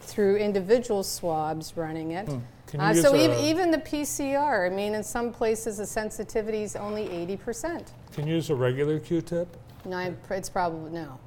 through 0.00 0.38
individual 0.38 1.04
swabs 1.04 1.76
running 1.76 2.10
it. 2.10 2.26
Hmm. 2.26 2.38
Can 2.68 2.80
you 2.80 2.86
Uh, 2.86 2.94
so 2.94 3.14
a- 3.14 3.18
even, 3.24 3.38
even 3.38 3.70
the 3.70 3.78
PCR, 3.78 4.66
I 4.70 4.74
mean, 4.74 4.94
in 4.94 5.02
some 5.02 5.32
places 5.32 5.78
the 5.78 5.86
sensitivity 5.86 6.62
is 6.62 6.76
only 6.76 7.08
80%. 7.08 7.92
Can 8.12 8.26
you 8.26 8.34
use 8.34 8.50
a 8.50 8.54
regular 8.54 9.00
Q-tip? 9.00 9.48
No, 9.86 9.96
I, 9.96 10.12
it's 10.30 10.50
probably 10.50 10.90
no. 10.92 11.18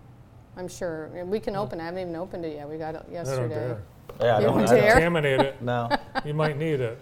I'm 0.56 0.68
sure 0.68 1.10
we 1.26 1.40
can 1.40 1.56
open. 1.56 1.80
it. 1.80 1.84
I 1.84 1.86
haven't 1.86 2.02
even 2.02 2.16
opened 2.16 2.46
it 2.46 2.56
yet. 2.56 2.70
We 2.70 2.78
got 2.78 2.94
it 2.96 3.00
I 3.00 3.04
don't 3.06 3.12
yesterday. 3.14 3.56
dare. 3.56 3.82
yeah, 4.20 4.36
I 4.36 4.40
You 4.40 4.46
don't, 4.48 4.58
don't 4.60 4.66
dare? 4.68 4.92
Contaminate 4.94 5.40
it. 5.40 5.56
No. 5.62 5.90
You 6.26 6.34
might 6.36 6.58
need 6.58 6.80
it. 6.80 7.00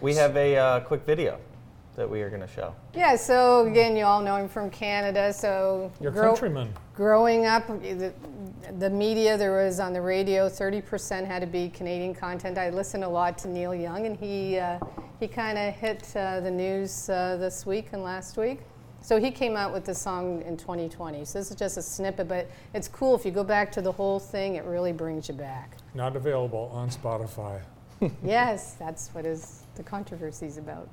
We 0.00 0.14
have 0.14 0.36
a 0.36 0.56
uh, 0.56 0.80
quick 0.80 1.04
video 1.04 1.38
that 1.96 2.08
we 2.08 2.20
are 2.22 2.28
going 2.28 2.42
to 2.42 2.48
show. 2.48 2.74
Yeah. 2.94 3.16
So 3.16 3.66
again, 3.66 3.96
you 3.96 4.04
all 4.04 4.20
know 4.20 4.34
I'm 4.34 4.48
from 4.48 4.68
Canada. 4.70 5.32
So 5.32 5.90
Your 6.00 6.12
grow- 6.12 6.26
countryman. 6.28 6.72
Growing 6.94 7.46
up, 7.46 7.68
the, 8.78 8.90
media, 8.90 9.36
there 9.36 9.64
was 9.64 9.80
on 9.80 9.92
the 9.92 10.00
radio, 10.00 10.48
30% 10.48 11.26
had 11.26 11.40
to 11.40 11.46
be 11.46 11.68
Canadian 11.68 12.14
content. 12.14 12.58
I 12.58 12.70
listened 12.70 13.04
a 13.04 13.08
lot 13.08 13.38
to 13.38 13.48
Neil 13.48 13.74
Young, 13.74 14.06
and 14.06 14.16
he, 14.16 14.58
uh, 14.58 14.78
he 15.20 15.28
kind 15.28 15.58
of 15.58 15.74
hit 15.74 16.10
uh, 16.16 16.40
the 16.40 16.50
news 16.50 17.08
uh, 17.08 17.36
this 17.36 17.66
week 17.66 17.88
and 17.92 18.02
last 18.02 18.36
week. 18.36 18.60
So 19.00 19.20
he 19.20 19.30
came 19.30 19.54
out 19.54 19.72
with 19.72 19.84
the 19.84 19.94
song 19.94 20.42
in 20.42 20.56
2020. 20.56 21.24
So 21.26 21.38
this 21.38 21.50
is 21.50 21.56
just 21.56 21.76
a 21.76 21.82
snippet, 21.82 22.26
but 22.26 22.50
it's 22.72 22.88
cool. 22.88 23.14
If 23.14 23.26
you 23.26 23.30
go 23.30 23.44
back 23.44 23.70
to 23.72 23.82
the 23.82 23.92
whole 23.92 24.18
thing, 24.18 24.54
it 24.54 24.64
really 24.64 24.92
brings 24.92 25.28
you 25.28 25.34
back. 25.34 25.76
Not 25.94 26.16
available 26.16 26.70
on 26.72 26.88
Spotify. 26.88 27.60
yes, 28.24 28.74
that's 28.74 29.08
what 29.08 29.26
is 29.26 29.64
the 29.74 29.82
controversy 29.82 30.46
is 30.46 30.56
about. 30.56 30.88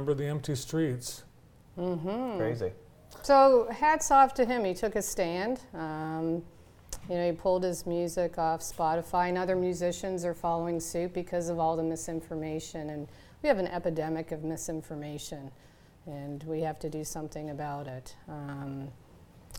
Remember 0.00 0.22
the 0.22 0.28
empty 0.28 0.54
streets. 0.54 1.24
Crazy. 2.38 2.72
So 3.22 3.68
hats 3.70 4.10
off 4.10 4.32
to 4.34 4.46
him. 4.46 4.64
He 4.64 4.72
took 4.72 4.96
a 4.96 5.02
stand. 5.02 5.60
Um, 5.74 6.42
you 7.08 7.16
know, 7.16 7.26
he 7.26 7.32
pulled 7.32 7.62
his 7.62 7.86
music 7.86 8.38
off 8.38 8.60
Spotify, 8.60 9.28
and 9.28 9.36
other 9.36 9.56
musicians 9.56 10.24
are 10.24 10.32
following 10.34 10.80
suit 10.80 11.12
because 11.12 11.50
of 11.50 11.58
all 11.58 11.76
the 11.76 11.82
misinformation. 11.82 12.90
And 12.90 13.08
we 13.42 13.48
have 13.48 13.58
an 13.58 13.66
epidemic 13.66 14.32
of 14.32 14.42
misinformation, 14.42 15.50
and 16.06 16.42
we 16.44 16.62
have 16.62 16.78
to 16.78 16.88
do 16.88 17.04
something 17.04 17.50
about 17.50 17.86
it. 17.86 18.14
Um, 18.28 18.88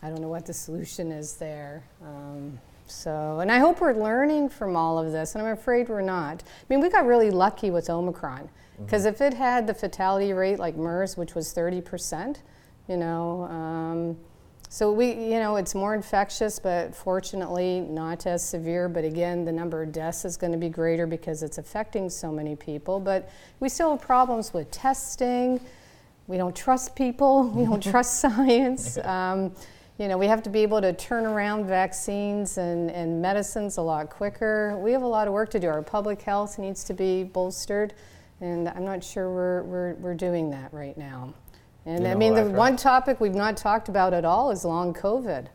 I 0.02 0.08
don't 0.08 0.20
know 0.20 0.28
what 0.28 0.44
the 0.44 0.54
solution 0.54 1.12
is 1.12 1.34
there. 1.34 1.84
Um, 2.02 2.58
so, 2.88 3.38
and 3.38 3.50
I 3.50 3.58
hope 3.58 3.80
we're 3.80 3.94
learning 3.94 4.48
from 4.48 4.74
all 4.74 4.98
of 4.98 5.12
this, 5.12 5.36
and 5.36 5.46
I'm 5.46 5.52
afraid 5.52 5.88
we're 5.88 6.02
not. 6.02 6.42
I 6.42 6.64
mean, 6.68 6.80
we 6.80 6.90
got 6.90 7.06
really 7.06 7.30
lucky 7.30 7.70
with 7.70 7.88
Omicron, 7.88 8.48
because 8.84 9.04
if 9.04 9.20
it 9.20 9.34
had 9.34 9.66
the 9.66 9.74
fatality 9.74 10.32
rate 10.32 10.58
like 10.58 10.76
MERS, 10.76 11.16
which 11.16 11.34
was 11.34 11.52
30 11.52 11.80
percent, 11.80 12.42
you 12.88 12.96
know. 12.96 13.44
Um, 13.44 14.16
so 14.68 14.90
we, 14.90 15.12
you 15.12 15.38
know, 15.38 15.56
it's 15.56 15.74
more 15.74 15.94
infectious, 15.94 16.58
but 16.58 16.94
fortunately 16.94 17.80
not 17.80 18.26
as 18.26 18.42
severe. 18.42 18.88
But 18.88 19.04
again, 19.04 19.44
the 19.44 19.52
number 19.52 19.82
of 19.82 19.92
deaths 19.92 20.24
is 20.24 20.38
going 20.38 20.52
to 20.52 20.58
be 20.58 20.70
greater 20.70 21.06
because 21.06 21.42
it's 21.42 21.58
affecting 21.58 22.08
so 22.08 22.32
many 22.32 22.56
people. 22.56 22.98
But 22.98 23.28
we 23.60 23.68
still 23.68 23.90
have 23.90 24.00
problems 24.00 24.54
with 24.54 24.70
testing. 24.70 25.60
We 26.26 26.38
don't 26.38 26.56
trust 26.56 26.96
people. 26.96 27.48
We 27.54 27.66
don't 27.66 27.82
trust 27.82 28.20
science. 28.20 28.96
Um, 29.04 29.52
you 29.98 30.08
know, 30.08 30.16
we 30.16 30.26
have 30.26 30.42
to 30.44 30.50
be 30.50 30.60
able 30.60 30.80
to 30.80 30.94
turn 30.94 31.26
around 31.26 31.66
vaccines 31.66 32.56
and, 32.56 32.90
and 32.90 33.20
medicines 33.20 33.76
a 33.76 33.82
lot 33.82 34.08
quicker. 34.08 34.76
We 34.78 34.90
have 34.92 35.02
a 35.02 35.06
lot 35.06 35.28
of 35.28 35.34
work 35.34 35.50
to 35.50 35.60
do. 35.60 35.68
Our 35.68 35.82
public 35.82 36.22
health 36.22 36.58
needs 36.58 36.82
to 36.84 36.94
be 36.94 37.24
bolstered, 37.24 37.92
and 38.42 38.68
I'm 38.68 38.84
not 38.84 39.02
sure 39.02 39.30
we're, 39.30 39.62
we're, 39.62 39.94
we're 39.94 40.14
doing 40.14 40.50
that 40.50 40.72
right 40.74 40.98
now. 40.98 41.32
And 41.86 42.04
You 42.04 42.10
I 42.10 42.14
mean, 42.14 42.34
the 42.34 42.44
one 42.44 42.76
topic 42.76 43.20
we've 43.20 43.34
not 43.34 43.56
talked 43.56 43.88
about 43.88 44.12
at 44.12 44.24
all 44.24 44.50
is 44.50 44.64
long 44.64 44.92
COVID. 44.92 45.46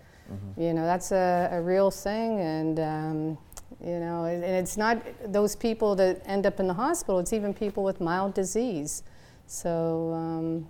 You 0.57 0.73
know, 0.73 0.83
that's 0.83 1.11
a, 1.13 1.49
a 1.53 1.61
real 1.61 1.89
thing, 1.89 2.41
and 2.41 2.79
um, 2.81 3.37
you 3.79 3.99
know, 3.99 4.25
and 4.25 4.43
and 4.43 4.55
it's 4.55 4.75
not 4.75 5.01
those 5.25 5.55
people 5.55 5.95
that 5.95 6.21
end 6.25 6.45
up 6.45 6.59
in 6.59 6.67
the 6.67 6.73
hospital. 6.73 7.19
It's 7.19 7.31
even 7.31 7.53
people 7.53 7.81
with 7.81 8.01
mild 8.01 8.33
disease. 8.33 9.03
So 9.45 10.11
um, 10.13 10.67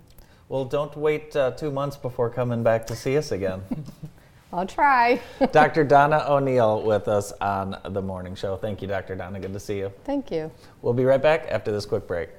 Well, 0.48 0.64
don't 0.64 0.96
wait 0.96 1.34
uh, 1.34 1.50
two 1.52 1.72
months 1.72 1.96
before 1.96 2.30
coming 2.30 2.62
back 2.62 2.86
to 2.86 2.94
see 2.94 3.16
us 3.16 3.32
again. 3.32 3.62
I'll 4.52 4.66
try. 4.66 5.20
Dr. 5.52 5.84
Donna 5.84 6.24
O'Neill 6.28 6.82
with 6.82 7.08
us 7.08 7.32
on 7.32 7.76
the 7.90 8.00
morning 8.00 8.34
show. 8.34 8.56
Thank 8.56 8.80
you, 8.80 8.88
Dr. 8.88 9.14
Donna. 9.14 9.40
Good 9.40 9.52
to 9.52 9.60
see 9.60 9.78
you. 9.78 9.92
Thank 10.04 10.30
you. 10.30 10.50
We'll 10.80 10.94
be 10.94 11.04
right 11.04 11.22
back 11.22 11.46
after 11.50 11.70
this 11.70 11.84
quick 11.84 12.06
break. 12.06 12.30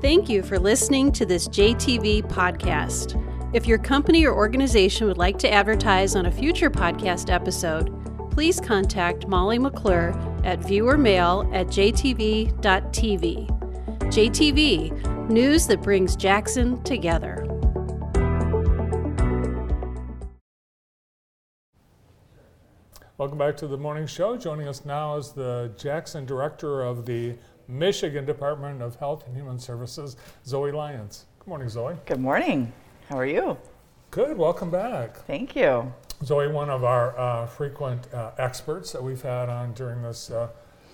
Thank 0.00 0.28
you 0.30 0.42
for 0.42 0.58
listening 0.58 1.12
to 1.12 1.26
this 1.26 1.46
JTV 1.46 2.22
podcast. 2.22 3.16
If 3.54 3.66
your 3.66 3.78
company 3.78 4.24
or 4.24 4.34
organization 4.34 5.06
would 5.06 5.18
like 5.18 5.38
to 5.40 5.52
advertise 5.52 6.16
on 6.16 6.26
a 6.26 6.32
future 6.32 6.70
podcast 6.70 7.30
episode, 7.30 7.94
please 8.30 8.60
contact 8.60 9.26
Molly 9.26 9.58
McClure 9.58 10.10
at 10.44 10.60
viewermail 10.60 11.54
at 11.54 11.66
jtv.tv. 11.66 13.59
JTV, 14.10 15.30
news 15.30 15.68
that 15.68 15.82
brings 15.82 16.16
Jackson 16.16 16.82
together. 16.82 17.46
Welcome 23.18 23.38
back 23.38 23.56
to 23.58 23.68
the 23.68 23.76
morning 23.76 24.08
show. 24.08 24.36
Joining 24.36 24.66
us 24.66 24.84
now 24.84 25.16
is 25.16 25.30
the 25.30 25.70
Jackson 25.76 26.26
Director 26.26 26.82
of 26.82 27.06
the 27.06 27.36
Michigan 27.68 28.24
Department 28.24 28.82
of 28.82 28.96
Health 28.96 29.24
and 29.28 29.36
Human 29.36 29.60
Services, 29.60 30.16
Zoe 30.44 30.72
Lyons. 30.72 31.26
Good 31.38 31.46
morning, 31.46 31.68
Zoe. 31.68 31.94
Good 32.06 32.18
morning. 32.18 32.72
How 33.08 33.16
are 33.16 33.26
you? 33.26 33.56
Good, 34.10 34.36
welcome 34.36 34.72
back. 34.72 35.18
Thank 35.28 35.54
you. 35.54 35.94
Zoe, 36.24 36.48
one 36.48 36.68
of 36.68 36.82
our 36.82 37.16
uh, 37.16 37.46
frequent 37.46 38.12
uh, 38.12 38.32
experts 38.38 38.90
that 38.90 39.04
we've 39.04 39.22
had 39.22 39.48
on 39.48 39.72
during 39.74 40.02
this 40.02 40.32
uh, 40.32 40.48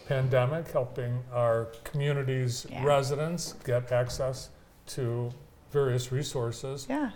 pandemic, 0.09 0.71
helping 0.71 1.23
our 1.33 1.67
community's 1.85 2.67
Yeah. 2.71 2.85
residents 2.85 3.55
get 3.65 3.91
access 3.93 4.51
to 4.89 5.33
various 5.71 6.13
resources. 6.13 6.87
Yeah. 6.89 7.11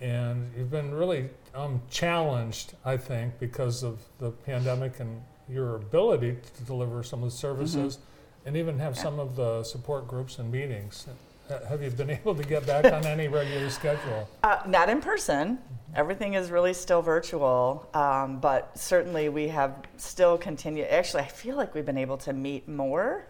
And 0.00 0.52
you've 0.56 0.70
been 0.70 0.94
really 0.94 1.30
um, 1.54 1.80
challenged, 1.90 2.74
I 2.84 2.96
think, 2.98 3.38
because 3.38 3.82
of 3.82 3.98
the 4.18 4.30
pandemic 4.30 5.00
and 5.00 5.22
your 5.48 5.76
ability 5.76 6.36
to 6.56 6.62
deliver 6.64 7.02
some 7.02 7.22
of 7.22 7.30
the 7.30 7.36
services 7.36 7.98
and 8.44 8.56
even 8.56 8.78
have 8.78 8.96
some 8.98 9.18
of 9.18 9.36
the 9.36 9.64
support 9.64 10.06
groups 10.06 10.38
and 10.38 10.52
meetings. 10.52 11.06
Have 11.48 11.82
you 11.82 11.90
been 11.90 12.10
able 12.18 12.34
to 12.34 12.42
get 12.42 12.66
back 12.66 12.84
on 12.86 13.04
any 13.06 13.28
regular 13.28 13.70
schedule? 13.70 14.28
Uh, 14.42 14.58
not 14.66 14.88
in 14.88 15.00
person. 15.00 15.58
Everything 15.94 16.34
is 16.34 16.50
really 16.50 16.74
still 16.74 17.00
virtual, 17.00 17.88
um, 17.94 18.38
but 18.38 18.76
certainly 18.78 19.28
we 19.28 19.48
have 19.48 19.74
still 19.96 20.36
continued. 20.36 20.88
Actually, 20.88 21.22
I 21.22 21.28
feel 21.28 21.56
like 21.56 21.74
we've 21.74 21.86
been 21.86 21.96
able 21.96 22.18
to 22.18 22.32
meet 22.32 22.68
more 22.68 23.26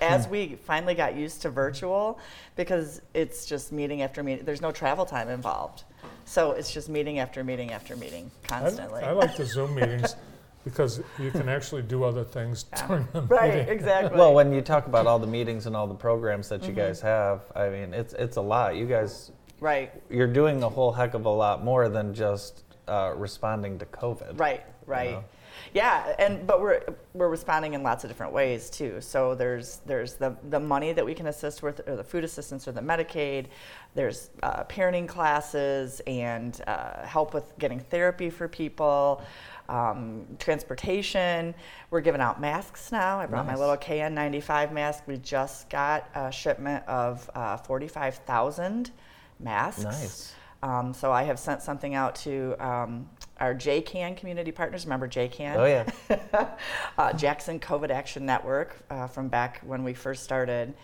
as 0.00 0.28
we 0.28 0.56
finally 0.66 0.94
got 0.94 1.16
used 1.16 1.42
to 1.42 1.50
virtual 1.50 2.20
because 2.56 3.00
it's 3.14 3.46
just 3.46 3.72
meeting 3.72 4.02
after 4.02 4.22
meeting. 4.22 4.44
There's 4.44 4.60
no 4.60 4.70
travel 4.70 5.04
time 5.04 5.28
involved. 5.28 5.84
So 6.26 6.52
it's 6.52 6.72
just 6.72 6.88
meeting 6.88 7.18
after 7.18 7.42
meeting 7.42 7.72
after 7.72 7.96
meeting 7.96 8.30
I- 8.44 8.48
constantly. 8.48 9.02
I 9.02 9.12
like 9.12 9.36
the 9.36 9.46
Zoom 9.46 9.74
meetings 9.74 10.14
because 10.64 11.00
you 11.18 11.30
can 11.30 11.48
actually 11.48 11.82
do 11.82 12.04
other 12.04 12.24
things 12.24 12.64
during 12.86 13.06
the 13.12 13.22
right, 13.22 13.54
meeting. 13.54 13.68
exactly. 13.68 14.18
Well, 14.18 14.34
when 14.34 14.52
you 14.52 14.60
talk 14.60 14.86
about 14.86 15.06
all 15.06 15.18
the 15.18 15.26
meetings 15.26 15.66
and 15.66 15.74
all 15.76 15.86
the 15.86 15.94
programs 15.94 16.48
that 16.50 16.60
Mm-hmm. 16.60 16.70
you 16.70 16.76
guys 16.76 17.00
have, 17.00 17.40
I 17.56 17.68
mean, 17.70 17.94
it's 17.94 18.12
it's 18.14 18.36
a 18.36 18.40
lot. 18.42 18.76
You 18.76 18.86
guys, 18.86 19.32
right, 19.60 19.90
you're 20.10 20.26
doing 20.26 20.62
a 20.62 20.68
whole 20.68 20.92
heck 20.92 21.14
of 21.14 21.24
a 21.24 21.30
lot 21.30 21.64
more 21.64 21.88
than 21.88 22.12
just 22.14 22.64
uh, 22.88 23.14
responding 23.16 23.78
to 23.78 23.86
COVID. 23.86 24.38
Right, 24.38 24.62
right. 24.86 25.12
know? 25.12 25.24
Yeah, 25.72 26.14
and 26.18 26.46
but 26.46 26.60
we're 26.60 26.82
we're 27.14 27.28
responding 27.28 27.74
in 27.74 27.82
lots 27.82 28.02
of 28.04 28.10
different 28.10 28.32
ways 28.32 28.70
too. 28.70 29.00
So 29.00 29.34
there's 29.34 29.80
there's 29.86 30.14
the 30.14 30.36
the 30.48 30.58
money 30.60 30.92
that 30.92 31.04
we 31.04 31.14
can 31.14 31.26
assist 31.28 31.62
with, 31.62 31.80
or 31.86 31.96
the 31.96 32.04
food 32.04 32.24
assistance, 32.24 32.66
or 32.66 32.72
the 32.72 32.80
Medicaid. 32.80 33.46
There's 33.94 34.30
uh, 34.42 34.64
parenting 34.64 35.06
classes 35.08 36.00
and 36.06 36.60
uh, 36.66 37.04
help 37.06 37.34
with 37.34 37.56
getting 37.58 37.80
therapy 37.80 38.30
for 38.30 38.48
people. 38.48 39.22
Um, 39.70 40.26
transportation. 40.40 41.54
We're 41.90 42.00
giving 42.00 42.20
out 42.20 42.40
masks 42.40 42.90
now. 42.90 43.20
I 43.20 43.26
brought 43.26 43.46
my 43.46 43.54
little 43.54 43.76
KN95 43.76 44.72
mask. 44.72 45.04
We 45.06 45.16
just 45.18 45.70
got 45.70 46.08
a 46.14 46.32
shipment 46.32 46.84
of 46.88 47.30
uh, 47.36 47.56
45,000 47.56 48.90
masks. 49.38 49.84
Nice. 49.84 50.34
Um, 50.62 50.92
so 50.92 51.10
I 51.10 51.22
have 51.22 51.38
sent 51.38 51.62
something 51.62 51.94
out 51.94 52.14
to 52.16 52.54
um, 52.58 53.08
our 53.38 53.54
JCAN 53.54 54.16
community 54.16 54.52
partners. 54.52 54.84
Remember 54.84 55.08
JCAN? 55.08 55.56
Oh 55.56 55.64
yeah. 55.64 56.48
uh, 56.98 57.12
Jackson 57.14 57.58
COVID 57.58 57.90
Action 57.90 58.26
Network 58.26 58.76
uh, 58.90 59.06
from 59.06 59.28
back 59.28 59.60
when 59.64 59.82
we 59.84 59.94
first 59.94 60.22
started. 60.22 60.74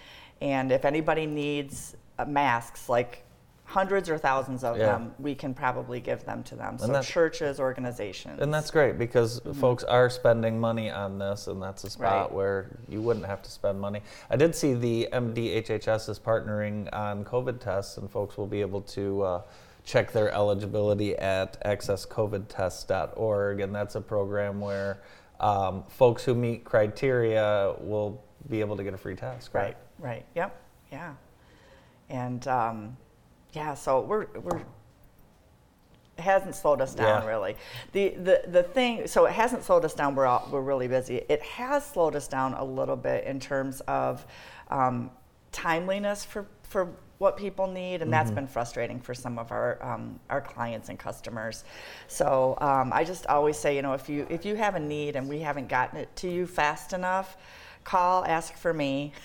And 0.41 0.73
if 0.73 0.85
anybody 0.85 1.27
needs 1.27 1.97
uh, 2.19 2.25
masks, 2.25 2.89
like 2.89 3.26
hundreds 3.67 4.09
or 4.09 4.17
thousands 4.17 4.63
of 4.65 4.79
Yeah. 4.79 4.87
them, 4.87 5.13
we 5.19 5.35
can 5.35 5.53
probably 5.53 6.01
give 6.01 6.25
them 6.25 6.43
to 6.45 6.55
them. 6.55 6.79
So 6.79 7.03
churches, 7.03 7.59
organizations. 7.61 8.41
And 8.41 8.55
that's 8.55 8.71
great 8.71 8.97
because 8.97 9.41
folks 9.55 9.83
are 9.85 10.09
spending 10.09 10.59
money 10.59 10.89
on 10.91 11.19
this, 11.19 11.49
and 11.49 11.61
that's 11.61 11.83
a 11.85 11.91
spot 11.91 12.07
Mm-hmm. 12.07 12.21
Right. 12.23 12.33
where 12.33 12.71
you 12.89 13.03
wouldn't 13.03 13.27
have 13.27 13.43
to 13.43 13.51
spend 13.51 13.81
money. 13.81 14.03
I 14.31 14.37
did 14.37 14.55
see 14.55 14.75
the 14.75 15.09
MDHHS 15.13 16.09
is 16.09 16.19
partnering 16.19 16.89
on 16.93 17.25
COVID 17.25 17.59
tests, 17.61 17.97
and 17.99 18.09
folks 18.11 18.37
will 18.39 18.47
be 18.47 18.61
able 18.61 18.83
to 18.83 19.23
uh, 19.23 19.43
check 19.85 20.13
their 20.13 20.31
eligibility 20.33 21.17
at 21.17 21.61
accesscovidtests.org, 21.65 23.61
and 23.61 23.75
that's 23.75 23.95
a 23.97 24.01
program 24.01 24.61
where 24.61 25.01
um, 25.41 25.85
folks 25.89 26.25
who 26.25 26.35
meet 26.35 26.65
criteria 26.65 27.75
will 27.81 28.23
be 28.49 28.61
able 28.61 28.77
to 28.77 28.85
get 28.85 28.95
a 28.95 28.99
free 28.99 29.17
test. 29.17 29.51
Right, 29.53 29.63
correct? 29.75 29.81
right. 29.99 30.25
Yep, 30.35 30.57
yeah. 30.93 31.15
And 32.09 32.47
um, 32.47 32.97
yeah, 33.57 33.73
so 33.73 34.03
we're, 34.03 34.27
we're, 34.43 34.59
it 34.59 36.23
hasn't 36.23 36.55
slowed 36.55 36.83
us 36.83 36.95
down 36.95 37.23
Yeah. 37.23 37.29
really. 37.29 37.57
The, 37.93 38.11
the, 38.11 38.43
the 38.47 38.63
thing, 38.63 39.07
so 39.07 39.25
it 39.25 39.33
hasn't 39.33 39.65
slowed 39.65 39.85
us 39.87 39.95
down, 39.95 40.15
we're, 40.15 40.27
all, 40.27 40.47
we're 40.53 40.61
really 40.61 40.89
busy. 40.89 41.23
It 41.31 41.43
has 41.43 41.85
slowed 41.85 42.15
us 42.15 42.29
down 42.29 42.53
a 42.53 42.65
little 42.65 42.97
bit 42.97 43.25
in 43.25 43.41
terms 43.41 43.81
of 43.89 44.27
um, 44.71 45.11
timeliness 45.53 46.23
for, 46.23 46.47
for 46.65 46.93
what 47.17 47.39
people 47.39 47.67
need, 47.67 48.03
and 48.03 48.13
that's 48.13 48.31
been 48.31 48.47
frustrating 48.47 49.01
for 49.01 49.15
some 49.15 49.39
of 49.39 49.51
our, 49.51 49.83
um, 49.83 50.21
our 50.29 50.43
clients 50.43 50.91
and 50.91 50.99
customers. 50.99 51.65
So 52.09 52.59
um, 52.61 52.93
I 52.93 53.05
just 53.05 53.27
always 53.27 53.57
say, 53.57 53.75
you 53.75 53.81
know, 53.81 53.95
if 53.95 54.07
you, 54.07 54.27
if 54.29 54.45
you 54.45 54.55
have 54.55 54.75
a 54.75 54.81
need 54.81 55.17
and 55.17 55.27
we 55.27 55.39
haven't 55.39 55.69
gotten 55.71 55.99
it 55.99 56.15
to 56.17 56.29
you 56.31 56.47
fast 56.47 56.93
enough, 56.93 57.39
call, 57.85 58.23
ask 58.27 58.55
for 58.55 58.75
me. 58.75 59.13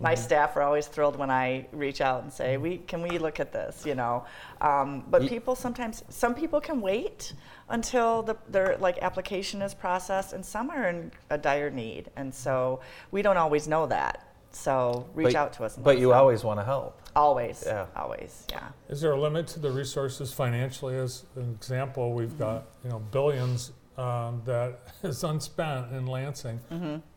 My 0.00 0.14
staff 0.14 0.56
are 0.56 0.62
always 0.62 0.86
thrilled 0.86 1.16
when 1.16 1.30
I 1.30 1.66
reach 1.72 2.00
out 2.00 2.22
and 2.22 2.32
say, 2.32 2.56
"We 2.56 2.78
can 2.78 3.02
we 3.02 3.18
look 3.18 3.40
at 3.40 3.52
this?" 3.52 3.84
You 3.86 3.94
know, 3.94 4.24
um, 4.60 5.04
but 5.10 5.22
Ye- 5.22 5.28
people 5.28 5.54
sometimes 5.54 6.04
some 6.08 6.34
people 6.34 6.60
can 6.60 6.80
wait 6.80 7.32
until 7.68 8.22
the, 8.22 8.36
their 8.48 8.76
like 8.78 8.98
application 9.02 9.62
is 9.62 9.74
processed, 9.74 10.32
and 10.32 10.44
some 10.44 10.70
are 10.70 10.88
in 10.88 11.12
a 11.30 11.38
dire 11.38 11.70
need, 11.70 12.10
and 12.16 12.34
so 12.34 12.80
we 13.10 13.22
don't 13.22 13.36
always 13.36 13.66
know 13.68 13.86
that. 13.86 14.24
So 14.50 15.06
reach 15.14 15.26
But- 15.26 15.34
out 15.36 15.52
to 15.54 15.64
us. 15.64 15.76
And 15.76 15.84
But 15.84 15.98
you 15.98 16.08
know. 16.08 16.14
always 16.14 16.42
want 16.42 16.58
to 16.60 16.64
help. 16.64 17.00
always, 17.14 17.64
Yeah. 17.66 17.86
always, 17.96 18.46
yeah. 18.50 18.68
Is 18.88 19.00
there 19.00 19.12
a 19.12 19.20
limit 19.20 19.46
to 19.48 19.60
the 19.60 19.70
resources 19.70 20.32
financially? 20.32 20.96
As 20.96 21.24
an 21.36 21.50
example, 21.52 22.12
we've 22.12 22.38
got 22.38 22.64
you 22.82 22.90
know 22.90 22.98
billions 22.98 23.72
um, 23.98 24.42
that 24.44 24.78
is 25.02 25.24
unspent 25.24 25.92
in 25.92 26.06
Lansing. 26.06 26.60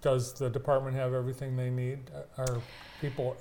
Does 0.02 0.34
the 0.34 0.50
department 0.50 0.96
have 0.96 1.14
everything 1.14 1.56
they 1.56 1.70
need? 1.70 2.00
Are 2.38 2.60
people? 3.00 3.38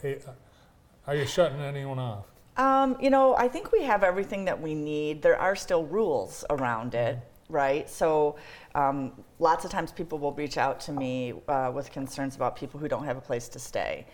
Are 1.07 1.17
you 1.17 1.27
shutting 1.27 1.61
anyone 1.61 1.99
off? 1.99 2.27
Um, 2.57 2.97
you 3.01 3.11
know, 3.11 3.35
I 3.37 3.49
think 3.49 3.73
we 3.73 3.83
have 3.83 4.05
everything 4.05 4.45
that 4.45 4.61
we 4.61 4.75
need. 4.75 5.23
There 5.23 5.39
are 5.39 5.57
still 5.57 5.85
rules 5.85 6.45
around 6.51 6.95
it, 6.95 7.19
right? 7.49 7.89
So, 7.89 8.37
um, 8.75 9.13
lots 9.39 9.65
of 9.65 9.71
times 9.71 9.93
people 9.93 10.19
will 10.19 10.35
reach 10.35 10.59
out 10.59 10.79
to 10.81 10.93
me 10.93 11.35
uh, 11.49 11.73
with 11.75 11.91
concerns 11.91 12.37
about 12.37 12.57
people 12.57 12.79
who 12.79 12.87
don't 12.87 13.05
have 13.05 13.17
a 13.17 13.21
place 13.21 13.49
to 13.51 13.59
stay. 13.59 14.07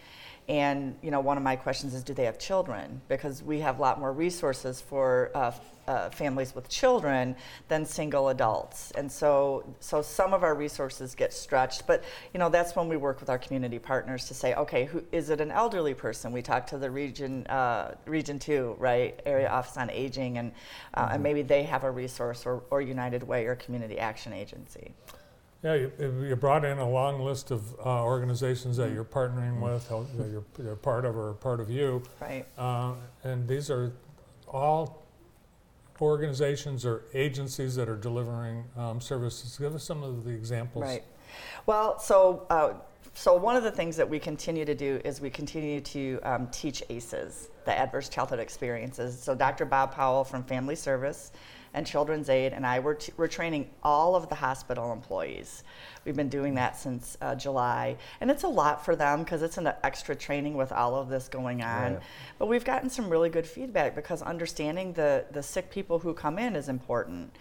And, 0.49 0.97
you 1.03 1.11
know, 1.11 1.19
one 1.19 1.37
of 1.37 1.43
my 1.43 1.57
questions 1.57 1.93
is 1.93 2.05
do 2.05 2.15
they 2.15 2.25
have 2.25 2.39
children? 2.39 3.01
Because 3.09 3.43
we 3.43 3.59
have 3.61 3.79
a 3.79 3.83
lot 3.83 3.99
more 3.99 4.13
resources 4.13 4.81
for 4.81 5.33
uh, 5.35 5.51
uh, 5.89 6.11
families 6.11 6.55
with 6.55 6.69
children 6.69 7.35
than 7.67 7.85
single 7.85 8.29
adults. 8.29 8.93
And 8.93 9.11
so, 9.11 9.65
so 9.81 10.03
some 10.03 10.33
of 10.33 10.45
our 10.45 10.55
resources 10.55 11.17
get 11.17 11.33
stretched. 11.33 11.87
But, 11.89 12.05
you 12.33 12.39
know, 12.39 12.49
that's 12.49 12.77
when 12.77 12.89
we 12.89 12.97
work 12.97 13.19
with 13.19 13.29
our 13.29 13.39
community 13.39 13.81
partners 13.81 14.27
to 14.29 14.35
say, 14.35 14.55
okay, 14.55 14.85
who, 14.85 15.03
is 15.11 15.31
it 15.31 15.41
an 15.41 15.51
elderly 15.51 15.95
person? 15.95 16.31
We 16.31 16.43
talk 16.43 16.67
to 16.69 16.79
the 16.79 16.93
region, 16.93 17.45
uh, 17.49 17.97
region 18.05 18.39
two, 18.39 18.77
right, 18.79 19.21
area 19.27 19.49
office 19.49 19.77
on 19.77 19.91
aging, 19.91 20.39
and, 20.39 20.53
uh, 20.95 21.09
and 21.13 21.23
maybe 21.25 21.43
they 21.43 21.65
have 21.65 21.83
a 21.83 21.91
resource 21.91 22.47
or, 22.47 22.63
or 22.71 22.81
United 22.81 23.25
Way 23.25 23.47
or 23.47 23.57
Community 23.57 23.99
Action 23.99 24.33
Agency. 24.33 24.93
Yeah, 25.67 25.75
you, 25.75 26.25
you 26.29 26.37
brought 26.37 26.65
in 26.65 26.79
a 26.79 26.89
long 26.89 27.19
list 27.19 27.51
of 27.51 27.75
uh, 27.85 28.05
organizations 28.05 28.77
that 28.77 28.93
you're 28.93 29.03
partnering 29.05 29.59
with, 29.61 29.89
that 29.89 30.29
you're, 30.31 30.45
you're 30.65 30.77
part 30.77 31.05
of 31.05 31.17
or 31.17 31.33
part 31.33 31.59
of 31.59 31.69
you, 31.69 32.05
Right. 32.21 32.47
uh, 32.57 32.93
and 33.25 33.49
these 33.49 33.69
are 33.69 33.93
all 34.47 35.03
organizations 36.01 36.87
or 36.87 37.03
agencies 37.15 37.75
that 37.75 37.89
are 37.89 37.97
delivering 37.97 38.63
um, 38.77 39.01
services. 39.01 39.59
Give 39.59 39.75
us 39.75 39.83
some 39.83 40.05
of 40.05 40.23
the 40.23 40.31
examples. 40.31 40.85
Right. 40.85 41.03
Well, 41.67 41.99
so 41.99 42.47
uh, 42.49 42.75
so 43.15 43.35
one 43.35 43.57
of 43.57 43.65
the 43.65 43.73
things 43.73 43.97
that 43.97 44.09
we 44.09 44.21
continue 44.21 44.65
to 44.65 44.75
do 44.75 45.01
is 45.05 45.21
we 45.21 45.31
continue 45.31 45.81
to 45.81 46.21
um, 46.23 46.47
teach 46.53 46.85
ACEs, 46.91 47.49
the 47.65 47.77
adverse 47.77 48.09
childhood 48.09 48.39
experiences. 48.39 49.19
So 49.19 49.35
Dr. 49.35 49.65
Bob 49.65 49.93
Powell 49.93 50.23
from 50.23 50.45
Family 50.45 50.77
Service 50.77 51.33
and 51.77 51.87
Children's 51.87 52.31
Aid 52.31 52.55
and 52.55 52.67
I 52.67 52.81
were 52.81 52.95
t- 52.95 53.13
we're 53.17 53.29
training 53.29 53.71
all 53.83 54.17
of 54.17 54.29
the 54.29 54.35
hospital 54.35 54.93
employees. 54.93 55.63
We've 56.05 56.17
been 56.17 56.31
doing 56.31 56.55
that 56.55 56.77
since 56.77 57.19
uh, 57.21 57.35
July, 57.35 57.99
and 58.21 58.31
it's 58.31 58.45
a 58.45 58.49
lot 58.49 58.85
for 58.85 58.97
them 58.97 59.23
because 59.23 59.43
it's 59.43 59.59
an 59.59 59.71
extra 59.85 60.17
training 60.17 60.57
with 60.57 60.73
all 60.73 60.97
of 60.97 61.09
this 61.11 61.29
going 61.29 61.63
on. 61.63 61.95
Right. 61.95 62.03
But 62.39 62.47
we've 62.47 62.65
gotten 62.65 62.89
some 62.89 63.11
really 63.11 63.29
good 63.29 63.47
feedback 63.47 63.95
because 63.95 64.23
understanding 64.23 64.95
the 64.95 65.27
the 65.31 65.43
sick 65.43 65.71
people 65.71 65.99
who 65.99 66.15
come 66.15 66.39
in 66.39 66.57
is 66.57 66.69
important. 66.69 67.37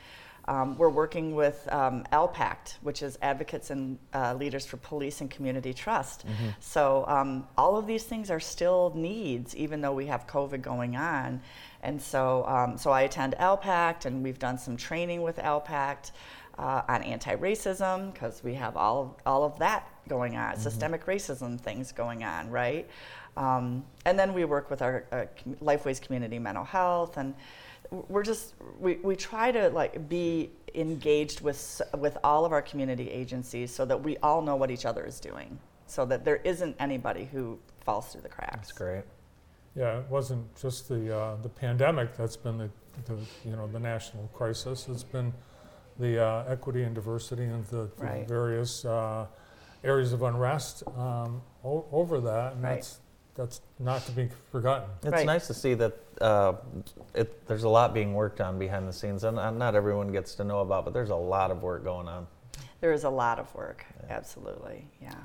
Um, 0.48 0.78
we're 0.78 0.90
working 0.90 1.34
with 1.34 1.68
um, 1.72 2.04
ALPACT, 2.12 2.78
which 2.84 3.02
is 3.02 3.18
Advocates 3.24 3.72
and 3.72 3.98
uh, 4.14 4.36
Leaders 4.36 4.64
for 4.64 4.78
Police 4.78 5.22
and 5.22 5.32
Community 5.32 5.74
Trust. 5.74 6.24
So 6.60 7.04
um, 7.08 7.48
all 7.58 7.78
of 7.78 7.88
these 7.88 8.04
things 8.04 8.30
are 8.30 8.40
still 8.40 8.92
needs, 8.96 9.56
even 9.56 9.82
though 9.82 9.94
we 9.94 10.06
have 10.06 10.28
COVID 10.28 10.62
going 10.62 10.96
on. 10.98 11.42
And 11.86 12.02
so, 12.02 12.44
um, 12.48 12.78
so 12.78 12.90
I 12.92 13.02
attend 13.02 13.36
ALPACT, 13.40 14.06
and 14.06 14.24
we've 14.24 14.40
done 14.40 14.58
some 14.58 14.76
training 14.76 15.22
with 15.22 15.38
ALPACT 15.38 16.12
uh, 16.58 16.82
on 16.90 17.04
anti-racism 17.04 18.12
because 18.12 18.44
we 18.44 18.56
have 18.56 18.76
all 18.76 19.18
all 19.26 19.44
of 19.44 19.60
that 19.60 19.88
going 20.08 20.36
on, 20.36 20.58
systemic 20.58 21.06
racism 21.06 21.60
things 21.60 21.92
going 21.92 22.24
on, 22.24 22.50
right? 22.50 22.90
Um, 23.38 23.86
and 24.06 24.18
then 24.18 24.34
we 24.34 24.46
work 24.46 24.70
with 24.70 24.82
our 24.82 25.06
uh, 25.12 25.26
Lifeways 25.62 26.02
Community 26.02 26.40
Mental 26.40 26.64
Health 26.64 27.18
and 27.18 27.36
we're 27.92 28.24
just 28.24 28.56
we, 28.80 28.96
we 28.96 29.16
try 29.16 29.52
to 29.52 29.70
like 29.70 30.10
be 30.10 30.50
engaged 30.74 31.42
with 31.42 31.82
with 32.00 32.18
all 32.24 32.46
of 32.46 32.52
our 32.52 32.62
community 32.62 33.10
agencies 33.12 33.74
so 33.74 33.86
that 33.86 34.02
we 34.02 34.18
all 34.18 34.42
know 34.42 34.56
what 34.56 34.72
each 34.72 34.86
other 34.86 35.06
is 35.06 35.20
doing 35.20 35.60
so 35.86 36.06
that 36.06 36.26
there 36.26 36.38
isn't 36.38 36.76
anybody 36.80 37.30
who 37.32 37.60
falls 37.82 38.08
through 38.08 38.22
the 38.22 38.30
cracks 38.30 38.56
That's 38.56 38.72
great. 38.72 39.04
Yeah, 39.76 40.00
it 40.00 40.06
wasn't 40.10 40.56
just 40.60 40.88
the 40.88 41.16
uh, 41.16 41.36
the 41.42 41.50
pandemic 41.50 42.16
that's 42.16 42.38
been 42.38 42.58
the, 42.58 42.70
the 43.06 43.18
you 43.44 43.56
know 43.56 43.68
the 43.68 43.80
national 43.80 44.28
crisis. 44.34 44.88
It's 44.90 45.04
been 45.04 45.34
the 46.00 46.24
uh, 46.24 46.46
equity 46.48 46.84
and 46.84 46.94
diversity 46.96 47.44
and 47.44 47.64
the, 47.66 47.90
the 47.98 48.06
Right. 48.06 48.28
various 48.28 48.86
uh, 48.86 49.28
areas 49.84 50.14
of 50.14 50.22
unrest 50.24 50.84
um, 50.98 51.42
o- 51.64 51.86
over 51.92 52.20
that, 52.22 52.54
and 52.54 52.64
Right. 52.64 52.76
that's 52.76 53.00
that's 53.36 53.62
not 53.80 54.06
to 54.06 54.12
be 54.14 54.30
forgotten. 54.52 54.90
It's 55.04 55.12
Right. 55.12 55.26
nice 55.26 55.48
to 55.48 55.54
see 55.54 55.74
that 55.74 55.94
uh, 56.22 56.54
it, 57.14 57.46
there's 57.48 57.64
a 57.64 57.70
lot 57.70 57.94
being 57.94 58.14
worked 58.14 58.40
on 58.40 58.58
behind 58.58 58.88
the 58.88 58.94
scenes, 58.94 59.26
and 59.26 59.38
uh, 59.38 59.52
not 59.52 59.76
everyone 59.76 60.10
gets 60.14 60.36
to 60.36 60.46
know 60.46 60.60
about, 60.62 60.86
but 60.86 60.94
there's 60.94 61.10
a 61.10 61.16
lot 61.16 61.52
of 61.52 61.62
work 61.62 61.84
going 61.84 62.08
on. 62.08 62.28
there 62.80 62.94
is 62.94 63.04
a 63.04 63.10
lot 63.10 63.40
of 63.40 63.54
work 63.56 63.86
absolutely 64.10 64.88
yeah 65.02 65.16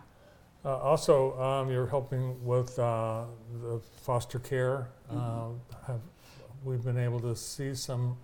Uh, 0.64 0.76
also, 0.76 1.40
um, 1.40 1.70
you're 1.70 1.86
helping 1.86 2.44
with 2.44 2.78
uh, 2.78 3.24
the 3.62 3.80
foster 4.02 4.38
care. 4.38 4.88
Mm-hmm. 5.10 5.18
Uh, 5.18 5.86
have, 5.86 6.00
we've 6.64 6.84
been 6.84 6.98
able 6.98 7.20
to 7.20 7.34
see 7.34 7.74
some 7.74 8.16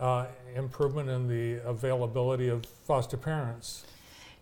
uh, 0.00 0.26
improvement 0.56 1.10
in 1.10 1.28
the 1.28 1.62
availability 1.68 2.48
of 2.48 2.64
foster 2.64 3.18
parents. 3.18 3.84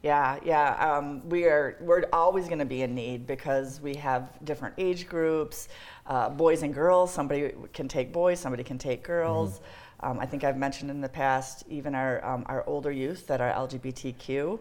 Yeah, 0.02 0.38
yeah. 0.44 0.76
Um, 0.76 1.28
we 1.28 1.44
are 1.44 1.76
we're 1.80 2.04
always 2.12 2.46
going 2.46 2.60
to 2.60 2.64
be 2.64 2.82
in 2.82 2.94
need 2.94 3.26
because 3.26 3.80
we 3.82 3.94
have 3.96 4.30
different 4.44 4.74
age 4.78 5.06
groups, 5.06 5.68
uh, 6.06 6.30
boys 6.30 6.62
and 6.62 6.72
girls. 6.72 7.12
Somebody 7.12 7.52
can 7.74 7.86
take 7.86 8.10
boys, 8.10 8.40
somebody 8.40 8.64
can 8.64 8.78
take 8.78 9.02
girls. 9.02 9.60
Um, 10.02 10.18
I 10.18 10.24
think 10.24 10.42
I've 10.42 10.56
mentioned 10.56 10.90
in 10.90 11.02
the 11.02 11.08
past 11.08 11.64
even 11.68 11.94
our 11.94 12.24
um, 12.24 12.44
our 12.46 12.64
older 12.66 12.90
youth 12.90 13.26
that 13.26 13.42
are 13.42 13.52
LGBTQ. 13.52 14.58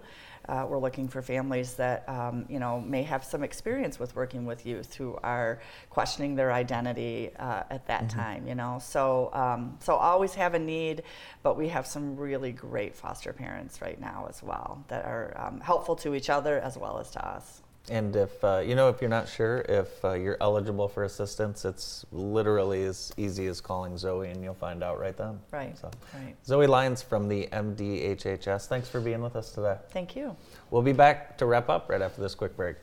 Uh, 0.49 0.65
we're 0.67 0.79
looking 0.79 1.07
for 1.07 1.21
families 1.21 1.75
that 1.75 2.07
um, 2.09 2.45
you 2.49 2.57
know 2.57 2.81
may 2.81 3.03
have 3.03 3.23
some 3.23 3.43
experience 3.43 3.99
with 3.99 4.15
working 4.15 4.45
with 4.45 4.65
youth 4.65 4.95
who 4.95 5.15
are 5.21 5.61
questioning 5.91 6.35
their 6.35 6.51
identity 6.51 7.29
uh, 7.37 7.63
at 7.69 7.85
that 7.85 8.09
time. 8.09 8.47
You 8.47 8.55
know, 8.55 8.79
so 8.81 9.29
um, 9.33 9.77
so 9.79 9.95
always 9.95 10.33
have 10.33 10.55
a 10.55 10.59
need, 10.59 11.03
but 11.43 11.55
we 11.55 11.67
have 11.67 11.85
some 11.85 12.17
really 12.17 12.51
great 12.51 12.95
foster 12.95 13.31
parents 13.31 13.79
right 13.79 13.99
now 14.01 14.25
as 14.27 14.41
well 14.41 14.83
that 14.87 15.05
are 15.05 15.33
um, 15.37 15.59
helpful 15.59 15.95
to 15.97 16.15
each 16.15 16.29
other 16.31 16.59
as 16.59 16.77
well 16.77 16.97
as 16.97 17.11
to 17.11 17.25
us. 17.25 17.61
And 17.89 18.15
if 18.15 18.43
uh, 18.43 18.61
you 18.65 18.75
know, 18.75 18.89
if 18.89 19.01
you're 19.01 19.09
not 19.09 19.27
sure 19.27 19.65
if 19.67 20.03
uh, 20.05 20.13
you're 20.13 20.37
eligible 20.41 20.87
for 20.87 21.05
assistance, 21.05 21.65
it's 21.65 22.05
literally 22.11 22.83
as 22.83 23.11
easy 23.17 23.47
as 23.47 23.61
calling 23.61 23.97
Zoe, 23.97 24.29
and 24.29 24.43
you'll 24.43 24.53
find 24.53 24.83
out 24.83 24.99
right 24.99 25.17
then. 25.17 25.39
Right. 25.51 25.77
So, 25.77 25.89
Right. 26.13 26.35
Zoe 26.45 26.67
Lyons 26.67 27.01
from 27.01 27.27
the 27.27 27.47
MDHHS. 27.51 28.67
Thanks 28.67 28.87
for 28.87 28.99
being 28.99 29.21
with 29.21 29.35
us 29.35 29.51
today. 29.51 29.77
Thank 29.91 30.15
you. 30.15 30.35
We'll 30.69 30.83
be 30.83 30.93
back 30.93 31.37
to 31.39 31.45
wrap 31.45 31.69
up 31.69 31.89
right 31.89 32.01
after 32.01 32.21
this 32.21 32.35
quick 32.35 32.55
break. 32.55 32.75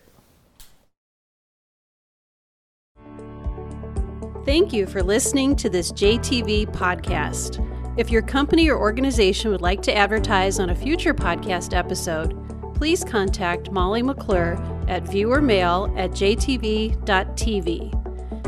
Thank 4.44 4.72
you 4.72 4.86
for 4.86 5.02
listening 5.02 5.56
to 5.56 5.68
this 5.68 5.90
JTV 5.92 6.72
podcast. 6.72 7.60
If 7.98 8.10
your 8.10 8.22
company 8.22 8.68
or 8.68 8.78
organization 8.78 9.50
would 9.50 9.60
like 9.60 9.82
to 9.82 9.96
advertise 9.96 10.60
on 10.60 10.70
a 10.70 10.74
future 10.74 11.14
podcast 11.14 11.76
episode, 11.76 12.45
please 12.76 13.02
contact 13.02 13.70
Molly 13.72 14.02
McClure 14.02 14.52
at 14.86 15.02
viewermail 15.04 15.98
at 15.98 16.10
jtv.tv. 16.10 17.90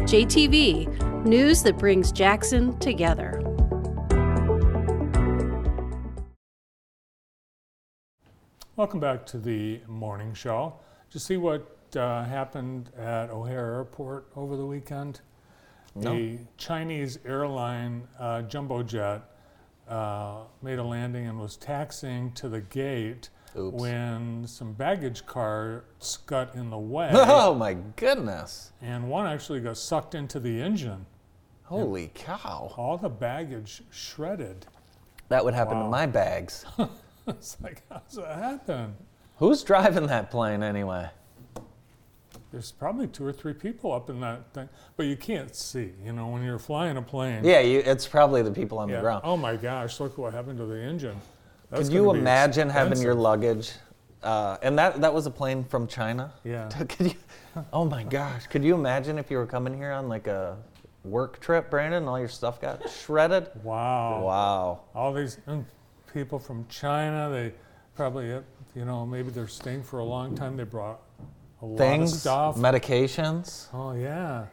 JTV, 0.01 1.25
news 1.25 1.63
that 1.63 1.79
brings 1.79 2.13
Jackson 2.13 2.79
together. 2.79 3.43
Welcome 8.77 9.01
back 9.01 9.25
to 9.27 9.39
the 9.39 9.81
morning 9.89 10.35
show. 10.35 10.75
Did 11.09 11.15
you 11.15 11.21
see 11.21 11.37
what 11.39 11.67
uh, 11.97 12.25
happened 12.25 12.91
at 12.99 13.31
O'Hare 13.31 13.77
Airport 13.77 14.29
over 14.37 14.59
the 14.59 14.67
weekend? 14.67 15.23
No. 15.95 16.13
A 16.13 16.39
Chinese 16.59 17.19
airline 17.25 18.07
uh, 18.21 18.43
jumbo 18.43 18.83
jet 18.83 19.23
uh, 19.89 20.41
made 20.61 20.79
a 20.79 20.85
landing 20.85 21.27
and 21.27 21.41
was 21.41 21.57
taxiing 21.57 22.31
to 22.33 22.51
the 22.51 22.61
gate 22.61 23.31
Oops. 23.57 23.81
when 23.81 24.47
some 24.47 24.73
baggage 24.73 25.25
carts 25.27 26.19
got 26.27 26.55
in 26.55 26.71
the 26.71 26.79
way, 26.79 27.11
Oh 27.15 27.55
my 27.55 27.75
goodness! 27.97 28.73
and 28.83 29.09
one 29.09 29.27
actually 29.27 29.61
got 29.61 29.77
sucked 29.77 30.15
into 30.15 30.39
the 30.41 30.61
engine. 30.61 31.07
Holy 31.65 32.11
cow! 32.15 32.73
All 32.77 32.97
the 32.97 33.09
baggage 33.09 33.83
shredded. 33.91 34.67
That 35.29 35.45
would 35.45 35.55
happen 35.55 35.77
Wow. 35.79 35.85
to 35.85 35.89
my 35.91 36.07
bags. 36.07 36.65
it's 37.27 37.57
like, 37.63 37.83
how's 37.91 38.15
that 38.17 38.39
happen? 38.39 38.95
Who's 39.37 39.63
driving 39.63 40.07
that 40.07 40.31
plane 40.31 40.63
anyway? 40.63 41.11
there's 42.51 42.73
probably 42.73 43.07
two 43.07 43.27
or 43.27 43.33
three 43.33 43.53
people 43.53 43.93
up 43.93 44.09
in 44.09 44.21
that 44.21 44.53
thing, 44.55 44.69
but 44.97 45.05
you 45.05 45.17
can't 45.17 45.55
see. 45.55 45.93
You 46.03 46.13
know, 46.15 46.29
when 46.29 46.43
you're 46.43 46.59
flying 46.59 46.97
a 46.97 47.03
plane. 47.03 47.45
Yeah, 47.45 47.61
you, 47.61 47.81
it's 47.85 48.07
probably 48.09 48.41
the 48.43 48.51
people 48.51 48.79
on 48.79 48.89
Yeah. 48.89 48.97
the 48.97 49.03
ground. 49.03 49.21
Oh 49.25 49.37
my 49.37 49.57
gosh! 49.57 50.01
Look 50.01 50.17
what 50.17 50.33
happened 50.33 50.59
to 50.59 50.65
the 50.67 50.79
engine. 50.81 51.17
That's 51.71 51.89
Could 51.89 51.95
you 51.95 52.11
imagine 52.11 52.71
having 52.71 53.01
your 53.01 53.15
luggage? 53.15 53.73
Uh, 54.23 54.57
and 54.63 54.79
that 54.79 55.01
that 55.01 55.13
was 55.13 55.27
a 55.27 55.31
plane 55.31 55.65
from 55.65 55.87
China. 55.87 56.33
Yeah. 56.45 56.69
Could 56.89 57.13
you, 57.13 57.15
oh 57.73 57.85
my 57.85 58.03
gosh! 58.03 58.47
Could 58.47 58.65
you 58.65 58.75
imagine 58.75 59.19
if 59.19 59.31
you 59.31 59.37
were 59.37 59.47
coming 59.47 59.75
here 59.77 59.93
on 59.93 60.09
like 60.09 60.27
a 60.27 60.57
work 61.05 61.41
trip, 61.41 61.71
Brandon, 61.71 62.03
and 62.03 62.09
all 62.09 62.19
your 62.19 62.29
stuff 62.29 62.61
got 62.61 62.89
shredded? 63.05 63.51
Wow. 63.63 64.25
Wow. 64.25 64.81
All 64.95 65.13
these 65.13 65.39
mm, 65.47 65.65
people 66.13 66.39
from 66.39 66.67
China, 66.69 67.31
they 67.31 67.53
probably, 67.95 68.33
uh, 68.33 68.41
you 68.75 68.85
know, 68.85 69.07
maybe 69.07 69.31
they're 69.31 69.47
staying 69.47 69.83
for 69.83 70.01
a 70.01 70.05
long 70.05 70.35
time. 70.35 70.57
They 70.57 70.65
brought 70.65 71.01
a 71.63 71.67
lot 71.67 71.73
of 71.73 71.79
Things, 71.79 72.21
stuff. 72.21 72.57
medications. 72.57 73.67
oh 73.73 73.93
yeah, 73.93 74.47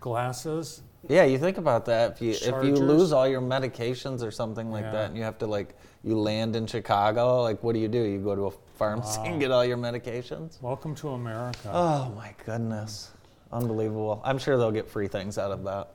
glasses. 0.00 0.82
Yeah, 1.08 1.24
you 1.24 1.38
think 1.38 1.56
about 1.58 1.86
that. 1.86 2.12
If 2.12 2.22
you 2.22 2.30
if 2.30 2.64
you 2.64 2.74
lose 2.76 3.12
all 3.12 3.26
your 3.26 3.40
medications 3.40 4.22
or 4.22 4.30
something 4.30 4.70
like 4.70 4.84
Yeah. 4.84 4.92
that, 4.92 5.06
and 5.06 5.16
you 5.16 5.22
have 5.24 5.38
to 5.38 5.46
like 5.46 5.74
you 6.04 6.18
land 6.18 6.56
in 6.56 6.66
Chicago, 6.66 7.42
like 7.42 7.62
what 7.62 7.72
do 7.72 7.78
you 7.78 7.88
do? 7.88 7.98
You 8.02 8.18
go 8.20 8.34
to 8.36 8.46
a 8.46 8.50
pharmacy 8.76 9.20
and 9.24 9.40
get 9.40 9.50
all 9.50 9.64
your 9.64 9.78
medications. 9.78 10.60
Welcome 10.60 10.94
to 10.96 11.10
America. 11.10 11.70
Oh 11.72 12.12
my 12.16 12.34
goodness, 12.44 13.10
unbelievable! 13.52 14.20
I'm 14.24 14.38
sure 14.38 14.56
they'll 14.58 14.70
get 14.70 14.88
free 14.88 15.08
things 15.08 15.38
out 15.38 15.50
of 15.50 15.64
that. 15.64 15.94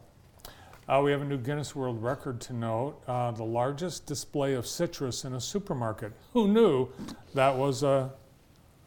Uh, 0.87 1.01
we 1.03 1.11
have 1.11 1.21
a 1.21 1.25
new 1.25 1.37
Guinness 1.37 1.75
World 1.75 2.01
Record 2.03 2.39
to 2.41 2.53
note. 2.53 3.01
Uh, 3.07 3.31
the 3.31 3.43
largest 3.43 4.05
display 4.05 4.53
of 4.53 4.67
citrus 4.67 5.23
in 5.25 5.33
a 5.33 5.41
supermarket. 5.41 6.13
Who 6.33 6.47
knew 6.47 6.89
that 7.33 7.55
was 7.55 7.81
a, 7.81 8.11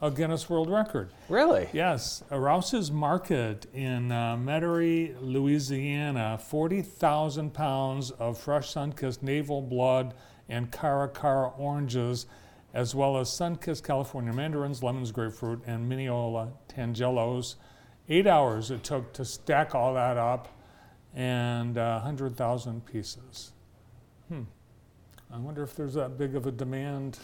a 0.00 0.10
Guinness 0.10 0.48
World 0.48 0.70
Record? 0.70 1.10
Really? 1.28 1.68
Yes, 1.72 2.22
Rouse's 2.30 2.90
Market 2.90 3.66
in 3.74 4.12
uh, 4.12 4.36
Metairie, 4.36 5.16
Louisiana, 5.20 6.38
40,000 6.38 7.52
pounds 7.52 8.10
of 8.12 8.38
fresh 8.38 8.70
sun-kissed 8.70 9.22
navel 9.22 9.60
blood 9.60 10.14
and 10.48 10.70
cara 10.70 11.08
cara 11.08 11.50
oranges, 11.58 12.26
as 12.72 12.94
well 12.94 13.18
as 13.18 13.32
sun-kissed 13.32 13.84
California 13.84 14.32
mandarins, 14.32 14.82
lemons, 14.82 15.10
grapefruit, 15.10 15.62
and 15.66 15.90
Minneola 15.90 16.52
tangelos. 16.68 17.56
Eight 18.08 18.26
hours 18.26 18.70
it 18.70 18.84
took 18.84 19.12
to 19.14 19.24
stack 19.24 19.74
all 19.74 19.94
that 19.94 20.16
up, 20.16 20.48
and 21.14 21.76
uh, 21.76 22.00
100,000 22.00 22.86
pieces. 22.86 23.52
Hmm. 24.28 24.42
I 25.30 25.38
wonder 25.38 25.62
if 25.62 25.74
there's 25.74 25.94
that 25.94 26.16
big 26.16 26.36
of 26.36 26.46
a 26.46 26.52
demand 26.52 27.18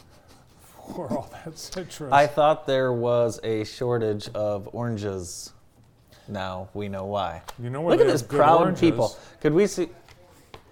for 0.94 1.10
all 1.12 1.30
that 1.32 1.58
citrus. 1.58 2.12
I 2.12 2.26
thought 2.26 2.66
there 2.66 2.92
was 2.92 3.40
a 3.42 3.64
shortage 3.64 4.28
of 4.34 4.68
oranges. 4.72 5.52
Now 6.28 6.68
we 6.74 6.88
know 6.88 7.04
why. 7.04 7.42
you 7.62 7.70
know 7.70 7.86
Look 7.86 8.00
at 8.00 8.06
this 8.06 8.22
proud 8.22 8.60
oranges? 8.62 8.80
people. 8.80 9.16
Could 9.40 9.52
we 9.52 9.66
see? 9.66 9.88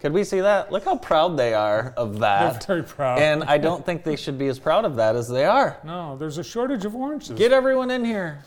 Could 0.01 0.13
we 0.13 0.25
see 0.25 0.41
that? 0.41 0.73
Look 0.73 0.85
how 0.85 0.97
proud 0.97 1.37
they 1.37 1.55
are 1.55 1.95
of 1.97 2.19
that. 2.21 2.67
They're 2.67 2.77
very 2.79 2.89
proud. 2.89 3.19
And 3.21 3.45
I 3.45 3.57
don't 3.67 3.87
think 3.87 4.03
they 4.03 4.17
should 4.17 4.37
be 4.39 4.49
as 4.49 4.59
proud 4.59 4.85
of 4.85 4.97
that 4.97 5.15
as 5.15 5.29
they 5.29 5.45
are. 5.45 5.79
no, 5.85 6.17
there's 6.17 6.39
a 6.39 6.45
shortage 6.45 6.85
of 6.85 6.97
oranges. 6.97 7.39
Get 7.39 7.53
everyone 7.53 7.91
in 7.91 8.05
here. 8.05 8.43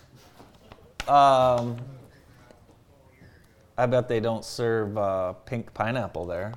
Um, 1.07 1.77
I 3.77 3.85
bet 3.85 4.07
they 4.07 4.19
don't 4.19 4.43
serve 4.43 4.97
uh, 4.97 5.33
pink 5.33 5.73
pineapple 5.73 6.25
there. 6.25 6.53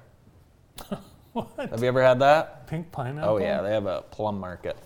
what? 1.33 1.49
Have 1.59 1.81
you 1.83 1.89
ever 1.89 2.03
had 2.03 2.19
that? 2.21 2.67
Pink 2.67 2.91
pineapple? 2.91 3.35
Oh 3.35 3.37
yeah, 3.39 3.61
they 3.61 3.71
have 3.71 3.87
a 3.87 4.03
plum 4.03 4.41
market. 4.41 4.77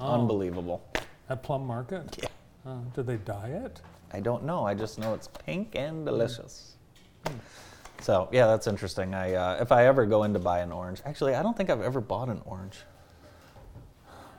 Oh. 0.00 0.14
Unbelievable. 0.14 0.82
At 1.28 1.42
Plum 1.42 1.66
Market? 1.66 2.16
Yeah. 2.20 2.28
Uh, 2.70 2.78
did 2.94 3.06
they 3.06 3.16
dye 3.16 3.48
it? 3.64 3.80
I 4.12 4.20
don't 4.20 4.44
know. 4.44 4.64
I 4.64 4.74
just 4.74 4.98
know 4.98 5.14
it's 5.14 5.28
pink 5.28 5.74
and 5.74 6.04
delicious. 6.04 6.76
So 8.00 8.28
yeah, 8.30 8.46
that's 8.46 8.66
interesting. 8.66 9.14
I 9.14 9.34
uh, 9.34 9.58
if 9.60 9.72
I 9.72 9.86
ever 9.86 10.06
go 10.06 10.24
in 10.24 10.32
to 10.32 10.38
buy 10.38 10.60
an 10.60 10.70
orange, 10.70 11.00
actually, 11.04 11.34
I 11.34 11.42
don't 11.42 11.56
think 11.56 11.70
I've 11.70 11.80
ever 11.80 12.00
bought 12.00 12.28
an 12.28 12.40
orange. 12.44 12.78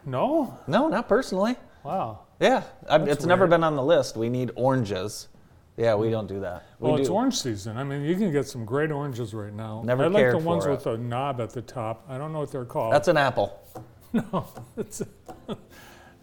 No? 0.05 0.57
No, 0.67 0.87
not 0.87 1.09
personally. 1.09 1.55
Wow. 1.83 2.19
Yeah, 2.39 2.63
I, 2.89 2.97
it's 2.97 3.25
never 3.25 3.47
been 3.47 3.63
on 3.63 3.75
the 3.75 3.83
list. 3.83 4.15
We 4.15 4.29
need 4.29 4.51
oranges. 4.55 5.27
Yeah, 5.75 5.95
we 5.95 6.09
don't 6.09 6.27
do 6.27 6.39
that. 6.39 6.63
We 6.79 6.89
Well, 6.89 6.97
it's 6.99 7.09
do. 7.09 7.13
orange 7.15 7.35
season. 7.35 7.77
I 7.77 7.83
mean, 7.83 8.03
you 8.03 8.15
can 8.15 8.31
get 8.31 8.47
some 8.47 8.65
great 8.65 8.91
oranges 8.91 9.33
right 9.33 9.53
now. 9.53 9.83
Never 9.85 10.05
I 10.05 10.07
like 10.07 10.31
the 10.31 10.37
ones 10.37 10.65
with 10.65 10.83
the 10.83 10.97
knob 10.97 11.39
at 11.41 11.51
the 11.51 11.61
top. 11.61 12.05
I 12.09 12.17
don't 12.17 12.33
know 12.33 12.39
what 12.39 12.51
they're 12.51 12.65
called. 12.65 12.93
That's 12.93 13.07
an 13.07 13.17
apple. 13.17 13.59
no, 14.13 14.47
that's 14.75 15.01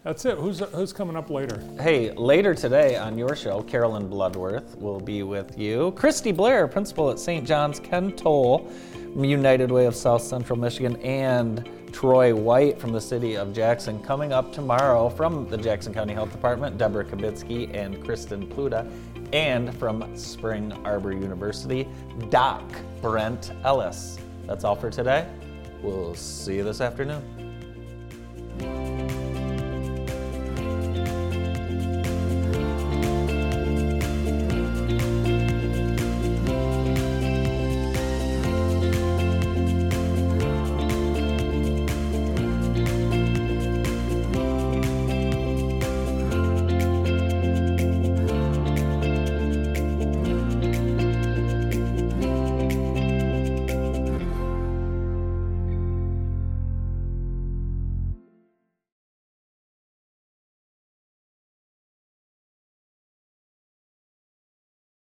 that's 0.03 0.25
it. 0.25 0.37
Who's 0.37 0.59
who's 0.59 0.93
coming 0.93 1.15
up 1.15 1.29
later? 1.29 1.61
Hey, 1.79 2.11
later 2.11 2.55
today 2.55 2.95
on 2.95 3.17
your 3.17 3.35
show, 3.35 3.61
Carolyn 3.63 4.07
Bloodworth 4.07 4.75
will 4.77 4.99
be 4.99 5.23
with 5.23 5.57
you. 5.57 5.91
Christy 5.91 6.31
Blair, 6.31 6.67
principal 6.67 7.11
at 7.11 7.19
St. 7.19 7.45
John's, 7.45 7.79
Ken 7.79 8.11
Toll, 8.11 8.71
United 9.15 9.71
Way 9.71 9.85
of 9.85 9.95
South 9.95 10.21
Central 10.21 10.57
Michigan, 10.57 10.95
and 10.97 11.69
Troy 11.91 12.35
White 12.35 12.79
from 12.79 12.91
the 12.91 12.99
city 12.99 13.37
of 13.37 13.53
Jackson 13.53 14.01
coming 14.03 14.33
up 14.33 14.51
tomorrow 14.51 15.09
from 15.09 15.47
the 15.49 15.57
Jackson 15.57 15.93
County 15.93 16.13
Health 16.13 16.31
Department, 16.31 16.77
Deborah 16.77 17.05
Kabitsky 17.05 17.73
and 17.73 18.03
Kristen 18.03 18.47
Pluta, 18.47 18.91
and 19.31 19.73
from 19.77 20.15
Spring 20.17 20.71
Arbor 20.83 21.13
University, 21.13 21.87
Doc 22.29 22.63
Brent 23.01 23.51
Ellis. 23.63 24.17
That's 24.45 24.63
all 24.63 24.75
for 24.75 24.89
today. 24.89 25.27
We'll 25.81 26.15
see 26.15 26.55
you 26.55 26.63
this 26.63 26.81
afternoon. 26.81 27.44
Música 28.59 29.14